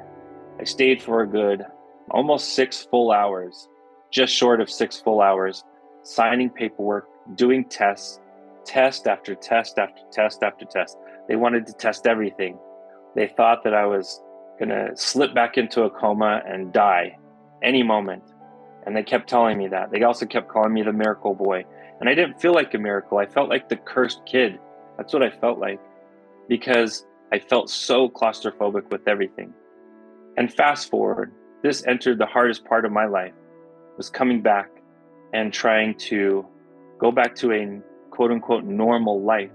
I 0.60 0.64
stayed 0.64 1.02
for 1.02 1.22
a 1.22 1.28
good 1.28 1.66
almost 2.12 2.54
six 2.54 2.84
full 2.84 3.12
hours, 3.12 3.68
just 4.12 4.34
short 4.34 4.62
of 4.62 4.70
six 4.70 5.00
full 5.00 5.22
hours, 5.22 5.64
signing 6.04 6.50
paperwork, 6.50 7.08
doing 7.36 7.66
tests, 7.66 8.20
test 8.66 9.08
after 9.08 9.34
test 9.34 9.80
after 9.80 10.02
test 10.12 10.44
after 10.44 10.66
test. 10.66 10.98
They 11.28 11.36
wanted 11.36 11.66
to 11.68 11.74
test 11.74 12.06
everything. 12.06 12.58
They 13.16 13.28
thought 13.28 13.64
that 13.64 13.74
I 13.74 13.86
was 13.86 14.22
going 14.60 14.70
to 14.70 14.92
slip 14.96 15.34
back 15.34 15.58
into 15.58 15.84
a 15.84 15.90
coma 15.90 16.42
and 16.46 16.72
die 16.72 17.18
any 17.64 17.84
moment. 17.84 18.24
And 18.86 18.96
they 18.96 19.04
kept 19.04 19.30
telling 19.30 19.58
me 19.58 19.68
that. 19.68 19.92
They 19.92 20.04
also 20.04 20.26
kept 20.26 20.50
calling 20.50 20.74
me 20.74 20.84
the 20.84 20.94
miracle 20.94 21.36
boy. 21.36 21.66
And 22.00 22.10
I 22.10 22.16
didn't 22.16 22.42
feel 22.42 22.54
like 22.54 22.74
a 22.74 22.80
miracle. 22.80 23.20
I 23.20 23.28
felt 23.28 23.50
like 23.50 23.70
the 23.70 23.76
cursed 23.76 24.22
kid. 24.26 24.60
That's 24.98 25.14
what 25.14 25.24
I 25.24 25.30
felt 25.30 25.60
like 25.60 25.80
because 26.48 27.06
I 27.32 27.40
felt 27.40 27.70
so 27.70 28.10
claustrophobic 28.10 28.90
with 28.92 29.08
everything. 29.08 29.54
And 30.38 30.52
fast 30.52 30.90
forward, 30.90 31.32
this 31.64 31.86
entered 31.86 32.18
the 32.18 32.26
hardest 32.26 32.66
part 32.66 32.86
of 32.86 32.92
my 32.92 33.06
life 33.06 33.34
was 33.98 34.10
coming 34.10 34.42
back 34.42 34.70
and 35.34 35.54
trying 35.54 35.96
to 35.96 36.46
go 37.00 37.12
back 37.12 37.36
to 37.36 37.52
a 37.52 37.82
quote 38.10 38.32
unquote 38.32 38.64
normal 38.64 39.22
life 39.24 39.52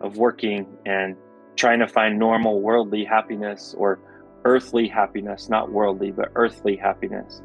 of 0.00 0.16
working 0.16 0.66
and 0.86 1.16
trying 1.56 1.78
to 1.78 1.88
find 1.88 2.18
normal 2.18 2.60
worldly 2.60 3.04
happiness 3.04 3.74
or 3.76 3.98
earthly 4.44 4.88
happiness, 4.88 5.48
not 5.48 5.70
worldly, 5.70 6.10
but 6.10 6.30
earthly 6.34 6.76
happiness. 6.76 7.42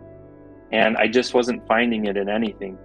And 0.72 0.97
I 0.97 1.07
just 1.07 1.34
wasn't 1.34 1.66
finding 1.68 2.05
it 2.05 2.18
in 2.18 2.30
anything. 2.30 2.78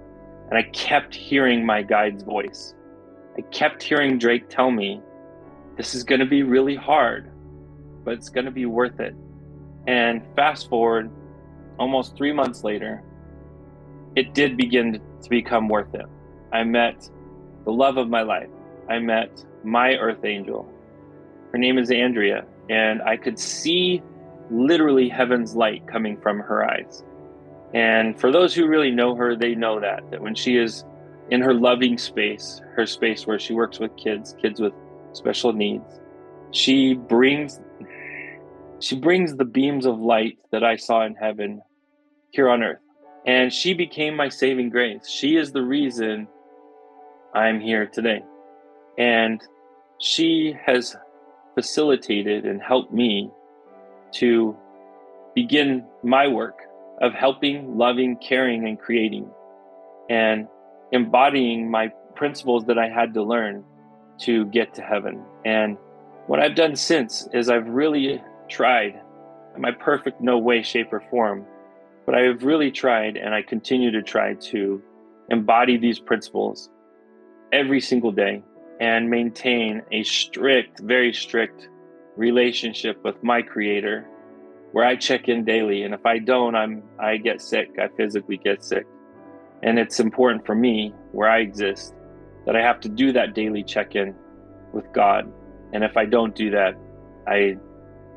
And 0.48 0.58
I 0.58 0.62
kept 0.70 1.14
hearing 1.14 1.64
my 1.64 1.82
guide's 1.82 2.22
voice. 2.22 2.74
I 3.38 3.42
kept 3.52 3.82
hearing 3.82 4.18
Drake 4.18 4.48
tell 4.48 4.70
me, 4.70 5.00
this 5.76 5.94
is 5.94 6.04
going 6.04 6.20
to 6.20 6.26
be 6.26 6.42
really 6.42 6.74
hard, 6.76 7.30
but 8.04 8.14
it's 8.14 8.28
going 8.28 8.44
to 8.44 8.50
be 8.50 8.66
worth 8.66 9.00
it. 9.00 9.14
And 9.86 10.22
fast 10.36 10.68
forward 10.68 11.10
almost 11.78 12.16
three 12.16 12.32
months 12.32 12.64
later, 12.64 13.02
it 14.16 14.34
did 14.34 14.56
begin 14.56 15.00
to 15.22 15.30
become 15.30 15.68
worth 15.68 15.94
it. 15.94 16.06
I 16.52 16.64
met 16.64 17.08
the 17.64 17.72
love 17.72 17.96
of 17.96 18.08
my 18.08 18.22
life. 18.22 18.50
I 18.88 18.98
met 18.98 19.44
my 19.62 19.94
earth 19.94 20.24
angel. 20.24 20.68
Her 21.52 21.58
name 21.58 21.78
is 21.78 21.90
Andrea, 21.90 22.44
and 22.68 23.00
I 23.02 23.16
could 23.16 23.38
see 23.38 24.02
literally 24.50 25.08
heaven's 25.08 25.54
light 25.54 25.86
coming 25.86 26.20
from 26.20 26.40
her 26.40 26.68
eyes. 26.68 27.04
And 27.72 28.18
for 28.18 28.32
those 28.32 28.54
who 28.54 28.66
really 28.66 28.90
know 28.90 29.14
her, 29.14 29.36
they 29.36 29.54
know 29.54 29.80
that 29.80 30.10
that 30.10 30.20
when 30.20 30.34
she 30.34 30.56
is 30.56 30.84
in 31.30 31.40
her 31.40 31.54
loving 31.54 31.98
space, 31.98 32.60
her 32.74 32.86
space 32.86 33.26
where 33.26 33.38
she 33.38 33.52
works 33.54 33.78
with 33.78 33.96
kids, 33.96 34.34
kids 34.42 34.60
with 34.60 34.72
special 35.12 35.52
needs, 35.52 36.00
she 36.50 36.94
brings 36.94 37.60
she 38.80 38.96
brings 38.96 39.36
the 39.36 39.44
beams 39.44 39.86
of 39.86 40.00
light 40.00 40.38
that 40.52 40.64
I 40.64 40.76
saw 40.76 41.04
in 41.04 41.14
heaven 41.14 41.62
here 42.30 42.48
on 42.48 42.62
earth. 42.62 42.80
And 43.26 43.52
she 43.52 43.74
became 43.74 44.16
my 44.16 44.30
saving 44.30 44.70
grace. 44.70 45.06
She 45.06 45.36
is 45.36 45.52
the 45.52 45.62
reason 45.62 46.26
I'm 47.34 47.60
here 47.60 47.86
today. 47.86 48.22
And 48.96 49.42
she 49.98 50.56
has 50.64 50.96
facilitated 51.54 52.46
and 52.46 52.62
helped 52.62 52.92
me 52.92 53.30
to 54.12 54.56
begin 55.34 55.84
my 56.02 56.26
work 56.26 56.62
of 57.00 57.14
helping, 57.14 57.76
loving, 57.76 58.16
caring, 58.16 58.66
and 58.68 58.78
creating, 58.78 59.30
and 60.08 60.46
embodying 60.92 61.70
my 61.70 61.88
principles 62.14 62.66
that 62.66 62.78
I 62.78 62.88
had 62.88 63.14
to 63.14 63.22
learn 63.22 63.64
to 64.20 64.44
get 64.46 64.74
to 64.74 64.82
heaven. 64.82 65.22
And 65.44 65.78
what 66.26 66.40
I've 66.40 66.54
done 66.54 66.76
since 66.76 67.26
is 67.32 67.48
I've 67.48 67.68
really 67.68 68.22
tried, 68.48 69.00
my 69.58 69.70
perfect 69.72 70.20
no 70.20 70.38
way, 70.38 70.62
shape, 70.62 70.92
or 70.92 71.02
form, 71.10 71.46
but 72.04 72.14
I 72.14 72.22
have 72.22 72.42
really 72.44 72.70
tried 72.70 73.16
and 73.16 73.34
I 73.34 73.42
continue 73.42 73.90
to 73.92 74.02
try 74.02 74.34
to 74.34 74.82
embody 75.30 75.76
these 75.76 75.98
principles 75.98 76.68
every 77.52 77.80
single 77.80 78.12
day 78.12 78.42
and 78.80 79.08
maintain 79.08 79.82
a 79.92 80.02
strict, 80.02 80.80
very 80.80 81.12
strict 81.12 81.68
relationship 82.16 83.02
with 83.04 83.22
my 83.22 83.42
creator 83.42 84.06
where 84.72 84.84
I 84.84 84.96
check 84.96 85.28
in 85.28 85.44
daily 85.44 85.82
and 85.82 85.94
if 85.94 86.06
I 86.06 86.18
don't 86.18 86.54
I'm 86.54 86.82
I 86.98 87.16
get 87.16 87.40
sick. 87.40 87.70
I 87.78 87.88
physically 87.96 88.36
get 88.36 88.64
sick. 88.64 88.86
And 89.62 89.78
it's 89.78 90.00
important 90.00 90.46
for 90.46 90.54
me 90.54 90.94
where 91.12 91.28
I 91.28 91.40
exist 91.40 91.94
that 92.46 92.56
I 92.56 92.62
have 92.62 92.80
to 92.80 92.88
do 92.88 93.12
that 93.12 93.34
daily 93.34 93.62
check-in 93.62 94.14
with 94.72 94.90
God. 94.92 95.30
And 95.72 95.84
if 95.84 95.96
I 95.96 96.04
don't 96.04 96.34
do 96.34 96.50
that 96.50 96.76
I 97.26 97.56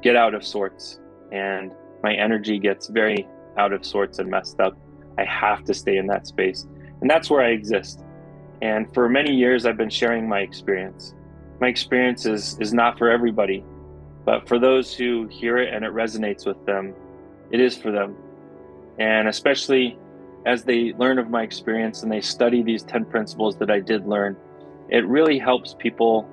get 0.01 0.16
out 0.16 0.34
of 0.34 0.45
sorts 0.45 0.99
and 1.32 1.74
my 2.04 2.14
energy 2.14 2.60
gets 2.60 2.88
very 2.88 3.28
out 3.58 3.74
of 3.74 3.86
sorts 3.86 4.20
and 4.20 4.30
messed 4.30 4.60
up. 4.60 4.78
I 5.18 5.26
have 5.26 5.64
to 5.66 5.74
stay 5.74 5.97
in 5.97 6.08
that 6.08 6.28
space. 6.28 6.68
And 7.01 7.10
that's 7.10 7.30
where 7.30 7.41
I 7.41 7.49
exist. 7.49 8.04
And 8.62 8.91
for 8.93 9.10
many 9.10 9.34
years 9.34 9.66
I've 9.66 9.78
been 9.78 9.89
sharing 9.89 10.28
my 10.28 10.39
experience. 10.39 11.14
My 11.60 11.68
experience 11.68 12.26
is 12.26 12.58
is 12.60 12.74
not 12.74 12.97
for 12.97 13.10
everybody 13.10 13.64
but 14.26 14.47
for 14.47 14.59
those 14.59 14.93
who 14.93 15.28
hear 15.28 15.57
it 15.57 15.74
and 15.74 15.84
it 15.84 15.91
resonates 15.91 16.45
with 16.45 16.63
them, 16.65 16.93
it 17.51 17.59
is 17.59 17.78
for 17.78 17.91
them. 17.91 18.15
And 18.99 19.28
especially 19.28 19.97
as 20.45 20.63
they 20.63 20.93
learn 20.93 21.19
of 21.19 21.30
my 21.30 21.43
experience 21.43 22.03
and 22.03 22.11
they 22.11 22.21
study 22.21 22.61
these 22.61 22.84
10 22.84 23.05
principles 23.05 23.57
that 23.57 23.69
I 23.69 23.80
did 23.80 24.05
learn, 24.05 24.38
it 24.89 25.05
really 25.07 25.39
helps 25.39 25.76
people 25.78 26.30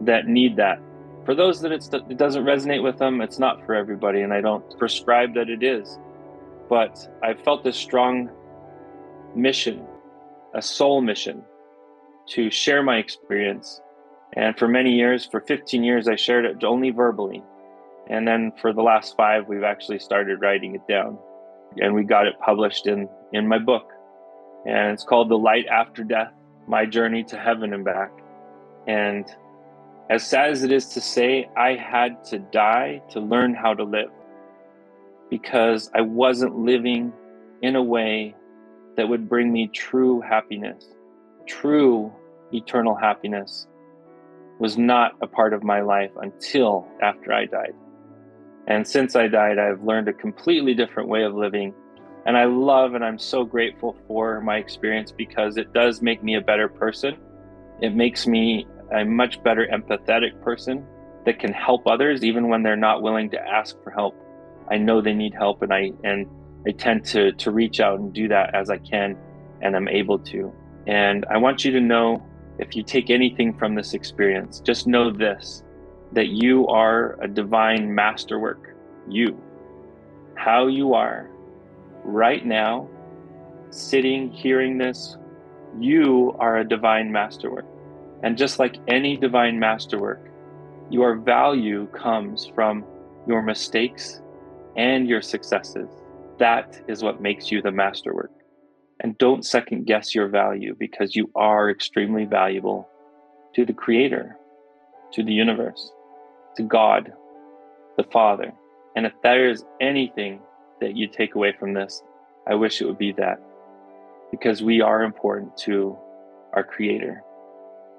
that 0.00 0.26
need 0.26 0.56
that. 0.56 0.80
For 1.24 1.34
those 1.34 1.60
that 1.62 1.72
it 1.72 2.18
doesn't 2.18 2.44
resonate 2.44 2.82
with 2.82 2.98
them, 2.98 3.20
it's 3.20 3.38
not 3.38 3.64
for 3.64 3.74
everybody. 3.74 4.20
And 4.20 4.32
I 4.32 4.40
don't 4.40 4.78
prescribe 4.78 5.34
that 5.34 5.48
it 5.48 5.62
is. 5.62 5.98
But 6.68 7.08
I 7.22 7.34
felt 7.34 7.64
this 7.64 7.76
strong 7.76 8.30
mission, 9.34 9.86
a 10.54 10.60
soul 10.60 11.00
mission, 11.00 11.42
to 12.28 12.50
share 12.50 12.82
my 12.82 12.96
experience 12.96 13.80
and 14.36 14.58
for 14.58 14.66
many 14.66 14.92
years, 14.92 15.24
for 15.24 15.40
15 15.40 15.84
years, 15.84 16.08
I 16.08 16.16
shared 16.16 16.44
it 16.44 16.64
only 16.64 16.90
verbally. 16.90 17.42
And 18.08 18.26
then 18.26 18.52
for 18.60 18.72
the 18.72 18.82
last 18.82 19.16
five, 19.16 19.48
we've 19.48 19.62
actually 19.62 20.00
started 20.00 20.40
writing 20.40 20.74
it 20.74 20.86
down. 20.88 21.18
And 21.80 21.94
we 21.94 22.04
got 22.04 22.26
it 22.26 22.34
published 22.44 22.86
in, 22.86 23.08
in 23.32 23.46
my 23.46 23.58
book. 23.58 23.90
And 24.66 24.92
it's 24.92 25.04
called 25.04 25.28
The 25.28 25.38
Light 25.38 25.66
After 25.66 26.02
Death 26.02 26.32
My 26.66 26.84
Journey 26.84 27.22
to 27.24 27.38
Heaven 27.38 27.72
and 27.72 27.84
Back. 27.84 28.10
And 28.88 29.24
as 30.10 30.26
sad 30.26 30.50
as 30.50 30.64
it 30.64 30.72
is 30.72 30.88
to 30.88 31.00
say, 31.00 31.48
I 31.56 31.74
had 31.74 32.24
to 32.24 32.38
die 32.38 33.02
to 33.10 33.20
learn 33.20 33.54
how 33.54 33.72
to 33.72 33.84
live 33.84 34.10
because 35.30 35.90
I 35.94 36.00
wasn't 36.00 36.58
living 36.58 37.12
in 37.62 37.76
a 37.76 37.82
way 37.82 38.34
that 38.96 39.08
would 39.08 39.28
bring 39.28 39.52
me 39.52 39.68
true 39.68 40.20
happiness, 40.20 40.84
true 41.46 42.12
eternal 42.52 42.94
happiness 42.94 43.66
was 44.58 44.78
not 44.78 45.12
a 45.20 45.26
part 45.26 45.52
of 45.52 45.62
my 45.62 45.80
life 45.80 46.10
until 46.20 46.86
after 47.02 47.32
I 47.32 47.46
died. 47.46 47.74
And 48.66 48.86
since 48.86 49.14
I 49.14 49.28
died, 49.28 49.58
I've 49.58 49.82
learned 49.82 50.08
a 50.08 50.12
completely 50.12 50.74
different 50.74 51.08
way 51.08 51.24
of 51.24 51.34
living. 51.34 51.74
And 52.26 52.36
I 52.36 52.44
love 52.44 52.94
and 52.94 53.04
I'm 53.04 53.18
so 53.18 53.44
grateful 53.44 53.96
for 54.06 54.40
my 54.40 54.56
experience 54.56 55.12
because 55.12 55.56
it 55.56 55.72
does 55.74 56.00
make 56.00 56.22
me 56.22 56.36
a 56.36 56.40
better 56.40 56.68
person. 56.68 57.16
It 57.82 57.94
makes 57.94 58.26
me 58.26 58.66
a 58.94 59.04
much 59.04 59.42
better 59.42 59.66
empathetic 59.70 60.40
person 60.42 60.86
that 61.26 61.38
can 61.38 61.52
help 61.52 61.86
others 61.86 62.24
even 62.24 62.48
when 62.48 62.62
they're 62.62 62.76
not 62.76 63.02
willing 63.02 63.30
to 63.30 63.40
ask 63.40 63.76
for 63.82 63.90
help. 63.90 64.14
I 64.70 64.78
know 64.78 65.00
they 65.00 65.12
need 65.12 65.34
help 65.34 65.62
and 65.62 65.72
I 65.72 65.92
and 66.02 66.26
I 66.66 66.70
tend 66.70 67.04
to 67.06 67.32
to 67.32 67.50
reach 67.50 67.80
out 67.80 67.98
and 67.98 68.12
do 68.12 68.28
that 68.28 68.54
as 68.54 68.70
I 68.70 68.78
can 68.78 69.16
and 69.60 69.76
I'm 69.76 69.88
able 69.88 70.18
to. 70.18 70.52
And 70.86 71.26
I 71.30 71.38
want 71.38 71.64
you 71.64 71.72
to 71.72 71.80
know 71.80 72.24
if 72.58 72.76
you 72.76 72.82
take 72.82 73.10
anything 73.10 73.56
from 73.56 73.74
this 73.74 73.94
experience, 73.94 74.60
just 74.60 74.86
know 74.86 75.10
this 75.10 75.62
that 76.12 76.28
you 76.28 76.66
are 76.68 77.18
a 77.20 77.26
divine 77.28 77.92
masterwork. 77.92 78.74
You, 79.08 79.40
how 80.36 80.68
you 80.68 80.94
are 80.94 81.28
right 82.04 82.44
now, 82.44 82.88
sitting, 83.70 84.30
hearing 84.30 84.78
this, 84.78 85.16
you 85.80 86.36
are 86.38 86.58
a 86.58 86.64
divine 86.64 87.10
masterwork. 87.10 87.66
And 88.22 88.38
just 88.38 88.58
like 88.58 88.76
any 88.86 89.16
divine 89.16 89.58
masterwork, 89.58 90.30
your 90.88 91.16
value 91.16 91.86
comes 91.88 92.46
from 92.46 92.84
your 93.26 93.42
mistakes 93.42 94.20
and 94.76 95.08
your 95.08 95.22
successes. 95.22 95.88
That 96.38 96.80
is 96.88 97.02
what 97.02 97.20
makes 97.20 97.50
you 97.50 97.60
the 97.60 97.72
masterwork. 97.72 98.30
And 99.00 99.18
don't 99.18 99.44
second 99.44 99.86
guess 99.86 100.14
your 100.14 100.28
value 100.28 100.74
because 100.78 101.16
you 101.16 101.30
are 101.34 101.70
extremely 101.70 102.24
valuable 102.24 102.88
to 103.54 103.64
the 103.64 103.72
Creator, 103.72 104.36
to 105.12 105.22
the 105.22 105.32
universe, 105.32 105.90
to 106.56 106.62
God, 106.62 107.12
the 107.96 108.04
Father. 108.04 108.52
And 108.96 109.06
if 109.06 109.12
there 109.22 109.48
is 109.48 109.64
anything 109.80 110.40
that 110.80 110.96
you 110.96 111.08
take 111.08 111.34
away 111.34 111.52
from 111.58 111.74
this, 111.74 112.02
I 112.46 112.54
wish 112.54 112.80
it 112.80 112.86
would 112.86 112.98
be 112.98 113.12
that. 113.12 113.40
Because 114.30 114.62
we 114.62 114.80
are 114.80 115.02
important 115.02 115.56
to 115.58 115.96
our 116.52 116.64
Creator. 116.64 117.22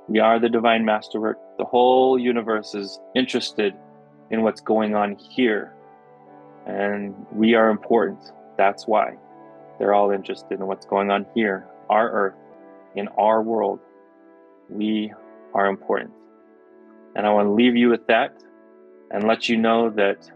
We 0.08 0.20
are 0.20 0.40
the 0.40 0.50
divine 0.50 0.86
masterwork. 0.86 1.38
The 1.58 1.66
whole 1.66 2.20
universe 2.20 2.76
is 2.76 3.00
interested 3.16 3.74
in 4.32 4.44
what's 4.44 4.62
going 4.62 4.96
on 4.96 5.16
here. 5.16 5.74
And 6.66 7.16
we 7.32 7.54
are 7.54 7.70
important. 7.70 8.20
That's 8.58 8.88
why. 8.88 9.16
They're 9.78 9.94
all 9.94 10.12
interested 10.12 10.60
in 10.60 10.68
what's 10.68 10.86
going 10.86 11.12
on 11.12 11.26
here, 11.36 11.68
our 11.90 12.10
earth, 12.10 12.36
in 12.96 13.08
our 13.10 13.42
world. 13.42 13.80
We 14.70 15.14
are 15.54 15.68
important. 15.68 16.12
And 17.16 17.26
I 17.26 17.32
want 17.32 17.48
to 17.48 17.52
leave 17.52 17.76
you 17.76 17.90
with 17.90 18.08
that 18.08 18.42
and 19.12 19.26
let 19.26 19.48
you 19.48 19.58
know 19.58 19.90
that 19.92 20.30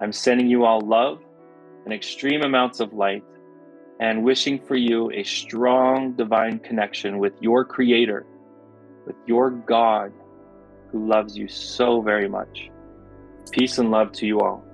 I'm 0.00 0.12
sending 0.12 0.48
you 0.48 0.64
all 0.64 0.80
love 0.80 1.20
and 1.84 1.92
extreme 1.92 2.42
amounts 2.42 2.80
of 2.80 2.92
light 2.92 3.24
and 4.00 4.22
wishing 4.22 4.58
for 4.58 4.76
you 4.76 5.10
a 5.12 5.22
strong 5.22 6.12
divine 6.12 6.58
connection 6.58 7.18
with 7.18 7.32
your 7.40 7.64
Creator, 7.64 8.26
with 9.06 9.16
your 9.26 9.50
God 9.50 10.12
who 10.92 11.08
loves 11.08 11.36
you 11.36 11.48
so 11.48 12.00
very 12.00 12.28
much. 12.28 12.70
Peace 13.52 13.78
and 13.78 13.90
love 13.90 14.12
to 14.12 14.26
you 14.26 14.40
all. 14.40 14.65